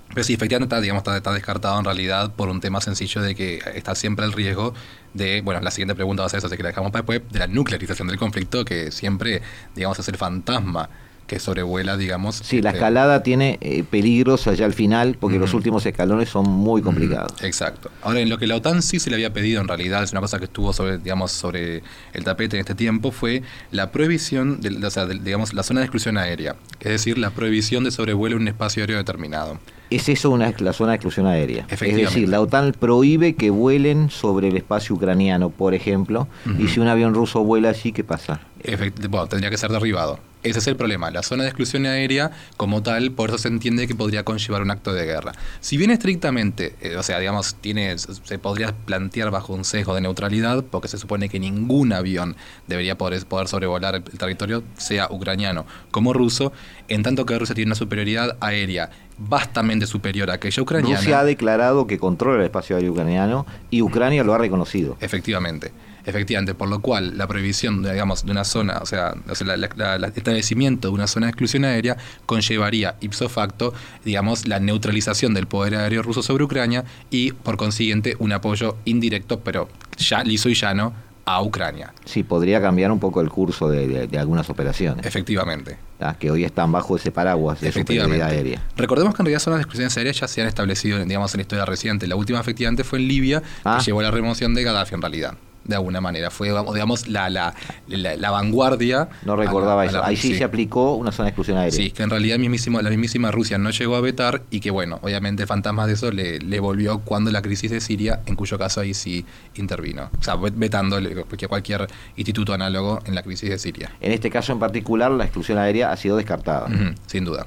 pero 0.08 0.24
sí, 0.24 0.34
efectivamente 0.34 0.74
está, 0.74 0.80
digamos, 0.80 1.00
está, 1.00 1.16
está 1.16 1.32
descartado 1.32 1.78
en 1.78 1.84
realidad 1.84 2.32
por 2.34 2.48
un 2.48 2.60
tema 2.60 2.80
sencillo 2.80 3.20
de 3.20 3.34
que 3.34 3.62
está 3.74 3.94
siempre 3.94 4.24
el 4.24 4.32
riesgo 4.32 4.74
de, 5.14 5.42
bueno, 5.42 5.60
la 5.60 5.70
siguiente 5.70 5.94
pregunta 5.94 6.22
va 6.22 6.26
a 6.26 6.30
ser 6.30 6.38
eso, 6.38 6.46
así 6.46 6.56
que 6.56 6.62
la 6.62 6.70
dejamos 6.70 6.92
para 6.92 7.02
después, 7.02 7.22
de 7.30 7.38
la 7.38 7.46
nuclearización 7.46 8.08
del 8.08 8.18
conflicto, 8.18 8.64
que 8.64 8.90
siempre, 8.90 9.42
digamos, 9.74 9.98
es 9.98 10.08
el 10.08 10.16
fantasma 10.16 10.88
que 11.26 11.38
sobrevuela, 11.38 11.96
digamos. 11.96 12.36
Sí, 12.36 12.60
la 12.60 12.70
este, 12.70 12.78
escalada 12.78 13.22
tiene 13.22 13.58
eh, 13.62 13.84
peligros 13.88 14.46
allá 14.46 14.66
al 14.66 14.74
final 14.74 15.16
porque 15.18 15.38
los 15.38 15.54
últimos 15.54 15.86
escalones 15.86 16.28
son 16.28 16.48
muy 16.48 16.82
complicados. 16.82 17.42
Exacto. 17.42 17.90
Ahora, 18.02 18.20
en 18.20 18.28
lo 18.28 18.36
que 18.38 18.46
la 18.46 18.56
OTAN 18.56 18.82
sí 18.82 18.98
se 19.00 19.08
le 19.08 19.16
había 19.16 19.32
pedido, 19.32 19.60
en 19.62 19.68
realidad, 19.68 20.02
es 20.02 20.12
una 20.12 20.20
cosa 20.20 20.38
que 20.38 20.44
estuvo 20.44 20.72
sobre, 20.72 20.98
digamos, 20.98 21.32
sobre 21.32 21.82
el 22.12 22.24
tapete 22.24 22.56
en 22.56 22.60
este 22.60 22.74
tiempo, 22.74 23.12
fue 23.12 23.42
la 23.70 23.90
prohibición, 23.92 24.60
de, 24.60 24.84
o 24.86 24.90
sea, 24.90 25.06
de- 25.06 25.18
digamos, 25.18 25.54
la 25.54 25.62
zona 25.62 25.80
de 25.80 25.86
exclusión 25.86 26.18
aérea. 26.18 26.56
Es 26.80 26.90
decir, 26.90 27.16
la 27.18 27.30
prohibición 27.30 27.84
de 27.84 27.90
sobrevuelo 27.92 28.36
en 28.36 28.42
un 28.42 28.48
espacio 28.48 28.82
aéreo 28.82 28.98
determinado. 28.98 29.58
Es 29.88 30.08
eso 30.08 30.30
una, 30.30 30.52
la 30.58 30.72
zona 30.72 30.92
de 30.92 30.96
exclusión 30.96 31.26
aérea. 31.26 31.66
Es 31.68 31.78
decir, 31.80 32.28
la 32.28 32.40
OTAN 32.40 32.72
prohíbe 32.78 33.34
que 33.34 33.50
vuelen 33.50 34.08
sobre 34.10 34.48
el 34.48 34.56
espacio 34.56 34.94
ucraniano, 34.94 35.50
por 35.50 35.74
ejemplo, 35.74 36.28
y 36.58 36.68
si 36.68 36.80
un 36.80 36.88
avión 36.88 37.14
ruso 37.14 37.44
vuela 37.44 37.68
allí, 37.70 37.92
¿qué 37.92 38.02
pasa? 38.02 38.40
Efect- 38.64 39.08
bueno, 39.08 39.26
tendría 39.28 39.50
que 39.50 39.58
ser 39.58 39.70
derribado. 39.70 40.18
Ese 40.42 40.58
es 40.58 40.66
el 40.66 40.76
problema. 40.76 41.10
La 41.10 41.22
zona 41.22 41.44
de 41.44 41.50
exclusión 41.50 41.86
aérea, 41.86 42.32
como 42.56 42.82
tal, 42.82 43.12
por 43.12 43.30
eso 43.30 43.38
se 43.38 43.48
entiende 43.48 43.86
que 43.86 43.94
podría 43.94 44.24
conllevar 44.24 44.62
un 44.62 44.70
acto 44.70 44.92
de 44.92 45.04
guerra. 45.04 45.32
Si 45.60 45.76
bien 45.76 45.90
estrictamente, 45.90 46.74
eh, 46.80 46.96
o 46.96 47.02
sea, 47.02 47.18
digamos, 47.18 47.56
tiene, 47.56 47.96
se 47.98 48.38
podría 48.38 48.72
plantear 48.72 49.30
bajo 49.30 49.52
un 49.54 49.64
sesgo 49.64 49.94
de 49.94 50.00
neutralidad, 50.00 50.64
porque 50.64 50.88
se 50.88 50.98
supone 50.98 51.28
que 51.28 51.38
ningún 51.38 51.92
avión 51.92 52.36
debería 52.66 52.98
poder, 52.98 53.24
poder 53.26 53.48
sobrevolar 53.48 53.94
el, 53.94 54.04
el 54.10 54.18
territorio, 54.18 54.64
sea 54.76 55.08
ucraniano 55.10 55.66
como 55.90 56.12
ruso, 56.12 56.52
en 56.88 57.02
tanto 57.02 57.24
que 57.26 57.38
Rusia 57.38 57.54
tiene 57.54 57.68
una 57.68 57.76
superioridad 57.76 58.36
aérea 58.40 58.90
vastamente 59.18 59.86
superior 59.86 60.30
a 60.30 60.34
aquella 60.34 60.62
ucraniana. 60.62 60.96
Rusia 60.96 61.20
ha 61.20 61.24
declarado 61.24 61.86
que 61.86 61.98
controla 61.98 62.38
el 62.40 62.44
espacio 62.44 62.76
aéreo 62.76 62.92
ucraniano 62.92 63.46
y 63.70 63.82
Ucrania 63.82 64.24
lo 64.24 64.34
ha 64.34 64.38
reconocido. 64.38 64.96
Efectivamente, 65.00 65.72
efectivamente, 66.04 66.54
por 66.54 66.68
lo 66.68 66.80
cual 66.80 67.16
la 67.18 67.26
prohibición, 67.26 67.82
de, 67.82 67.92
digamos, 67.92 68.24
de 68.24 68.32
una 68.32 68.44
zona, 68.44 68.78
o 68.82 68.86
sea, 68.86 69.14
o 69.28 69.34
sea, 69.34 69.46
la- 69.46 69.56
la- 69.56 69.70
la- 69.76 69.94
el 69.96 70.04
establecimiento 70.04 70.88
de 70.88 70.94
una 70.94 71.06
zona 71.06 71.26
de 71.26 71.30
exclusión 71.30 71.64
aérea 71.64 71.96
conllevaría 72.26 72.96
ipso 73.00 73.28
facto, 73.28 73.72
digamos, 74.04 74.46
la 74.48 74.58
neutralización 74.60 75.34
del 75.34 75.46
poder 75.46 75.76
aéreo 75.76 76.02
ruso 76.02 76.22
sobre 76.22 76.44
Ucrania 76.44 76.84
y, 77.10 77.32
por 77.32 77.56
consiguiente, 77.56 78.16
un 78.18 78.32
apoyo 78.32 78.76
indirecto, 78.84 79.40
pero 79.40 79.68
ya 79.98 80.24
liso 80.24 80.48
y 80.48 80.54
llano, 80.54 80.92
a 81.24 81.40
Ucrania. 81.40 81.92
Sí, 82.04 82.24
podría 82.24 82.60
cambiar 82.60 82.90
un 82.90 82.98
poco 82.98 83.20
el 83.20 83.28
curso 83.30 83.68
de, 83.68 83.86
de- 83.86 84.06
de 84.08 84.18
algunas 84.18 84.50
operaciones, 84.50 85.06
Efectivamente. 85.06 85.76
¿tá? 85.96 86.16
que 86.18 86.32
hoy 86.32 86.42
están 86.42 86.72
bajo 86.72 86.96
ese 86.96 87.12
paraguas 87.12 87.60
de 87.60 87.70
superioridad 87.70 88.26
aérea. 88.28 88.60
Recordemos 88.76 89.14
que 89.14 89.22
en 89.22 89.26
realidad 89.26 89.38
zonas 89.40 89.58
de 89.58 89.62
exclusión 89.62 89.88
aéreas 89.96 90.18
ya 90.18 90.26
se 90.26 90.42
han 90.42 90.48
establecido, 90.48 90.98
digamos, 91.04 91.32
en 91.34 91.38
la 91.38 91.42
historia 91.42 91.64
reciente. 91.64 92.08
La 92.08 92.16
última 92.16 92.40
efectivamente 92.40 92.82
fue 92.82 92.98
en 92.98 93.06
Libia, 93.06 93.40
Ah. 93.62 93.76
que 93.78 93.84
llevó 93.84 94.00
a 94.00 94.02
la 94.02 94.10
remoción 94.10 94.52
de 94.54 94.64
Gaddafi 94.64 94.96
en 94.96 95.00
realidad. 95.00 95.34
De 95.64 95.76
alguna 95.76 96.00
manera. 96.00 96.30
Fue, 96.30 96.48
digamos, 96.48 97.06
la, 97.08 97.30
la, 97.30 97.54
la, 97.86 98.16
la 98.16 98.30
vanguardia. 98.30 99.08
No 99.24 99.36
recordaba 99.36 99.82
a 99.82 99.86
eso. 99.86 100.02
Ahí 100.04 100.16
sí, 100.16 100.34
se 100.34 100.44
aplicó 100.44 100.94
una 100.94 101.12
zona 101.12 101.26
de 101.26 101.30
exclusión 101.30 101.56
aérea. 101.58 101.76
Sí, 101.76 101.90
que 101.92 102.02
en 102.02 102.10
realidad 102.10 102.38
mismísimo, 102.38 102.80
la 102.82 102.90
mismísima 102.90 103.30
Rusia 103.30 103.58
no 103.58 103.70
llegó 103.70 103.94
a 103.96 104.00
vetar 104.00 104.42
y 104.50 104.60
que, 104.60 104.70
bueno, 104.70 104.98
obviamente 105.02 105.46
fantasmas 105.46 105.86
de 105.86 105.92
eso 105.94 106.10
le, 106.10 106.38
le 106.40 106.60
volvió 106.60 106.98
cuando 107.00 107.30
la 107.30 107.42
crisis 107.42 107.70
de 107.70 107.80
Siria, 107.80 108.20
en 108.26 108.34
cuyo 108.36 108.58
caso 108.58 108.80
ahí 108.80 108.92
sí 108.94 109.24
intervino. 109.54 110.10
O 110.18 110.22
sea, 110.22 110.34
vet- 110.36 110.54
vetando 110.56 110.98
el- 110.98 111.24
cualquier, 111.48 111.86
instituto 112.16 112.52
análogo 112.52 113.00
en 113.06 113.14
la 113.14 113.22
crisis 113.22 113.48
de 113.50 113.58
Siria. 113.58 113.90
En 114.00 114.12
este 114.12 114.30
caso 114.30 114.52
en 114.52 114.58
particular, 114.58 115.10
la 115.12 115.24
exclusión 115.24 115.58
aérea 115.58 115.92
ha 115.92 115.96
sido 115.96 116.16
descartada. 116.16 116.66
Sin 117.06 117.24
duda. 117.24 117.46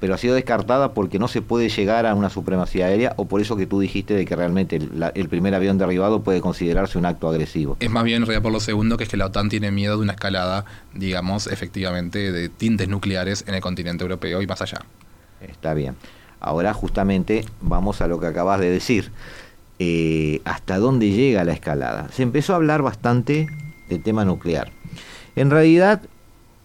Pero 0.00 0.14
ha 0.14 0.18
sido 0.18 0.34
descartada 0.34 0.92
porque 0.92 1.18
no 1.18 1.28
se 1.28 1.42
puede 1.42 1.68
llegar 1.68 2.06
a 2.06 2.14
una 2.14 2.30
supremacía 2.30 2.86
aérea 2.86 3.14
o 3.16 3.26
por 3.26 3.40
eso 3.40 3.56
que 3.56 3.66
tú 3.66 3.80
dijiste 3.80 4.14
de 4.14 4.24
que 4.24 4.36
realmente 4.36 4.76
el, 4.76 4.90
la- 4.98 5.08
el 5.14 5.28
primer 5.28 5.54
avión 5.54 5.78
derribado 5.78 6.22
puede 6.22 6.40
considerarse 6.40 6.98
un 6.98 7.06
acto 7.06 7.28
agresivo. 7.28 7.76
Es 7.80 7.90
más 7.90 8.04
bien 8.04 8.18
en 8.22 8.26
realidad 8.26 8.42
por 8.42 8.52
lo 8.52 8.60
segundo 8.60 8.96
que 8.96 9.04
es 9.04 9.10
que 9.10 9.16
la 9.16 9.26
OTAN 9.26 9.48
tiene 9.48 9.70
miedo 9.70 9.96
de 9.96 10.02
una 10.02 10.12
escalada, 10.12 10.64
digamos, 10.94 11.46
efectivamente, 11.46 12.32
de 12.32 12.48
tintes 12.48 12.88
nucleares 12.88 13.44
en 13.48 13.54
el 13.54 13.60
continente 13.60 14.04
europeo 14.04 14.42
y 14.42 14.46
más 14.46 14.60
allá. 14.62 14.78
Está 15.40 15.74
bien. 15.74 15.96
Ahora 16.40 16.72
justamente 16.74 17.44
vamos 17.60 18.00
a 18.00 18.08
lo 18.08 18.20
que 18.20 18.26
acabas 18.26 18.60
de 18.60 18.68
decir. 18.70 19.10
Eh, 19.78 20.40
¿Hasta 20.44 20.78
dónde 20.78 21.10
llega 21.10 21.44
la 21.44 21.52
escalada? 21.52 22.08
Se 22.12 22.22
empezó 22.22 22.52
a 22.52 22.56
hablar 22.56 22.82
bastante 22.82 23.48
del 23.88 24.02
tema 24.02 24.24
nuclear. 24.24 24.70
En 25.34 25.50
realidad, 25.50 26.02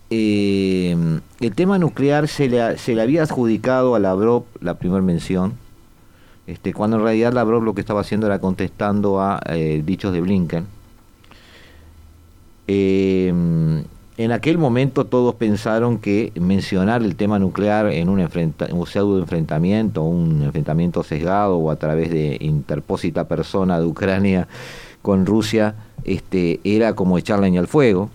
eh, 0.10 0.96
el 1.40 1.56
tema 1.56 1.78
nuclear 1.78 2.28
se 2.28 2.48
le, 2.48 2.78
se 2.78 2.96
le 2.96 3.02
había 3.02 3.24
adjudicado 3.24 3.96
a 3.96 4.00
Lavrov 4.00 4.46
la 4.62 4.76
primera 4.76 5.02
mención, 5.02 5.54
este, 6.48 6.74
cuando 6.74 6.98
en 6.98 7.04
realidad 7.04 7.34
Lavrov 7.34 7.64
lo 7.64 7.74
que 7.74 7.82
estaba 7.82 8.02
haciendo 8.02 8.28
era 8.28 8.40
contestando 8.40 9.22
a 9.22 9.42
eh, 9.48 9.84
dichos 9.86 10.14
de 10.14 10.22
Blinken. 10.22 10.66
Eh, 12.70 13.34
en 14.18 14.32
aquel 14.32 14.58
momento 14.58 15.06
todos 15.06 15.36
pensaron 15.36 16.00
que 16.00 16.32
mencionar 16.40 17.04
el 17.04 17.16
tema 17.16 17.38
nuclear 17.38 17.88
en 17.88 18.10
un, 18.10 18.20
enfrenta 18.20 18.68
un 18.72 18.88
pseudo 18.88 19.20
enfrentamiento, 19.20 20.02
un 20.02 20.42
enfrentamiento 20.42 21.04
sesgado 21.04 21.58
o 21.58 21.70
a 21.70 21.76
través 21.76 22.10
de 22.10 22.38
interpósita 22.40 23.28
persona 23.28 23.80
de 23.80 23.86
Ucrania 23.86 24.48
con 25.04 25.26
Rusia, 25.26 25.76
este, 26.04 26.60
era 26.64 26.96
como 26.96 27.18
echar 27.18 27.40
leña 27.40 27.60
al 27.60 27.68
fuego. 27.68 28.10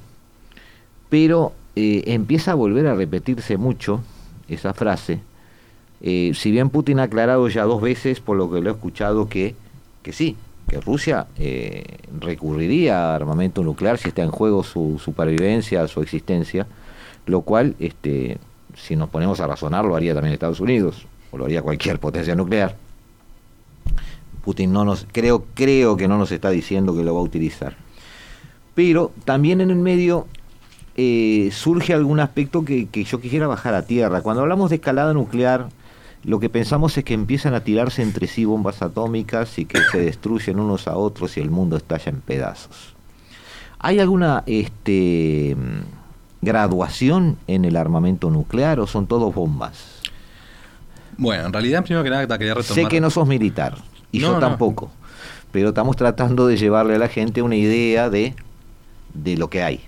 Pero 1.09 1.53
eh, 1.77 2.03
empieza 2.07 2.53
a 2.53 2.55
volver 2.55 2.87
a 2.87 2.95
repetirse 2.95 3.57
mucho 3.57 4.01
esa 4.49 4.75
frase. 4.75 5.21
Eh, 6.01 6.33
si 6.35 6.51
bien 6.51 6.69
Putin 6.69 6.99
ha 6.99 7.05
aclarado 7.05 7.49
ya 7.49 7.65
dos 7.65 7.81
veces, 7.81 8.21
por 8.21 8.37
lo 8.37 8.51
que 8.51 8.61
lo 8.61 8.71
he 8.71 8.73
escuchado, 8.73 9.29
que, 9.29 9.55
que 10.03 10.13
sí, 10.13 10.37
que 10.69 10.81
Rusia 10.81 11.27
eh, 11.39 11.85
recurriría 12.21 13.11
a 13.11 13.15
armamento 13.15 13.63
nuclear 13.63 13.99
si 13.99 14.09
está 14.09 14.23
en 14.23 14.31
juego 14.31 14.65
su 14.65 15.01
supervivencia, 15.03 15.87
su 15.89 16.03
existencia, 16.03 16.67
lo 17.27 17.43
cual, 17.43 17.77
este, 17.79 18.39
si 18.77 18.97
nos 18.97 19.09
ponemos 19.11 19.41
a 19.41 19.47
razonar, 19.47 19.85
lo 19.85 19.95
haría 19.95 20.15
también 20.15 20.35
Estados 20.35 20.61
Unidos, 20.61 21.07
o 21.31 21.39
lo 21.39 21.45
haría 21.45 21.63
cualquier 21.63 21.99
potencia 21.99 22.35
nuclear. 22.35 22.77
Putin 24.45 24.73
no 24.73 24.85
nos, 24.85 25.07
creo, 25.13 25.45
creo 25.55 25.97
que 25.97 26.09
no 26.09 26.19
nos 26.19 26.33
está 26.33 26.51
diciendo 26.51 26.97
que 26.97 27.05
lo 27.05 27.15
va 27.15 27.21
a 27.21 27.25
utilizar. 27.25 27.77
Pero 28.75 29.13
también 29.25 29.61
en 29.61 29.71
el 29.71 29.77
medio 29.77 30.27
eh, 30.97 31.51
surge 31.53 31.95
algún 31.95 32.21
aspecto 32.21 32.65
que, 32.65 32.87
que 32.89 33.05
yo 33.05 33.21
quisiera 33.21 33.47
bajar 33.47 33.75
a 33.75 33.83
tierra. 33.83 34.21
Cuando 34.23 34.43
hablamos 34.43 34.71
de 34.71 34.77
escalada 34.77 35.13
nuclear, 35.15 35.69
lo 36.25 36.39
que 36.39 36.49
pensamos 36.49 36.97
es 36.99 37.05
que 37.05 37.15
empiezan 37.15 37.55
a 37.55 37.61
tirarse 37.65 38.03
entre 38.03 38.27
sí 38.27 38.45
bombas 38.45 38.83
atómicas 38.83 39.59
y 39.59 39.65
que 39.65 39.79
se 39.91 39.99
destruyen 39.99 40.61
unos 40.61 40.87
a 40.89 40.97
otros 40.97 41.37
y 41.37 41.41
el 41.41 41.51
mundo 41.51 41.77
estalla 41.77 42.11
en 42.11 42.21
pedazos. 42.21 42.95
¿Hay 43.79 43.99
alguna 43.99 44.45
este, 44.47 45.57
graduación 46.41 47.37
en 47.47 47.65
el 47.65 47.77
armamento 47.77 48.31
nuclear 48.31 48.79
o 48.81 48.87
son 48.87 49.07
todos 49.07 49.35
bombas? 49.35 50.01
Bueno, 51.17 51.47
en 51.47 51.53
realidad, 51.53 51.83
primero 51.85 52.05
que 52.05 52.11
nada, 52.11 52.39
quería 52.39 52.55
retomar. 52.55 52.75
Sé 52.75 52.89
que 52.89 53.01
no 53.01 53.11
sos 53.11 53.27
militar 53.27 53.77
y 54.13 54.19
No, 54.21 54.29
yo 54.29 54.33
no. 54.35 54.39
tampoco, 54.39 54.91
pero 55.51 55.71
estamos 55.71 55.97
tratando 55.97 56.47
de 56.47 56.57
llevarle 56.57 56.95
a 56.95 56.99
la 56.99 57.09
gente 57.09 57.43
una 57.43 57.57
idea 57.57 58.09
de, 58.09 58.35
de 59.15 59.37
lo 59.37 59.51
que 59.51 59.63
hay. 59.63 59.81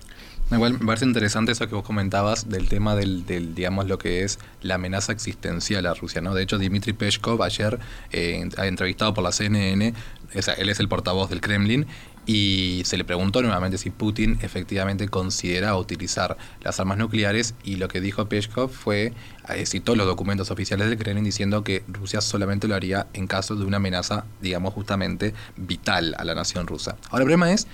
Igual 0.51 0.73
me 0.73 0.85
parece 0.85 1.05
interesante 1.05 1.51
eso 1.53 1.67
que 1.67 1.73
vos 1.73 1.83
comentabas 1.83 2.49
del 2.49 2.69
tema 2.69 2.95
del, 2.95 3.25
del, 3.25 3.55
digamos, 3.55 3.87
lo 3.87 3.97
que 3.97 4.23
es 4.23 4.37
la 4.61 4.75
amenaza 4.75 5.11
existencial 5.11 5.87
a 5.87 5.95
Rusia, 5.95 6.21
¿no? 6.21 6.35
De 6.35 6.43
hecho, 6.43 6.59
Dmitry 6.59 6.93
Peskov 6.93 7.41
ayer, 7.41 7.79
eh, 8.11 8.47
entrevistado 8.57 9.13
por 9.15 9.23
la 9.23 9.31
CNN, 9.31 9.93
sea, 10.41 10.53
él 10.53 10.69
es 10.69 10.79
el 10.79 10.87
portavoz 10.87 11.29
del 11.29 11.41
Kremlin, 11.41 11.87
y 12.27 12.81
se 12.85 12.97
le 12.97 13.05
preguntó 13.05 13.41
nuevamente 13.41 13.77
si 13.77 13.91
Putin 13.91 14.39
efectivamente 14.41 15.07
considera 15.09 15.75
utilizar 15.77 16.37
las 16.61 16.79
armas 16.79 16.97
nucleares, 16.97 17.55
y 17.63 17.75
lo 17.77 17.87
que 17.87 18.01
dijo 18.01 18.27
Peskov 18.27 18.69
fue, 18.69 19.13
eh, 19.49 19.65
citó 19.65 19.95
los 19.95 20.05
documentos 20.05 20.51
oficiales 20.51 20.89
del 20.89 20.97
Kremlin 20.97 21.23
diciendo 21.23 21.63
que 21.63 21.83
Rusia 21.87 22.21
solamente 22.21 22.67
lo 22.67 22.75
haría 22.75 23.07
en 23.13 23.27
caso 23.27 23.55
de 23.55 23.65
una 23.65 23.77
amenaza, 23.77 24.25
digamos, 24.41 24.73
justamente 24.73 25.33
vital 25.55 26.15
a 26.17 26.23
la 26.23 26.35
nación 26.35 26.67
rusa. 26.67 26.97
Ahora, 27.09 27.23
el 27.23 27.29
problema 27.29 27.51
es, 27.51 27.67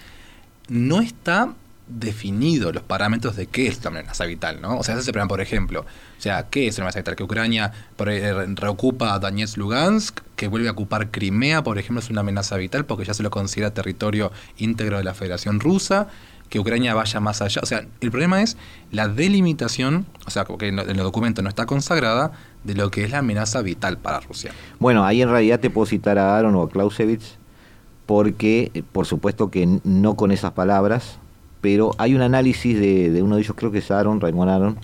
no 0.68 1.02
está 1.02 1.54
definido 2.00 2.72
los 2.72 2.84
parámetros 2.84 3.36
de 3.36 3.48
qué 3.48 3.68
es 3.68 3.84
la 3.84 3.90
amenaza 3.90 4.26
vital, 4.26 4.62
¿no? 4.62 4.78
O 4.78 4.84
sea, 4.84 4.96
ese 4.96 5.02
es 5.02 5.08
el 5.08 5.14
problema, 5.14 5.30
por 5.30 5.42
ejemplo. 5.42 5.82
O 5.82 6.22
sea, 6.22 6.48
¿qué 6.50 6.68
es 6.68 6.78
una 6.78 6.86
amenaza 6.86 7.00
vital? 7.00 7.16
Que 7.16 7.24
Ucrania 7.24 7.72
eh, 8.06 8.46
reocupa 8.56 9.18
Donetsk, 9.20 9.58
Lugansk, 9.58 10.20
que 10.36 10.48
vuelve 10.48 10.70
a 10.70 10.72
ocupar 10.72 11.12
Crimea, 11.12 11.64
por 11.64 11.78
ejemplo, 11.78 12.00
es 12.00 12.10
una 12.10 12.22
amenaza 12.22 12.58
vital 12.58 12.86
porque 12.86 13.06
ya 13.06 13.14
se 13.14 13.24
lo 13.24 13.30
considera 13.30 13.74
territorio 13.74 14.32
íntegro 14.58 14.98
de 14.98 15.04
la 15.04 15.14
Federación 15.14 15.60
Rusa, 15.60 16.08
que 16.50 16.60
Ucrania 16.60 16.94
vaya 16.94 17.20
más 17.20 17.42
allá. 17.42 17.62
O 17.64 17.66
sea, 17.66 17.86
el 18.02 18.12
problema 18.12 18.42
es 18.42 18.58
la 18.92 19.08
delimitación, 19.08 20.06
o 20.26 20.30
sea, 20.30 20.46
que 20.46 20.68
en, 20.68 20.76
los 20.76 20.98
documentos 20.98 21.42
no 21.44 21.50
está 21.50 21.66
consagrada, 21.66 22.34
de 22.64 22.76
lo 22.76 22.92
que 22.92 23.06
es 23.06 23.12
la 23.12 23.20
amenaza 23.20 23.62
vital 23.62 23.98
para 23.98 24.20
Rusia. 24.20 24.52
Bueno, 24.78 25.06
ahí 25.06 25.22
en 25.22 25.30
realidad 25.30 25.60
te 25.60 25.70
puedo 25.70 25.88
citar 25.88 26.20
a 26.20 26.38
Aaron 26.38 26.56
o 26.56 26.64
a 26.64 26.70
Clausewitz, 26.70 27.38
porque 28.06 28.70
eh, 28.74 28.84
por 28.84 29.08
supuesto 29.08 29.50
que 29.50 29.80
no 29.84 30.16
con 30.16 30.32
esas 30.32 30.52
palabras, 30.52 31.21
pero 31.62 31.92
hay 31.98 32.16
un 32.16 32.22
análisis 32.22 32.78
de, 32.78 33.22
uno 33.22 33.36
de 33.36 33.42
ellos, 33.42 33.56
creo 33.56 33.72
que 33.72 33.78
es 33.78 33.92
Aaron, 33.92 34.20
Raymond 34.20 34.50
Aaron, 34.50 34.78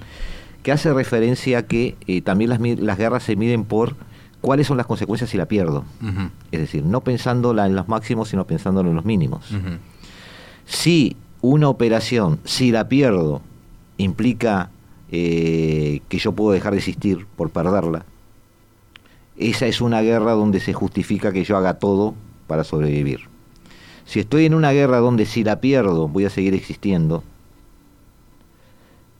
que 0.63 0.71
hace 0.71 0.93
referencia 0.93 1.59
a 1.59 1.63
que 1.63 1.95
eh, 2.07 2.21
también 2.21 2.49
las, 2.49 2.59
las 2.61 2.97
guerras 2.97 3.23
se 3.23 3.35
miden 3.35 3.65
por 3.65 3.95
cuáles 4.41 4.67
son 4.67 4.77
las 4.77 4.85
consecuencias 4.85 5.29
si 5.29 5.37
la 5.37 5.47
pierdo. 5.47 5.83
Es 6.51 6.59
decir, 6.59 6.83
no 6.83 7.01
pensándola 7.01 7.65
en 7.65 7.75
los 7.75 7.87
máximos, 7.87 8.29
sino 8.29 8.45
pensándolo 8.45 8.89
en 8.89 8.95
los 8.95 9.05
mínimos. 9.05 9.49
Si 10.65 11.15
una 11.41 11.69
operación, 11.69 12.39
si 12.43 12.71
la 12.71 12.87
pierdo, 12.87 13.41
implica 13.97 14.69
eh, 15.11 16.01
que 16.09 16.17
yo 16.19 16.33
puedo 16.33 16.51
dejar 16.51 16.73
de 16.73 16.79
existir 16.79 17.25
por 17.35 17.49
perderla, 17.49 18.05
esa 19.37 19.67
es 19.67 19.81
una 19.81 20.01
guerra 20.01 20.31
donde 20.31 20.59
se 20.59 20.73
justifica 20.73 21.31
que 21.31 21.43
yo 21.43 21.57
haga 21.57 21.75
todo 21.75 22.15
para 22.47 22.63
sobrevivir. 22.63 23.21
Si 24.07 24.21
estoy 24.21 24.45
en 24.45 24.53
una 24.53 24.71
guerra 24.71 24.99
donde 24.99 25.25
si 25.25 25.43
la 25.43 25.59
pierdo 25.59 26.07
voy 26.07 26.23
a 26.23 26.29
seguir 26.29 26.53
existiendo, 26.53 27.23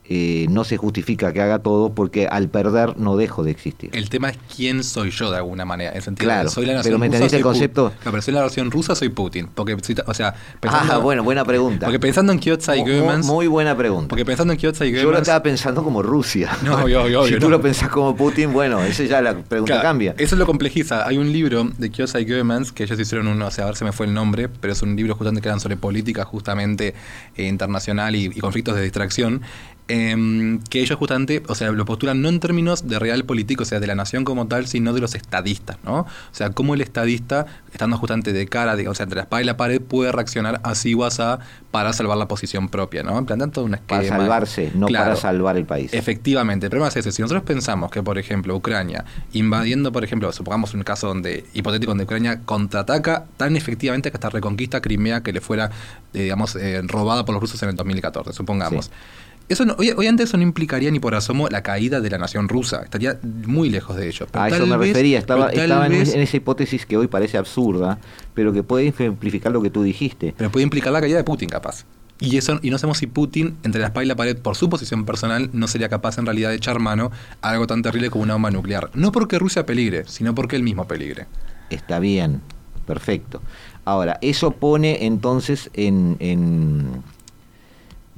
eh, 0.10 0.46
no 0.50 0.64
se 0.64 0.78
justifica 0.78 1.34
que 1.34 1.42
haga 1.42 1.60
todo 1.60 1.94
porque 1.94 2.28
al 2.28 2.48
perder 2.48 2.98
no 2.98 3.18
dejo 3.18 3.44
de 3.44 3.52
existir. 3.52 3.90
El 3.92 4.10
tema 4.10 4.30
es 4.30 4.38
quién 4.56 4.86
soy 4.86 5.12
yo 5.12 5.32
de 5.32 5.38
alguna 5.38 5.66
manera. 5.66 5.92
En 5.94 6.02
sentido 6.02 6.28
claro, 6.28 6.50
soy 6.50 6.66
la 6.66 6.76
nación 6.76 6.92
pero 6.92 7.00
me 7.00 7.08
entendiste 7.08 7.36
el 7.36 7.44
concepto. 7.44 7.90
Claro, 7.90 8.12
pero 8.12 8.22
soy 8.22 8.34
la 8.34 8.42
nación 8.42 8.72
rusa, 8.72 8.96
soy 8.96 9.10
Putin. 9.10 9.50
Porque, 9.54 9.74
o 9.74 10.14
sea, 10.14 10.34
pensando, 10.62 10.94
ah, 10.94 10.98
bueno, 11.00 11.24
buena 11.24 11.44
pregunta. 11.44 11.88
Porque 11.88 12.00
pensando 12.00 12.32
en 12.32 12.40
Kyoto 12.40 12.74
y 12.74 12.82
Goemans. 12.82 13.26
Muy, 13.26 13.48
buena 13.48 13.76
pregunta. 13.76 14.08
Porque 14.08 14.24
pensando 14.24 14.54
en 14.54 14.60
Kyoto 14.60 14.86
y 14.86 14.94
Yo 14.94 15.12
lo 15.12 15.18
estaba 15.18 15.44
pensando 15.44 15.84
como 15.84 16.02
Rusia. 16.02 16.52
No, 16.64 16.88
yo, 16.88 17.10
yo, 17.10 17.28
Si 17.28 17.38
tú 17.38 17.50
lo 17.50 17.62
pensás 17.62 17.90
como 17.90 18.16
Putin, 18.16 18.54
bueno, 18.54 18.82
eso 18.82 19.04
ya 19.04 19.22
la 19.22 19.36
pregunta 19.36 19.82
cambia. 19.82 20.16
Eso 20.18 20.38
lo 20.38 20.46
complejiza. 20.46 21.06
Hay 21.06 21.18
un 21.18 21.34
libro 21.34 21.70
de 21.78 21.90
Kyoto 21.90 22.18
y 22.20 22.26
Goemans 22.26 22.72
que 22.72 22.84
ellos 22.84 22.98
hicieron 22.98 23.28
uno, 23.28 23.48
o 23.48 23.52
sea, 23.52 23.66
a 23.66 23.68
ver 23.68 23.76
si 23.76 23.84
me 23.84 23.92
fue 23.92 24.06
el 24.06 24.14
nombre, 24.14 24.48
pero 24.48 24.72
es 24.72 24.82
un 24.82 24.96
libro 24.96 25.16
justamente 25.16 25.42
que 25.42 25.50
eran 25.50 25.60
sobre 25.60 25.76
política 25.76 26.24
justamente 26.24 26.94
eh, 27.36 27.48
internacional 27.48 28.16
y 28.16 28.30
conflictos 28.40 28.76
de 28.76 28.84
distracción. 28.84 29.42
Em, 29.90 30.60
que 30.70 30.82
ellos 30.82 30.98
justamente, 30.98 31.44
o 31.48 31.56
sea, 31.56 31.72
lo 31.72 31.86
postulan 31.86 32.22
no 32.22 32.30
en 32.30 32.40
términos 32.40 32.88
de 32.88 33.00
real 33.00 33.24
político, 33.24 33.64
o 33.64 33.66
sea, 33.66 33.80
de 33.80 33.88
la 33.88 33.96
nación 33.96 34.26
como 34.26 34.48
tal, 34.48 34.68
sino 34.68 34.94
de 34.94 35.02
los 35.02 35.16
estadistas, 35.16 35.78
¿no? 35.84 36.00
O 36.00 36.08
sea, 36.32 36.50
cómo 36.52 36.74
el 36.74 36.82
estadista, 36.82 37.46
estando 37.72 37.98
justamente 37.98 38.34
de 38.34 38.48
cara, 38.48 38.76
o 38.90 38.94
sea, 38.94 39.04
entre 39.06 39.18
la 39.18 39.24
espada 39.24 39.42
y 39.42 39.46
la 39.46 39.58
pared, 39.58 39.82
puede 39.82 40.12
reaccionar 40.12 40.60
así 40.64 40.94
o 40.94 41.06
así 41.06 41.18
para 41.72 41.94
salvar 41.94 42.18
la 42.18 42.28
posición 42.28 42.70
propia, 42.70 43.04
¿no? 43.04 43.26
Plantean 43.26 43.52
todo 43.52 43.66
un 43.66 43.74
esquema. 43.76 44.02
Para 44.02 44.08
salvarse, 44.10 44.72
no 44.76 44.88
para 44.88 45.16
salvar 45.16 45.58
el 45.58 45.66
país. 45.66 45.94
Efectivamente, 45.94 46.66
el 46.66 46.70
problema 46.70 46.90
es 46.90 46.98
ese. 46.98 47.12
Si 47.12 47.22
nosotros 47.22 47.44
pensamos 47.44 47.90
que, 47.90 48.04
por 48.04 48.18
ejemplo, 48.18 48.56
Ucrania, 48.56 49.06
invadiendo, 49.34 49.92
por 49.92 50.04
ejemplo, 50.04 50.32
supongamos 50.32 50.74
un 50.74 50.84
caso 50.84 51.08
donde, 51.08 51.46
hipotético, 51.54 51.92
donde 51.92 52.04
Ucrania 52.04 52.42
contraataca 52.46 53.26
tan 53.38 53.56
efectivamente 53.56 54.12
que 54.12 54.18
hasta 54.18 54.30
reconquista 54.30 54.82
Crimea 54.82 55.22
que 55.22 55.34
le 55.34 55.42
fuera, 55.42 55.72
eh, 56.14 56.24
digamos, 56.24 56.56
eh, 56.56 56.82
robada 56.84 57.26
por 57.26 57.34
los 57.34 57.42
rusos 57.42 57.62
en 57.64 57.70
el 57.70 57.76
2014, 57.76 58.34
supongamos. 58.34 58.92
Eso 59.50 59.64
no, 59.64 59.74
obviamente 59.74 60.24
eso 60.24 60.36
no 60.36 60.44
implicaría 60.44 60.92
ni 60.92 61.00
por 61.00 61.16
asomo 61.16 61.48
la 61.48 61.64
caída 61.64 62.02
de 62.02 62.10
la 62.10 62.18
nación 62.18 62.50
rusa, 62.50 62.82
estaría 62.84 63.18
muy 63.24 63.70
lejos 63.70 63.96
de 63.96 64.08
ello. 64.08 64.28
a 64.34 64.50
eso 64.50 64.68
me 64.68 64.76
refería, 64.76 65.20
estaba, 65.20 65.52
en, 65.52 65.94
esa 65.94 66.38
hipótesis 66.38 66.86
que 66.86 66.98
hoy 66.98 67.08
parece 67.08 67.38
absurda, 67.38 67.98
pero 68.34 68.52
que 68.52 68.64
puede 68.64 68.88
ejemplificar 68.88 69.54
lo 69.54 69.62
que 69.62 69.70
tú 69.70 69.84
dijiste. 69.84 70.34
Pero 70.38 70.52
puede 70.52 70.64
implicar 70.64 70.92
la 70.92 71.00
caída 71.00 71.18
de 71.18 71.24
Putin, 71.24 71.48
capaz. 71.48 71.86
Y 72.20 72.36
eso 72.36 72.60
y 72.62 72.72
no 72.72 72.78
sabemos 72.78 72.98
si 72.98 73.08
Putin, 73.08 73.58
entre 73.64 73.80
la 73.80 73.88
espada 73.88 74.04
y 74.04 74.08
la 74.08 74.16
pared, 74.16 74.38
por 74.38 74.56
su 74.56 74.70
posición 74.70 75.06
personal, 75.06 75.50
no 75.54 75.68
sería 75.68 75.88
capaz 75.88 76.18
en 76.18 76.26
realidad 76.26 76.50
de 76.50 76.56
echar 76.56 76.80
mano 76.80 77.12
a 77.42 77.52
algo 77.52 77.68
tan 77.68 77.82
terrible 77.84 78.10
como 78.10 78.24
una 78.24 78.34
bomba 78.34 78.52
nuclear. 78.52 78.90
No 78.96 79.12
porque 79.12 79.40
Rusia 79.40 79.66
peligre, 79.66 80.04
sino 80.08 80.36
porque 80.36 80.58
él 80.58 80.64
mismo 80.64 80.88
peligre. 80.88 81.28
Está 81.70 82.00
bien, 82.00 82.42
perfecto. 82.86 83.42
Ahora, 83.86 84.18
eso 84.22 84.52
pone 84.52 85.06
entonces 85.06 85.70
en 85.74 86.18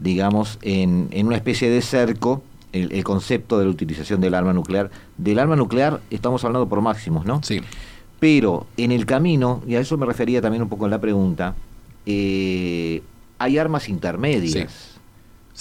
digamos, 0.01 0.59
en, 0.61 1.09
una 1.25 1.35
especie 1.35 1.69
de 1.69 1.81
cerco 1.81 2.43
el, 2.71 3.03
concepto 3.03 3.57
de 3.57 3.65
la 3.65 3.71
utilización 3.71 4.21
del 4.21 4.33
arma 4.33 4.53
nuclear. 4.53 4.91
Del 5.17 5.39
arma 5.39 5.55
nuclear 5.55 6.01
estamos 6.09 6.43
hablando 6.43 6.67
por 6.67 6.81
máximos, 6.81 7.25
¿no? 7.25 7.41
Sí. 7.43 7.61
Pero 8.19 8.67
en 8.77 8.91
el 8.91 9.05
camino, 9.05 9.61
y 9.67 9.75
a 9.75 9.79
eso 9.79 9.97
me 9.97 10.05
refería 10.05 10.41
también 10.41 10.61
un 10.61 10.69
poco 10.69 10.85
en 10.85 10.91
la 10.91 10.99
pregunta, 10.99 11.55
eh, 12.05 13.01
hay 13.37 13.57
armas 13.57 13.89
intermedias. 13.89 14.71
Sí, 14.71 14.98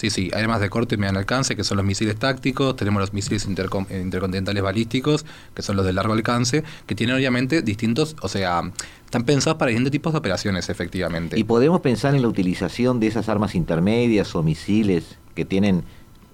sí, 0.09 0.31
hay 0.33 0.43
armas 0.43 0.61
de 0.61 0.69
corto 0.69 0.95
y 0.95 0.97
mediano 0.97 1.19
alcance, 1.19 1.55
que 1.55 1.63
son 1.65 1.75
los 1.77 1.85
misiles 1.85 2.15
tácticos, 2.17 2.75
tenemos 2.75 3.01
los 3.01 3.11
misiles 3.11 3.45
intercontinentales 3.45 4.63
balísticos, 4.63 5.25
que 5.53 5.61
son 5.61 5.75
los 5.75 5.85
de 5.85 5.91
largo 5.91 6.13
alcance, 6.13 6.63
que 6.85 6.95
tienen 6.95 7.15
obviamente 7.15 7.61
distintos, 7.61 8.15
o 8.21 8.29
sea, 8.29 8.61
están 9.03 9.23
pensados 9.25 9.57
para 9.57 9.69
distintos 9.69 9.91
tipos 9.91 10.13
de 10.13 10.19
operaciones, 10.19 10.69
efectivamente. 10.69 11.37
¿Y 11.37 11.43
podemos 11.43 11.81
pensar 11.81 12.15
en 12.15 12.21
la 12.21 12.29
utilización 12.29 13.01
de 13.01 13.07
esas 13.07 13.27
armas 13.27 13.55
intermedias 13.55 14.33
o 14.35 14.43
misiles 14.43 15.17
que 15.35 15.43
tienen 15.43 15.83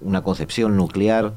una 0.00 0.22
concepción 0.22 0.76
nuclear 0.76 1.34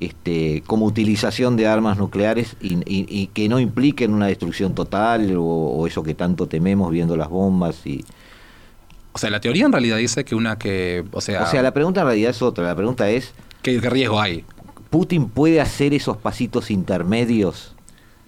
este, 0.00 0.62
como 0.66 0.86
utilización 0.86 1.56
de 1.56 1.66
armas 1.66 1.96
nucleares 1.96 2.56
y, 2.60 3.26
que 3.28 3.48
no 3.48 3.60
impliquen 3.60 4.12
una 4.12 4.26
destrucción 4.26 4.74
total 4.74 5.34
o, 5.38 5.86
eso 5.86 6.02
que 6.02 6.14
tanto 6.14 6.46
tememos 6.46 6.90
viendo 6.90 7.16
las 7.16 7.28
bombas 7.28 7.86
y 7.86 8.04
o 9.12 9.18
sea, 9.18 9.30
la 9.30 9.40
teoría 9.40 9.66
en 9.66 9.72
realidad 9.72 9.98
dice 9.98 10.24
que 10.24 10.34
una 10.34 10.58
que. 10.58 11.04
O 11.12 11.20
sea, 11.20 11.42
o 11.42 11.46
sea 11.46 11.62
la 11.62 11.72
pregunta 11.72 12.00
en 12.00 12.06
realidad 12.06 12.30
es 12.30 12.42
otra. 12.42 12.64
La 12.64 12.74
pregunta 12.74 13.10
es. 13.10 13.32
¿Qué, 13.62 13.78
riesgo 13.80 14.20
hay? 14.20 14.44
¿Putin 14.90 15.28
puede 15.28 15.60
hacer 15.60 15.94
esos 15.94 16.16
pasitos 16.16 16.70
intermedios 16.70 17.74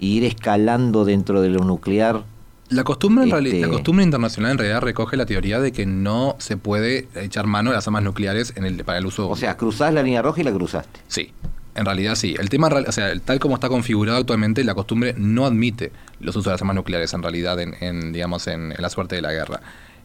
e 0.00 0.06
ir 0.06 0.24
escalando 0.24 1.04
dentro 1.04 1.40
de 1.40 1.48
lo 1.48 1.64
nuclear? 1.64 2.24
La 2.68 2.84
costumbre, 2.84 3.26
la 3.26 3.38
este 3.38 3.68
costumbre 3.68 4.04
internacional 4.04 4.52
en 4.52 4.58
realidad 4.58 4.80
recoge 4.80 5.16
la 5.16 5.26
teoría 5.26 5.60
de 5.60 5.72
que 5.72 5.84
no 5.84 6.36
se 6.38 6.56
puede 6.56 7.08
echar 7.14 7.46
mano 7.46 7.70
de 7.70 7.76
las 7.76 7.86
armas 7.86 8.02
nucleares 8.02 8.54
en 8.56 8.64
el, 8.64 8.82
para 8.84 8.98
el 8.98 9.06
uso. 9.06 9.28
O 9.28 9.36
sea, 9.36 9.56
cruzás 9.56 9.92
la 9.92 10.02
línea 10.02 10.22
roja 10.22 10.40
y 10.40 10.44
la 10.44 10.52
cruzaste. 10.52 11.00
Sí. 11.08 11.32
En 11.74 11.84
realidad 11.84 12.14
sí. 12.14 12.36
El 12.38 12.48
tema, 12.48 12.68
o 12.68 12.92
sea, 12.92 13.12
tal 13.20 13.40
como 13.40 13.56
está 13.56 13.68
configurado 13.68 14.18
actualmente, 14.18 14.62
la 14.64 14.74
costumbre 14.74 15.14
no 15.18 15.44
admite 15.44 15.92
los 16.20 16.36
usos 16.36 16.44
de 16.44 16.50
las 16.52 16.62
armas 16.62 16.76
nucleares 16.76 17.12
en 17.12 17.22
realidad 17.22 17.58
en, 17.60 18.12
digamos, 18.12 18.46
en 18.46 18.74
la 18.78 18.88
suerte 18.90 19.16
de 19.16 19.22
la 19.22 19.32
guerra. 19.32 19.60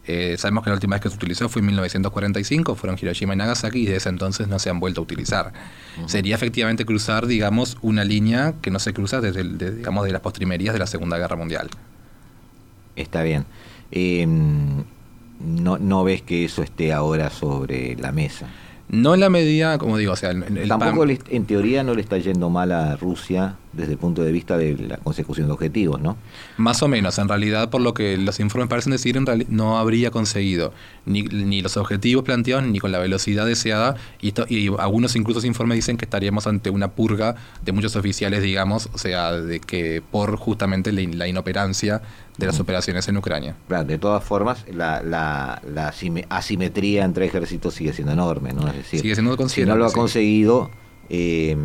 Eh, 0.06 0.36
sabemos 0.38 0.64
que 0.64 0.70
la 0.72 0.76
última 0.76 0.96
vez 0.96 1.04
que 1.04 1.10
se 1.10 1.16
utilizó 1.16 1.50
fue 1.50 1.60
en 1.60 1.68
1945, 1.68 2.76
fueron 2.76 2.98
Hiroshima 3.00 3.34
y 3.34 3.38
Nagasaki 3.38 3.80
y 3.80 3.86
desde 3.86 4.10
entonces 4.10 4.48
no 4.48 4.58
se 4.58 4.70
han 4.70 4.80
vuelto 4.80 5.02
a 5.02 5.04
utilizar. 5.04 5.54
Sería 6.08 6.36
efectivamente 6.36 6.86
cruzar, 6.86 7.28
digamos, 7.28 7.78
una 7.82 8.04
línea 8.04 8.56
que 8.62 8.72
no 8.72 8.80
se 8.80 8.94
cruza 8.94 9.22
desde, 9.22 9.44
digamos, 9.44 10.06
de 10.06 10.12
las 10.12 10.22
postrimerías 10.22 10.74
de 10.74 10.80
la 10.80 10.88
Segunda 10.88 11.18
Guerra 11.18 11.36
Mundial. 11.36 11.70
Está 12.96 13.22
bien. 13.24 13.46
Em, 13.92 14.84
no, 15.40 15.78
¿No 15.78 16.04
ves 16.04 16.22
que 16.22 16.46
eso 16.46 16.64
esté 16.64 16.92
ahora 16.92 17.30
sobre 17.30 17.96
la 17.96 18.12
mesa? 18.12 18.48
No 18.90 19.14
en 19.14 19.20
la 19.20 19.30
medida, 19.30 19.78
como 19.78 19.98
digo, 19.98 20.14
o 20.14 20.16
sea, 20.16 20.32
el, 20.32 20.68
tampoco 20.68 21.06
en 21.06 21.46
teoría 21.46 21.84
no 21.84 21.94
le 21.94 22.02
está 22.02 22.18
yendo 22.18 22.50
mal 22.50 22.72
a 22.72 22.96
Rusia 22.96 23.56
desde 23.72 23.92
el 23.92 23.98
punto 24.00 24.24
de 24.24 24.32
vista 24.32 24.58
de 24.58 24.76
la 24.78 24.98
consecución 24.98 25.46
de 25.46 25.54
objetivos, 25.54 26.02
¿no? 26.02 26.18
Más 26.58 26.82
o 26.82 26.88
menos, 26.88 27.20
en 27.20 27.28
realidad, 27.28 27.70
por 27.70 27.82
lo 27.82 27.94
que 27.94 28.18
los 28.18 28.40
informes 28.40 28.68
parecen 28.68 28.92
decir, 28.92 29.16
en 29.16 29.26
no 29.50 29.78
habría 29.78 30.10
conseguido 30.10 30.74
ni, 31.06 31.22
ni, 31.22 31.62
los 31.62 31.78
objetivos 31.78 32.24
planteados 32.24 32.66
ni 32.66 32.80
con 32.80 32.92
la 32.92 32.98
velocidad 32.98 33.46
deseada, 33.46 33.96
y, 34.22 34.34
y 34.50 34.72
algunos 34.80 35.16
incluso 35.16 35.46
informes 35.46 35.76
dicen 35.76 35.98
que 35.98 36.06
estaríamos 36.06 36.48
ante 36.48 36.72
una 36.72 36.90
purga 36.90 37.36
de 37.64 37.72
muchos 37.72 37.96
oficiales, 37.96 38.42
digamos, 38.42 38.90
o 38.94 38.98
sea, 38.98 39.34
de 39.34 39.60
que 39.60 40.02
por 40.02 40.36
justamente 40.38 40.92
la, 40.92 41.28
inoperancia 41.28 42.02
de 42.40 42.48
las 42.48 42.60
operaciones 42.60 43.08
en 43.08 43.18
Ucrania. 43.18 43.56
de 43.86 43.98
todas 43.98 44.24
formas, 44.24 44.66
la, 44.72 45.04
la, 45.04 45.62
la 45.68 45.94
asimetría 46.30 47.04
entre 47.04 47.26
ejércitos 47.26 47.74
sigue 47.74 47.94
siendo 47.94 48.14
enorme, 48.14 48.54
¿no? 48.54 48.68
Es 48.68 48.76
decir, 48.78 49.02
sigue 49.02 49.16
siendo 49.16 49.50
si 49.50 49.66
no 49.66 49.76
lo 49.76 49.86
ha 49.86 49.92
conseguido, 49.92 50.72
eh, 51.10 51.56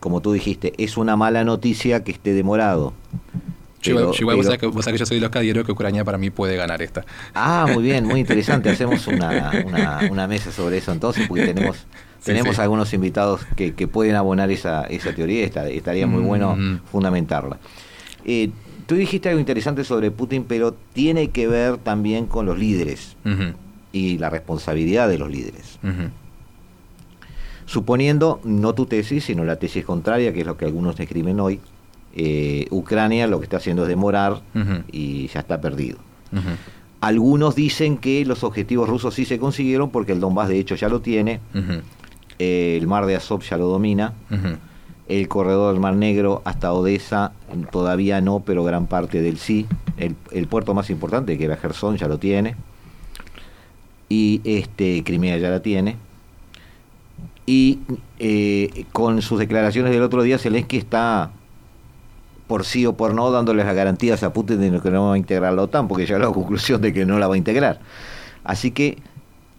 como 0.00 0.20
tú 0.20 0.32
dijiste, 0.32 0.72
es 0.78 0.96
una 0.96 1.16
mala 1.16 1.44
noticia 1.44 2.02
que 2.02 2.12
esté 2.12 2.32
demorado. 2.32 2.92
igual, 3.82 4.36
vos, 4.36 4.46
sabés 4.46 4.58
que, 4.58 4.98
yo 4.98 5.06
soy 5.06 5.20
de 5.20 5.54
los 5.54 5.64
que 5.64 5.72
Ucrania 5.72 6.04
para 6.04 6.18
mí 6.18 6.30
puede 6.30 6.56
ganar 6.56 6.82
esta. 6.82 7.04
Ah, 7.34 7.66
muy 7.72 7.84
bien, 7.84 8.04
muy 8.04 8.20
interesante. 8.20 8.70
Hacemos 8.70 9.06
una, 9.06 9.52
una, 10.10 10.26
mesa 10.26 10.50
sobre 10.50 10.78
eso 10.78 10.92
entonces, 10.92 11.26
porque 11.28 11.46
tenemos 11.46 11.86
tenemos 12.24 12.58
algunos 12.58 12.92
invitados 12.94 13.42
que, 13.54 13.72
pueden 13.86 14.16
abonar 14.16 14.50
esa, 14.50 14.84
esa 14.84 15.14
teoría 15.14 15.40
y 15.40 15.76
estaría 15.76 16.06
muy 16.06 16.22
bueno 16.22 16.56
mm. 16.56 16.80
fundamentarla. 16.90 17.58
Eh, 18.24 18.50
Tú 18.86 18.96
dijiste 18.96 19.28
algo 19.28 19.40
interesante 19.40 19.84
sobre 19.84 20.10
Putin, 20.10 20.44
pero 20.44 20.74
tiene 20.92 21.30
que 21.30 21.46
ver 21.46 21.78
también 21.78 22.26
con 22.26 22.46
los 22.46 22.58
líderes 22.58 23.16
y 23.92 24.18
la 24.18 24.30
responsabilidad 24.30 25.08
de 25.08 25.18
los 25.18 25.30
líderes. 25.30 25.78
Suponiendo, 27.66 28.40
no 28.44 28.74
tu 28.74 28.86
tesis, 28.86 29.24
sino 29.24 29.44
la 29.44 29.56
tesis 29.56 29.84
contraria, 29.84 30.32
que 30.32 30.40
es 30.40 30.46
lo 30.46 30.56
que 30.56 30.66
algunos 30.66 31.00
escriben 31.00 31.40
hoy, 31.40 31.60
eh, 32.14 32.66
Ucrania 32.70 33.26
lo 33.26 33.40
que 33.40 33.44
está 33.44 33.56
haciendo 33.56 33.82
es 33.82 33.88
demorar 33.88 34.42
y 34.92 35.28
ya 35.28 35.40
está 35.40 35.60
perdido. 35.60 35.98
Algunos 37.00 37.54
dicen 37.54 37.96
que 37.98 38.24
los 38.24 38.44
objetivos 38.44 38.88
rusos 38.88 39.14
sí 39.14 39.24
se 39.24 39.38
consiguieron 39.38 39.90
porque 39.90 40.12
el 40.12 40.20
Donbass 40.20 40.48
de 40.48 40.58
hecho 40.58 40.74
ya 40.74 40.88
lo 40.88 41.00
tiene, 41.00 41.40
el 42.38 42.86
mar 42.86 43.06
de 43.06 43.16
Azov 43.16 43.42
ya 43.42 43.56
lo 43.56 43.66
domina 43.66 44.12
el 45.08 45.28
corredor 45.28 45.72
del 45.72 45.80
Mar 45.80 45.94
Negro 45.94 46.42
hasta 46.44 46.72
Odessa 46.72 47.32
todavía 47.70 48.20
no, 48.20 48.40
pero 48.40 48.64
gran 48.64 48.86
parte 48.86 49.20
del 49.20 49.38
sí. 49.38 49.66
El, 49.96 50.46
puerto 50.48 50.74
más 50.74 50.90
importante, 50.90 51.38
que 51.38 51.44
era 51.44 51.56
Gerson, 51.56 51.96
ya 51.96 52.08
lo 52.08 52.18
tiene. 52.18 52.56
y 54.08 54.40
este, 54.44 55.02
Crimea 55.04 55.38
ya 55.38 55.50
la 55.50 55.60
tiene. 55.60 55.96
Y 57.46 57.80
eh, 58.18 58.86
con 58.92 59.20
sus 59.20 59.38
declaraciones 59.38 59.92
del 59.92 60.02
otro 60.02 60.22
día, 60.22 60.38
Zelensky 60.38 60.78
está 60.78 61.30
por 62.46 62.64
sí 62.64 62.86
o 62.86 62.94
por 62.94 63.14
no 63.14 63.30
dándoles 63.30 63.66
las 63.66 63.74
garantías 63.74 64.22
a 64.22 64.32
Putin 64.32 64.60
de 64.60 64.80
que 64.80 64.90
no 64.90 65.08
va 65.08 65.14
a 65.14 65.18
integrar 65.18 65.52
la 65.52 65.62
OTAN, 65.62 65.88
porque 65.88 66.06
ya 66.06 66.16
a 66.16 66.18
la 66.18 66.26
conclusión 66.32 66.80
de 66.80 66.92
que 66.92 67.04
no 67.04 67.18
la 67.18 67.28
va 67.28 67.34
a 67.34 67.38
integrar. 67.38 67.80
Así 68.44 68.70
que, 68.70 68.98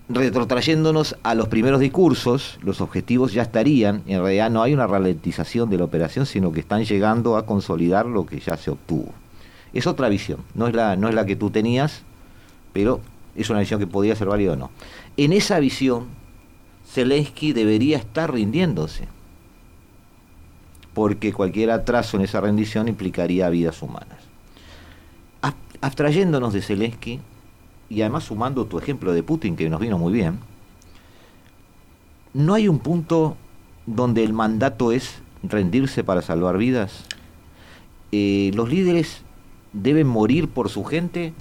retrotrayéndonos 0.07 1.15
a 1.23 1.33
los 1.33 1.47
primeros 1.47 1.79
discursos, 1.79 2.59
los 2.61 2.79
objetivos 2.81 3.33
ya 3.33 3.41
estarían, 3.41 4.03
en 4.05 4.21
realidad 4.21 4.51
no 4.51 4.61
hay 4.61 4.73
una 4.73 4.87
ralentización 4.87 5.69
de 5.69 5.77
la 5.77 5.85
operación, 5.85 6.25
sino 6.25 6.51
que 6.51 6.59
están 6.59 6.85
llegando 6.85 7.37
a 7.37 7.45
consolidar 7.45 8.05
lo 8.05 8.25
que 8.25 8.39
ya 8.39 8.55
se 8.57 8.71
obtuvo. 8.71 9.13
Es 9.73 9.87
otra 9.87 10.07
visión, 10.09 10.39
no 10.53 10.67
es 10.67 10.75
la, 10.75 10.95
no 10.95 11.09
es 11.09 11.15
la 11.15 11.25
que 11.25 11.35
tú 11.35 11.49
tenías, 11.49 12.03
pero 12.71 13.01
es 13.35 13.49
una 13.49 13.59
visión 13.59 13.79
que 13.79 13.87
podría 13.87 14.15
ser 14.15 14.27
válida 14.27 14.53
o 14.53 14.55
no. 14.55 14.69
En 15.17 15.33
esa 15.33 15.59
visión, 15.59 16.05
Zelensky 16.87 17.51
debería 17.51 17.97
estar 17.97 18.31
rindiéndose, 18.31 19.07
porque 20.93 21.33
cualquier 21.33 21.71
atraso 21.71 22.15
en 22.15 22.23
esa 22.23 22.41
rendición 22.41 22.87
implicaría 22.87 23.49
vidas 23.49 23.81
humanas. 23.81 24.19
Abstrayéndonos 25.81 26.53
de 26.53 26.61
Zelensky, 26.61 27.19
y 27.89 28.01
además 28.01 28.25
sumando 28.25 28.65
tu 28.65 28.77
ejemplo 28.77 29.13
de 29.13 29.23
Putin, 29.23 29.55
que 29.55 29.69
nos 29.69 29.79
vino 29.79 29.97
muy 29.97 30.13
bien, 30.13 30.39
¿no 32.33 32.53
hay 32.53 32.67
un 32.67 32.79
punto 32.79 33.37
donde 33.85 34.23
el 34.23 34.33
mandato 34.33 34.91
es 34.91 35.21
rendirse 35.43 36.03
para 36.03 36.21
salvar 36.21 36.57
vidas? 36.57 37.05
Eh, 38.11 38.51
¿Los 38.53 38.69
líderes 38.69 39.21
deben 39.73 40.07
morir 40.07 40.47
por 40.47 40.69
su 40.69 40.83
gente 40.83 41.33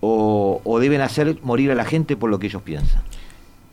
o, 0.00 0.78
deben 0.80 1.00
hacer 1.00 1.38
morir 1.42 1.70
a 1.70 1.74
la 1.74 1.84
gente 1.84 2.16
por 2.16 2.30
lo 2.30 2.38
que 2.38 2.48
ellos 2.48 2.62
piensan? 2.62 3.02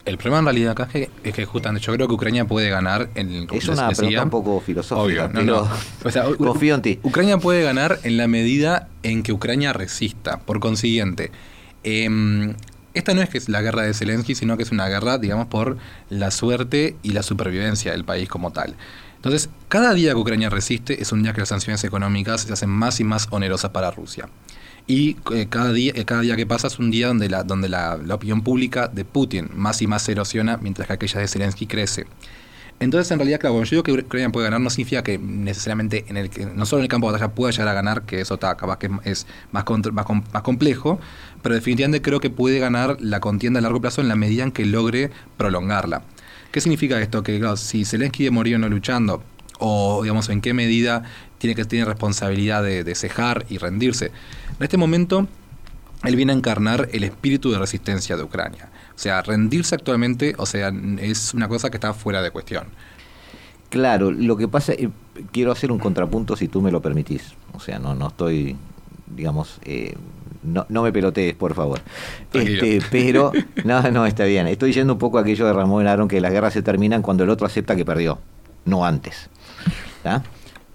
El 0.06 0.18
problema 0.18 0.40
en 0.40 0.46
realidad 0.46 0.72
acá 0.72 0.90
es 1.24 1.34
que, 1.34 1.46
justamente 1.46 1.86
yo 1.86 1.94
creo 1.94 2.08
que 2.08 2.14
Ucrania 2.14 2.46
puede 2.46 2.70
ganar 2.70 3.10
en 3.16 3.32
el 3.32 3.48
Es 3.52 3.68
una 3.68 3.90
pregunta 3.90 4.24
un 4.24 4.30
poco 4.30 4.60
filosófica, 4.60 5.28
no, 5.28 5.70
confío 6.38 6.76
en 6.76 6.82
ti. 6.82 7.00
Ucrania 7.04 7.38
puede 7.38 7.62
ganar 7.64 8.00
en 8.04 8.18
la 8.18 8.28
medida 8.28 8.88
en 9.04 9.22
que 9.22 9.32
Ucrania 9.32 9.74
resista. 9.74 10.40
Por 10.40 10.60
consiguiente, 10.60 11.32
em, 11.84 12.56
esta 12.94 13.14
no 13.14 13.22
es 13.22 13.30
que 13.30 13.38
es 13.38 13.48
la 13.48 13.62
guerra 13.62 13.84
de 13.84 13.94
Zelensky, 13.94 14.36
sino 14.36 14.58
que 14.58 14.64
es 14.64 14.72
una 14.72 14.88
guerra, 14.88 15.18
digamos, 15.18 15.48
por 15.48 15.78
la 16.10 16.32
suerte 16.32 16.96
y 17.04 17.12
la 17.12 17.24
supervivencia 17.24 17.92
del 17.92 18.04
país 18.04 18.28
como 18.28 18.52
tal. 18.52 18.76
Entonces, 19.18 19.50
cada 19.68 19.94
día 19.94 20.14
que 20.14 20.18
Ucrania 20.18 20.50
resiste 20.50 21.00
es 21.00 21.12
un 21.12 21.22
día 21.22 21.32
que 21.32 21.42
las 21.42 21.50
sanciones 21.50 21.84
económicas 21.84 22.42
se 22.42 22.54
hacen 22.54 22.70
más 22.70 23.00
y 23.00 23.04
más 23.04 23.28
onerosas 23.30 23.70
para 23.70 23.92
Rusia. 23.92 24.28
Y 24.88 25.18
eh, 25.34 25.48
cada, 25.50 25.72
día, 25.72 25.94
eh, 25.96 26.06
cada 26.06 26.22
día 26.22 26.36
que 26.36 26.46
pasa 26.46 26.68
es 26.68 26.80
un 26.80 26.92
día 26.92 27.08
donde, 27.08 27.30
la, 27.30 27.44
donde 27.44 27.70
la, 27.70 28.00
opinión 28.12 28.42
pública 28.42 28.88
de 28.88 29.06
Putin 29.06 29.50
más 29.56 29.82
y 29.82 29.88
más 29.88 30.04
se 30.04 30.14
erosiona, 30.14 30.58
mientras 30.58 30.88
que 30.88 30.94
aquella 30.94 31.20
de 31.20 31.28
Zelensky 31.28 31.68
crece. 31.68 32.06
Entonces, 32.80 33.12
en 33.12 33.20
realidad, 33.20 33.40
claro, 33.40 33.64
yo 33.64 33.70
digo 33.70 33.84
que 33.84 33.92
Ucrania 33.92 34.32
puede 34.32 34.46
ganar, 34.46 34.60
no 34.60 34.72
significa 34.72 35.04
que 35.04 35.20
necesariamente 35.20 36.04
en 36.08 36.18
el 36.18 36.32
no 36.56 36.66
solo 36.66 36.80
en 36.80 36.86
el 36.86 36.90
campo 36.90 37.08
de 37.08 37.14
batalla 37.14 37.34
pueda 37.36 37.52
llegar 37.52 37.68
a 37.68 37.74
ganar, 37.74 38.02
que 38.04 38.22
eso 38.22 38.34
está 38.34 38.58
capaz 38.58 38.80
que 38.80 38.90
es 39.04 39.28
más, 39.52 39.66
más, 39.92 40.06
más 40.34 40.42
complejo, 40.42 41.00
pero 41.44 41.54
definitivamente 41.54 42.02
creo 42.02 42.20
que 42.20 42.32
puede 42.32 42.58
ganar 42.58 42.98
la 43.00 43.20
contienda 43.20 43.60
a 43.60 43.62
largo 43.62 43.82
plazo 43.82 44.02
en 44.02 44.08
la 44.08 44.16
medida 44.16 44.44
en 44.44 44.52
que 44.52 44.66
logre 44.66 45.12
prolongarla. 45.38 46.02
¿Qué 46.52 46.60
significa 46.60 47.00
esto? 47.00 47.22
Que 47.22 47.40
si 47.56 47.86
Zelensky 47.86 48.30
morir 48.32 48.60
no 48.60 48.68
luchando, 48.68 49.24
o 49.60 50.02
digamos 50.02 50.28
en 50.30 50.42
qué 50.42 50.54
medida 50.54 51.04
tiene 51.42 51.56
que 51.56 51.66
tener 51.66 51.88
responsabilidad 51.88 52.62
de, 52.62 52.94
cejar 52.94 53.48
y 53.50 53.58
rendirse. 53.58 54.12
En 54.60 54.64
este 54.64 54.78
momento, 54.78 55.28
él 56.04 56.16
viene 56.16 56.34
a 56.34 56.36
encarnar 56.36 56.88
el 56.92 57.04
espíritu 57.04 57.50
de 57.50 57.58
resistencia 57.58 58.16
de 58.16 58.22
Ucrania. 58.22 58.70
O 58.96 59.00
sea, 59.00 59.24
rendirse 59.24 59.74
actualmente, 59.74 60.36
o 60.38 60.46
sea, 60.46 60.72
es 61.00 61.34
una 61.34 61.48
cosa 61.48 61.72
que 61.72 61.78
está 61.78 61.96
fuera 61.96 62.22
de 62.22 62.30
cuestión. 62.30 62.66
Claro, 63.70 64.12
lo 64.12 64.38
que 64.38 64.48
pasa, 64.48 64.74
eh, 64.74 64.90
quiero 65.32 65.52
hacer 65.52 65.72
un 65.72 65.80
contrapunto 65.80 66.36
si 66.36 66.48
tú 66.48 66.62
me 66.62 66.70
lo 66.70 66.80
permitís. 66.80 67.34
O 67.54 67.60
sea, 67.60 67.80
no, 67.80 67.96
no 67.96 68.10
estoy, 68.10 68.56
digamos, 69.08 69.58
eh, 69.64 69.96
no, 70.44 70.68
no 70.70 70.84
me 70.84 70.94
pelotees, 70.94 71.34
por 71.34 71.56
favor. 71.56 71.80
Este, 72.34 72.84
pero, 72.92 73.32
no, 73.66 73.82
no, 73.90 74.06
está 74.06 74.26
bien. 74.26 74.46
Estoy 74.46 74.74
yendo 74.74 74.94
un 74.94 75.00
poco 75.00 75.18
a 75.18 75.22
aquello 75.22 75.48
de 75.48 75.54
Ramón 75.54 75.88
Aaron 75.88 76.08
que 76.08 76.22
las 76.22 76.32
guerras 76.32 76.54
se 76.54 76.62
terminan 76.62 77.02
cuando 77.02 77.24
el 77.24 77.32
otro 77.32 77.48
acepta 77.48 77.76
que 77.76 77.84
perdió, 77.84 78.20
no 78.66 78.86
antes. 78.86 79.28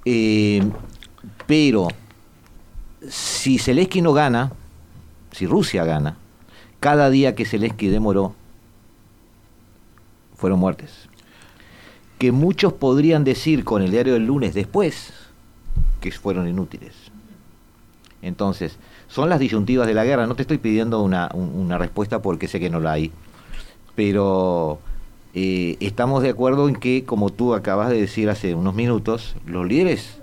Eh, 0.09 0.63
pero 1.47 1.89
si 3.09 3.59
Zelensky 3.59 4.01
no 4.01 4.13
gana, 4.13 4.53
si 5.33 5.47
Rusia 5.47 5.85
gana, 5.85 6.17
cada 6.79 7.11
día 7.11 7.35
que 7.35 7.45
Zelensky 7.45 7.89
demoró, 7.89 8.35
fueron 10.37 10.61
muertes. 10.61 11.09
Que 12.19 12.31
muchos 12.31 12.73
podrían 12.73 13.25
decir 13.25 13.65
con 13.65 13.83
el 13.83 13.91
diario 13.91 14.15
del 14.15 14.27
lunes 14.27 14.55
después 14.55 15.13
que 16.01 16.13
fueron 16.13 16.49
inútiles. 16.49 16.95
Entonces, 18.23 18.79
son 19.09 19.29
las 19.29 19.41
disyuntivas 19.41 19.89
de 19.89 19.95
la 19.95 20.05
guerra. 20.05 20.29
No 20.29 20.37
te 20.37 20.43
estoy 20.43 20.59
pidiendo 20.59 21.03
una, 21.03 21.29
una 21.35 21.79
respuesta 21.79 22.23
porque 22.23 22.47
sé 22.47 22.61
que 22.61 22.71
no 22.71 22.79
la 22.79 22.93
hay. 22.93 23.11
Pero 23.97 24.79
eh, 25.39 25.77
estamos 25.81 26.23
de 26.23 26.31
acuerdo 26.31 26.67
en 26.67 26.77
que, 26.77 27.05
como 27.05 27.29
tú 27.29 27.53
acabas 27.53 27.91
de 27.91 28.01
decir 28.01 28.31
hace 28.31 28.55
unos 28.55 28.75
minutos, 28.75 29.37
los 29.45 29.67
líderes 29.67 30.19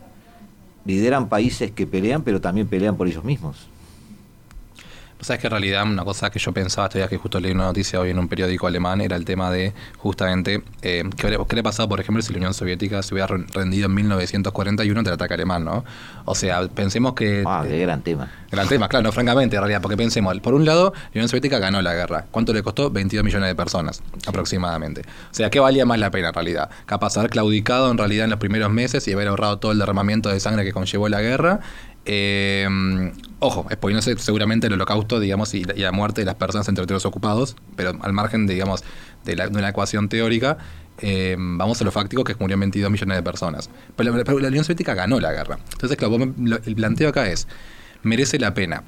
lideran 0.86 1.30
países 1.30 1.70
que 1.70 1.86
pelean, 1.86 2.24
pero 2.24 2.42
también 2.42 2.66
pelean 2.66 2.98
por 2.98 3.08
ellos 3.08 3.24
mismos. 3.24 3.68
Sabes 5.24 5.40
que 5.40 5.48
en 5.48 5.52
realidad 5.52 5.84
una 5.84 6.04
cosa 6.04 6.30
que 6.30 6.38
yo 6.38 6.52
pensaba, 6.52 6.88
este 6.88 7.00
día 7.00 7.08
que 7.08 7.18
justo 7.18 7.40
leí 7.40 7.54
una 7.54 7.66
noticia 7.66 8.00
hoy 8.00 8.10
en 8.10 8.20
un 8.20 8.28
periódico 8.28 8.68
alemán, 8.68 9.00
era 9.00 9.16
el 9.16 9.24
tema 9.24 9.50
de 9.50 9.74
justamente 9.98 10.64
eh, 10.82 11.04
¿qué, 11.16 11.30
le 11.30 11.38
ha 11.38 11.64
pasado, 11.64 11.88
por 11.88 12.00
ejemplo, 12.02 12.22
si 12.22 12.34
la 12.34 12.38
Unión 12.38 12.54
Soviética 12.54 13.02
se 13.02 13.14
hubiera 13.14 13.28
rendido 13.28 13.86
en 13.86 13.94
1941 13.94 15.00
ante 15.00 15.10
el 15.10 15.14
ataque 15.14 15.34
alemán, 15.36 15.64
¿no? 15.64 15.86
O 16.26 16.36
sea, 16.36 16.68
pensemos 16.68 17.14
que... 17.14 17.44
Ah, 17.46 17.64
qué 17.66 17.80
gran 17.80 18.02
tema. 18.02 18.30
Gran 18.52 18.68
tema, 18.68 18.90
claro, 18.90 19.12
francamente, 19.12 19.56
en 19.56 19.62
realidad, 19.62 19.82
porque 19.82 19.98
pensemos, 19.98 20.38
por 20.40 20.54
un 20.54 20.66
lado, 20.66 20.94
la 20.96 21.12
Unión 21.16 21.30
Soviética 21.30 21.58
ganó 21.58 21.82
la 21.82 21.94
guerra. 21.94 22.26
¿Cuánto 22.30 22.54
le 22.54 22.62
costó? 22.62 22.92
22 22.92 23.24
millones 23.24 23.48
de 23.48 23.56
personas, 23.56 24.04
aproximadamente. 24.28 25.02
O 25.02 25.34
sea, 25.34 25.50
¿qué 25.50 25.60
valía 25.60 25.86
más 25.86 26.00
la 26.00 26.12
pena 26.12 26.28
en 26.30 26.34
realidad? 26.34 26.70
Capaz 26.86 27.18
haber 27.18 27.30
claudicado 27.30 27.90
en 27.90 27.98
realidad 27.98 28.26
en 28.26 28.32
los 28.32 28.40
primeros 28.40 28.72
meses 28.72 29.08
y 29.08 29.14
haber 29.14 29.30
ahorrado 29.30 29.58
todo 29.58 29.72
el 29.72 29.80
derramamiento 29.80 30.30
de 30.30 30.40
sangre 30.40 30.66
que 30.66 30.74
conllevó 30.74 31.08
la 31.08 31.22
guerra 31.22 31.62
eh, 32.06 32.68
ojo, 33.40 33.66
exponiéndose 33.70 34.18
seguramente 34.18 34.68
el 34.68 34.74
holocausto, 34.74 35.20
digamos, 35.20 35.54
y, 35.54 35.64
la 35.64 35.92
muerte 35.92 36.22
de 36.22 36.26
las 36.26 36.36
personas 36.36 36.68
entre 36.68 36.86
los 36.86 37.06
ocupados, 37.06 37.56
pero 37.76 37.94
al 38.02 38.14
margen, 38.14 38.48
digamos, 38.48 38.84
de, 39.26 39.36
la, 39.36 39.48
una 39.48 39.70
ecuación 39.70 40.10
teórica, 40.10 40.58
eh, 41.00 41.36
vamos 41.38 41.82
a 41.82 41.86
lo 41.86 41.92
fáctico, 41.92 42.24
que 42.24 42.36
murieron 42.36 42.62
22 42.62 42.92
millones 42.92 43.18
de 43.18 43.24
personas. 43.24 43.70
Pero 43.96 44.16
la, 44.16 44.48
Unión 44.48 44.64
Soviética 44.64 44.94
ganó 44.94 45.20
la 45.20 45.32
guerra. 45.32 45.60
Entonces, 45.74 45.98
claro, 45.98 46.18
el 46.18 46.76
planteo 46.76 47.10
acá 47.10 47.30
es, 47.30 47.48
¿merece 48.04 48.40
la 48.40 48.54
pena 48.54 48.84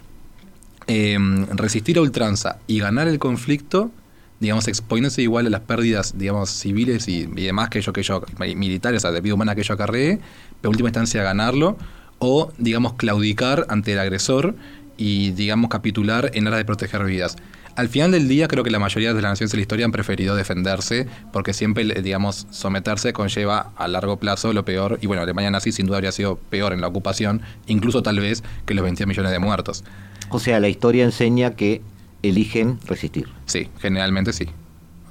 eh, 0.87 1.17
resistir 1.53 1.97
a 1.97 2.01
ultranza 2.01 2.59
y 2.67 2.79
ganar 2.79 3.07
el 3.07 3.19
conflicto? 3.19 3.91
digamos, 4.39 4.67
exponiéndose 4.67 5.21
igual 5.21 5.47
a 5.47 5.49
las 5.49 5.61
pérdidas, 5.61 6.17
digamos, 6.17 6.49
civiles 6.49 7.07
y, 7.07 7.25
demás 7.25 7.69
que 7.69 7.81
yo, 7.81 7.93
que 7.93 8.03
yo, 8.03 8.21
militares, 8.37 8.97
o 8.97 9.01
sea, 9.01 9.11
de 9.11 9.21
vida 9.21 9.33
humana 9.33 9.55
que 9.55 9.63
yo 9.63 9.73
acarreé, 9.73 10.19
pero 10.61 10.69
en 10.69 10.69
última 10.69 10.89
instancia 10.89 11.23
ganarlo, 11.23 11.77
o, 12.19 12.51
digamos, 12.57 12.93
claudicar 12.93 13.65
ante 13.69 13.93
el 13.93 13.99
agresor 13.99 14.55
y, 14.97 15.31
digamos, 15.31 15.69
capitular 15.69 16.31
en 16.33 16.47
aras 16.47 16.59
de 16.59 16.65
proteger 16.65 17.03
vidas. 17.03 17.37
Al 17.75 17.89
final 17.89 18.11
del 18.11 18.29
día 18.29 18.47
creo 18.47 18.63
que 18.63 18.71
la 18.71 18.79
mayoría 18.79 19.13
de 19.13 19.21
las 19.21 19.31
naciones 19.31 19.51
de 19.51 19.57
la 19.57 19.61
historia 19.61 19.85
han 19.85 19.91
preferido 19.91 20.33
defenderse 20.35 21.07
porque 21.33 21.51
siempre, 21.51 21.83
digamos, 22.01 22.47
someterse 22.49 23.11
conlleva 23.11 23.71
a 23.75 23.89
largo 23.89 24.17
plazo 24.17 24.53
lo 24.53 24.63
peor. 24.63 24.97
Y 25.01 25.07
bueno, 25.07 25.21
Alemania 25.23 25.51
nazi 25.51 25.73
sin 25.73 25.85
duda 25.85 25.97
habría 25.97 26.13
sido 26.13 26.37
peor 26.37 26.71
en 26.71 26.79
la 26.79 26.87
ocupación, 26.87 27.41
incluso 27.67 28.01
tal 28.01 28.21
vez 28.21 28.43
que 28.65 28.73
los 28.73 28.83
20 28.83 29.05
millones 29.05 29.31
de 29.33 29.39
muertos. 29.39 29.83
O 30.29 30.39
sea, 30.39 30.61
la 30.61 30.69
historia 30.69 31.03
enseña 31.03 31.55
que 31.55 31.81
eligen 32.23 32.79
resistir. 32.85 33.27
Sí, 33.45 33.67
generalmente 33.79 34.31
sí. 34.31 34.47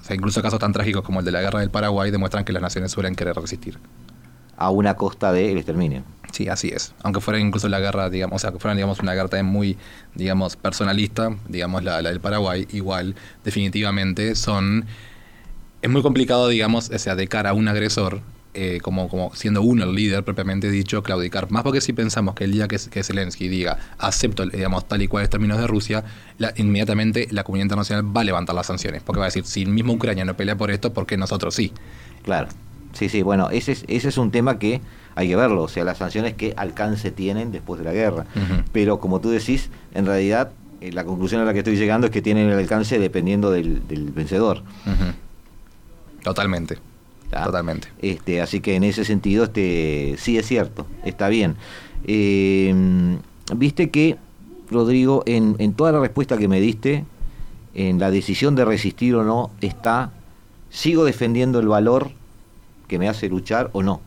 O 0.00 0.04
sea, 0.04 0.16
incluso 0.16 0.40
casos 0.40 0.58
tan 0.58 0.72
trágicos 0.72 1.02
como 1.02 1.20
el 1.20 1.26
de 1.26 1.32
la 1.32 1.42
guerra 1.42 1.60
del 1.60 1.70
Paraguay 1.70 2.10
demuestran 2.10 2.46
que 2.46 2.52
las 2.52 2.62
naciones 2.62 2.92
suelen 2.92 3.14
querer 3.14 3.36
resistir. 3.36 3.78
A 4.56 4.70
una 4.70 4.94
costa 4.94 5.32
del 5.32 5.58
exterminio. 5.58 6.02
Sí, 6.34 6.48
así 6.48 6.70
es. 6.74 6.92
Aunque 7.04 7.20
fuera 7.20 7.38
incluso 7.38 7.68
la 7.68 7.78
guerra, 7.78 8.10
digamos, 8.10 8.34
o 8.34 8.38
sea, 8.40 8.50
que 8.50 8.58
fuera, 8.58 8.74
digamos, 8.74 8.98
una 8.98 9.14
guerra 9.14 9.40
muy, 9.44 9.78
digamos, 10.16 10.56
personalista, 10.56 11.30
digamos, 11.48 11.84
la, 11.84 12.02
del 12.02 12.18
Paraguay, 12.18 12.66
igual, 12.72 13.14
definitivamente 13.44 14.34
son... 14.34 14.84
Es 15.80 15.88
muy 15.88 16.02
complicado, 16.02 16.48
digamos, 16.48 16.90
o 16.90 16.98
sea, 16.98 17.14
de 17.14 17.28
cara 17.28 17.50
a 17.50 17.52
un 17.52 17.68
agresor, 17.68 18.20
eh, 18.52 18.80
como, 18.82 19.08
como 19.08 19.32
siendo 19.36 19.62
uno 19.62 19.84
el 19.84 19.94
líder 19.94 20.24
propiamente 20.24 20.72
dicho, 20.72 21.04
claudicar. 21.04 21.52
Más 21.52 21.62
porque 21.62 21.80
si 21.80 21.92
pensamos 21.92 22.34
que 22.34 22.42
el 22.42 22.50
día 22.50 22.66
que, 22.66 22.78
que 22.90 23.04
Zelensky 23.04 23.46
diga 23.46 23.78
acepto, 23.98 24.44
digamos, 24.44 24.88
tal 24.88 25.02
y 25.02 25.06
cual 25.06 25.28
términos 25.28 25.58
de 25.58 25.68
Rusia, 25.68 26.02
inmediatamente 26.56 27.28
la 27.30 27.44
comunidad 27.44 27.66
internacional 27.66 28.16
va 28.16 28.22
a 28.22 28.24
levantar 28.24 28.56
las 28.56 28.66
sanciones. 28.66 29.04
Porque 29.04 29.20
va 29.20 29.26
a 29.26 29.28
decir, 29.28 29.44
si 29.46 29.62
el 29.62 29.68
mismo 29.68 29.92
Ucrania 29.92 30.24
no 30.24 30.36
pelea 30.36 30.56
por 30.56 30.72
esto, 30.72 30.92
¿por 30.92 31.06
qué 31.06 31.16
nosotros 31.16 31.54
sí? 31.54 31.70
Claro. 32.24 32.48
Sí, 32.92 33.08
sí, 33.08 33.22
bueno, 33.22 33.50
ese 33.50 33.72
es, 33.72 33.84
ese 33.86 34.08
es 34.08 34.18
un 34.18 34.30
tema 34.30 34.58
que 34.58 34.80
hay 35.14 35.28
que 35.28 35.36
verlo, 35.36 35.62
o 35.62 35.68
sea, 35.68 35.84
las 35.84 35.98
sanciones 35.98 36.34
qué 36.34 36.54
alcance 36.56 37.10
tienen 37.10 37.52
después 37.52 37.78
de 37.78 37.84
la 37.84 37.92
guerra. 37.92 38.26
Pero 38.72 38.98
como 38.98 39.20
tú 39.20 39.30
decís, 39.30 39.70
en 39.94 40.06
realidad 40.06 40.50
eh, 40.80 40.92
la 40.92 41.04
conclusión 41.04 41.40
a 41.40 41.44
la 41.44 41.52
que 41.52 41.60
estoy 41.60 41.76
llegando 41.76 42.06
es 42.06 42.12
que 42.12 42.22
tienen 42.22 42.48
el 42.48 42.58
alcance 42.58 42.98
dependiendo 42.98 43.50
del, 43.50 43.86
del 43.86 44.10
vencedor. 44.10 44.62
Totalmente. 46.22 46.78
¿tá? 47.30 47.44
Totalmente. 47.44 47.88
Este, 48.00 48.40
así 48.40 48.60
que 48.60 48.74
en 48.74 48.84
ese 48.84 49.04
sentido, 49.04 49.44
este, 49.44 50.16
sí 50.18 50.38
es 50.38 50.46
cierto, 50.46 50.86
está 51.04 51.28
bien. 51.28 51.56
Eh, 52.06 53.18
Viste 53.52 53.90
que, 53.90 54.16
Rodrigo, 54.70 55.22
en, 55.26 55.56
en 55.58 55.74
toda 55.74 55.92
la 55.92 56.00
respuesta 56.00 56.38
que 56.38 56.48
me 56.48 56.60
diste, 56.60 57.04
en 57.74 57.98
la 57.98 58.10
decisión 58.10 58.54
de 58.54 58.64
resistir 58.64 59.14
o 59.16 59.24
no, 59.24 59.50
está, 59.60 60.12
sigo 60.70 61.04
defendiendo 61.04 61.60
el 61.60 61.68
valor 61.68 62.10
que 62.88 62.98
me 62.98 63.08
hace 63.08 63.28
luchar 63.28 63.68
o 63.72 63.82
no. 63.82 64.00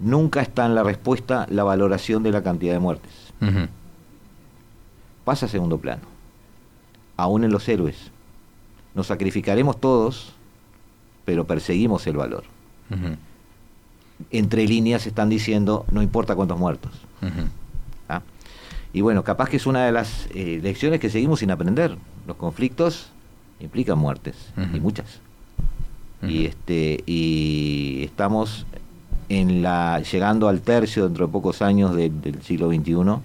Nunca 0.00 0.40
está 0.40 0.64
en 0.64 0.74
la 0.74 0.82
respuesta 0.82 1.46
la 1.50 1.62
valoración 1.62 2.22
de 2.22 2.32
la 2.32 2.42
cantidad 2.42 2.72
de 2.72 2.78
muertes. 2.78 3.12
Pasa 5.24 5.46
a 5.46 5.48
segundo 5.48 5.78
plano. 5.78 6.02
Aún 7.16 7.44
en 7.44 7.52
los 7.52 7.68
héroes. 7.68 8.10
Nos 8.94 9.08
sacrificaremos 9.08 9.78
todos, 9.78 10.32
pero 11.26 11.46
perseguimos 11.46 12.06
el 12.06 12.16
valor. 12.16 12.44
Entre 14.30 14.66
líneas 14.66 15.06
están 15.06 15.28
diciendo, 15.28 15.84
no 15.92 16.02
importa 16.02 16.34
cuántos 16.34 16.58
muertos. 16.58 16.92
¿ah? 18.08 18.22
Y 18.92 19.02
bueno, 19.02 19.22
capaz 19.22 19.50
que 19.50 19.58
es 19.58 19.66
una 19.66 19.84
de 19.84 19.92
las 19.92 20.28
eh, 20.34 20.60
lecciones 20.62 20.98
que 20.98 21.10
seguimos 21.10 21.40
sin 21.40 21.50
aprender. 21.50 21.96
Los 22.26 22.36
conflictos 22.36 23.12
implican 23.60 23.98
muertes, 23.98 24.34
y 24.74 24.80
muchas. 24.80 25.20
Y 26.22 26.46
este 26.46 27.02
y 27.06 28.02
estamos 28.04 28.66
en 29.30 29.62
la 29.62 30.00
llegando 30.00 30.48
al 30.48 30.60
tercio 30.60 31.04
dentro 31.04 31.26
de 31.26 31.32
pocos 31.32 31.62
años 31.62 31.94
de- 31.94 32.10
del 32.10 32.42
siglo 32.42 32.68
XXI, 32.68 33.20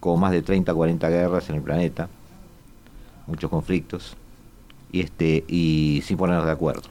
con 0.00 0.20
más 0.20 0.32
de 0.32 0.42
30, 0.42 0.74
40 0.74 1.08
guerras 1.08 1.48
en 1.48 1.56
el 1.56 1.62
planeta, 1.62 2.08
muchos 3.28 3.48
conflictos, 3.48 4.16
y 4.92 5.00
este 5.00 5.44
y 5.48 6.02
sin 6.04 6.16
ponernos 6.16 6.44
de 6.44 6.52
acuerdo. 6.52 6.82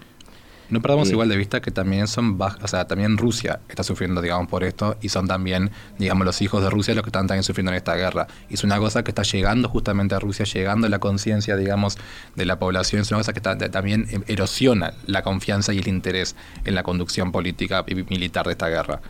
No 0.70 0.82
perdamos 0.82 1.09
igual 1.11 1.30
de 1.30 1.38
vista 1.38 1.61
que 1.61 1.70
también 1.72 2.07
son 2.07 2.39
o 2.41 2.68
sea, 2.68 2.88
también 2.88 3.18
Rusia 3.18 3.59
está 3.70 3.84
sufriendo, 3.84 4.22
digamos, 4.22 4.47
por 4.47 4.64
esto, 4.64 4.97
y 5.01 5.09
son 5.09 5.28
también, 5.28 5.70
digamos, 5.99 6.26
los 6.26 6.41
hijos 6.41 6.64
de 6.64 6.70
Rusia 6.70 6.95
los 6.95 7.03
que 7.03 7.09
están 7.09 7.28
también 7.28 7.43
sufriendo 7.43 7.72
en 7.72 7.78
esta 7.78 7.95
guerra. 7.95 8.28
Y 8.49 8.55
es 8.55 8.64
una 8.64 8.78
cosa 8.80 9.03
que 9.03 9.11
está 9.11 9.22
llegando 9.24 9.70
justamente 9.70 10.16
a 10.16 10.20
Rusia, 10.20 10.45
llegando 10.45 10.88
a 10.88 10.89
la 10.89 10.99
conciencia, 10.99 11.55
digamos, 11.57 11.97
de 12.36 12.45
la 12.45 12.57
población, 12.59 13.01
es 13.01 13.11
una 13.11 13.20
cosa 13.20 13.34
que 13.34 13.39
está- 13.39 13.57
ta- 13.57 13.70
también 13.70 14.07
eh, 14.09 14.20
erosiona 14.28 14.93
la 15.05 15.22
confianza 15.22 15.74
y 15.74 15.80
el 15.80 15.88
interés 15.88 16.36
en 16.66 16.74
la 16.76 16.84
conducción 16.84 17.32
política 17.32 17.84
y 17.88 17.95
militar 17.95 18.45
de 18.45 18.53
esta 18.53 18.70
guerra. 18.70 19.01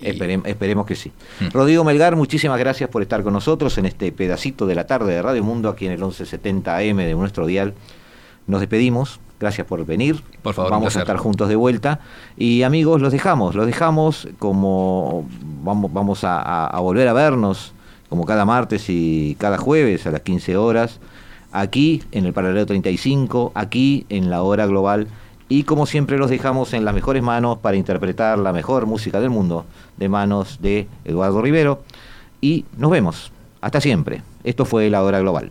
Esperem- 0.00 0.46
esperemos 0.46 0.86
que 0.86 0.96
sí. 0.96 1.12
Mm. 1.40 1.48
Rodrigo 1.52 1.84
Melgar, 1.84 2.16
muchísimas 2.16 2.58
gracias 2.58 2.88
por 2.90 3.02
estar 3.02 3.22
con 3.22 3.32
nosotros 3.34 3.76
en 3.78 3.86
este 3.86 4.10
pedacito 4.12 4.66
de 4.66 4.74
la 4.74 4.86
tarde 4.86 5.12
de 5.14 5.22
Radio 5.22 5.44
Mundo, 5.44 5.68
aquí 5.68 5.86
en 5.86 5.92
el 5.92 5.98
1170 5.98 6.76
AM 6.78 6.96
de 6.96 7.14
nuestro 7.14 7.46
dial. 7.46 7.74
Nos 8.46 8.60
despedimos. 8.60 9.20
Gracias 9.42 9.66
por 9.66 9.84
venir. 9.84 10.22
Por 10.40 10.54
favor, 10.54 10.70
vamos 10.70 10.94
a 10.96 11.00
estar 11.00 11.16
juntos 11.16 11.48
de 11.48 11.56
vuelta. 11.56 11.98
Y 12.36 12.62
amigos, 12.62 13.00
los 13.02 13.10
dejamos, 13.12 13.56
los 13.56 13.66
dejamos 13.66 14.28
como 14.38 15.26
vamos, 15.64 15.92
vamos 15.92 16.22
a- 16.22 16.66
a 16.68 16.78
volver 16.78 17.08
a 17.08 17.12
vernos 17.12 17.72
como 18.08 18.24
cada 18.24 18.44
martes 18.44 18.84
y 18.88 19.34
cada 19.40 19.58
jueves 19.58 20.06
a 20.06 20.12
las 20.12 20.20
15 20.20 20.56
horas, 20.56 21.00
aquí 21.50 22.04
en 22.12 22.24
el 22.24 22.32
Paralelo 22.32 22.64
35, 22.66 23.50
aquí 23.56 24.06
en 24.10 24.30
la 24.30 24.42
Hora 24.44 24.64
Global. 24.66 25.08
Y 25.48 25.64
como 25.64 25.86
siempre 25.86 26.18
los 26.18 26.30
dejamos 26.30 26.72
en 26.72 26.84
las 26.84 26.94
mejores 26.94 27.22
manos 27.24 27.58
para 27.58 27.76
interpretar 27.76 28.38
la 28.38 28.52
mejor 28.52 28.86
música 28.86 29.18
del 29.20 29.30
mundo, 29.30 29.64
de 29.96 30.08
manos 30.08 30.60
de 30.62 30.86
Eduardo 31.04 31.42
Rivero. 31.42 31.82
Y 32.40 32.64
nos 32.76 32.92
vemos. 32.92 33.32
Hasta 33.60 33.80
siempre. 33.80 34.22
Esto 34.44 34.64
fue 34.64 34.88
la 34.88 35.02
Hora 35.02 35.18
Global. 35.18 35.50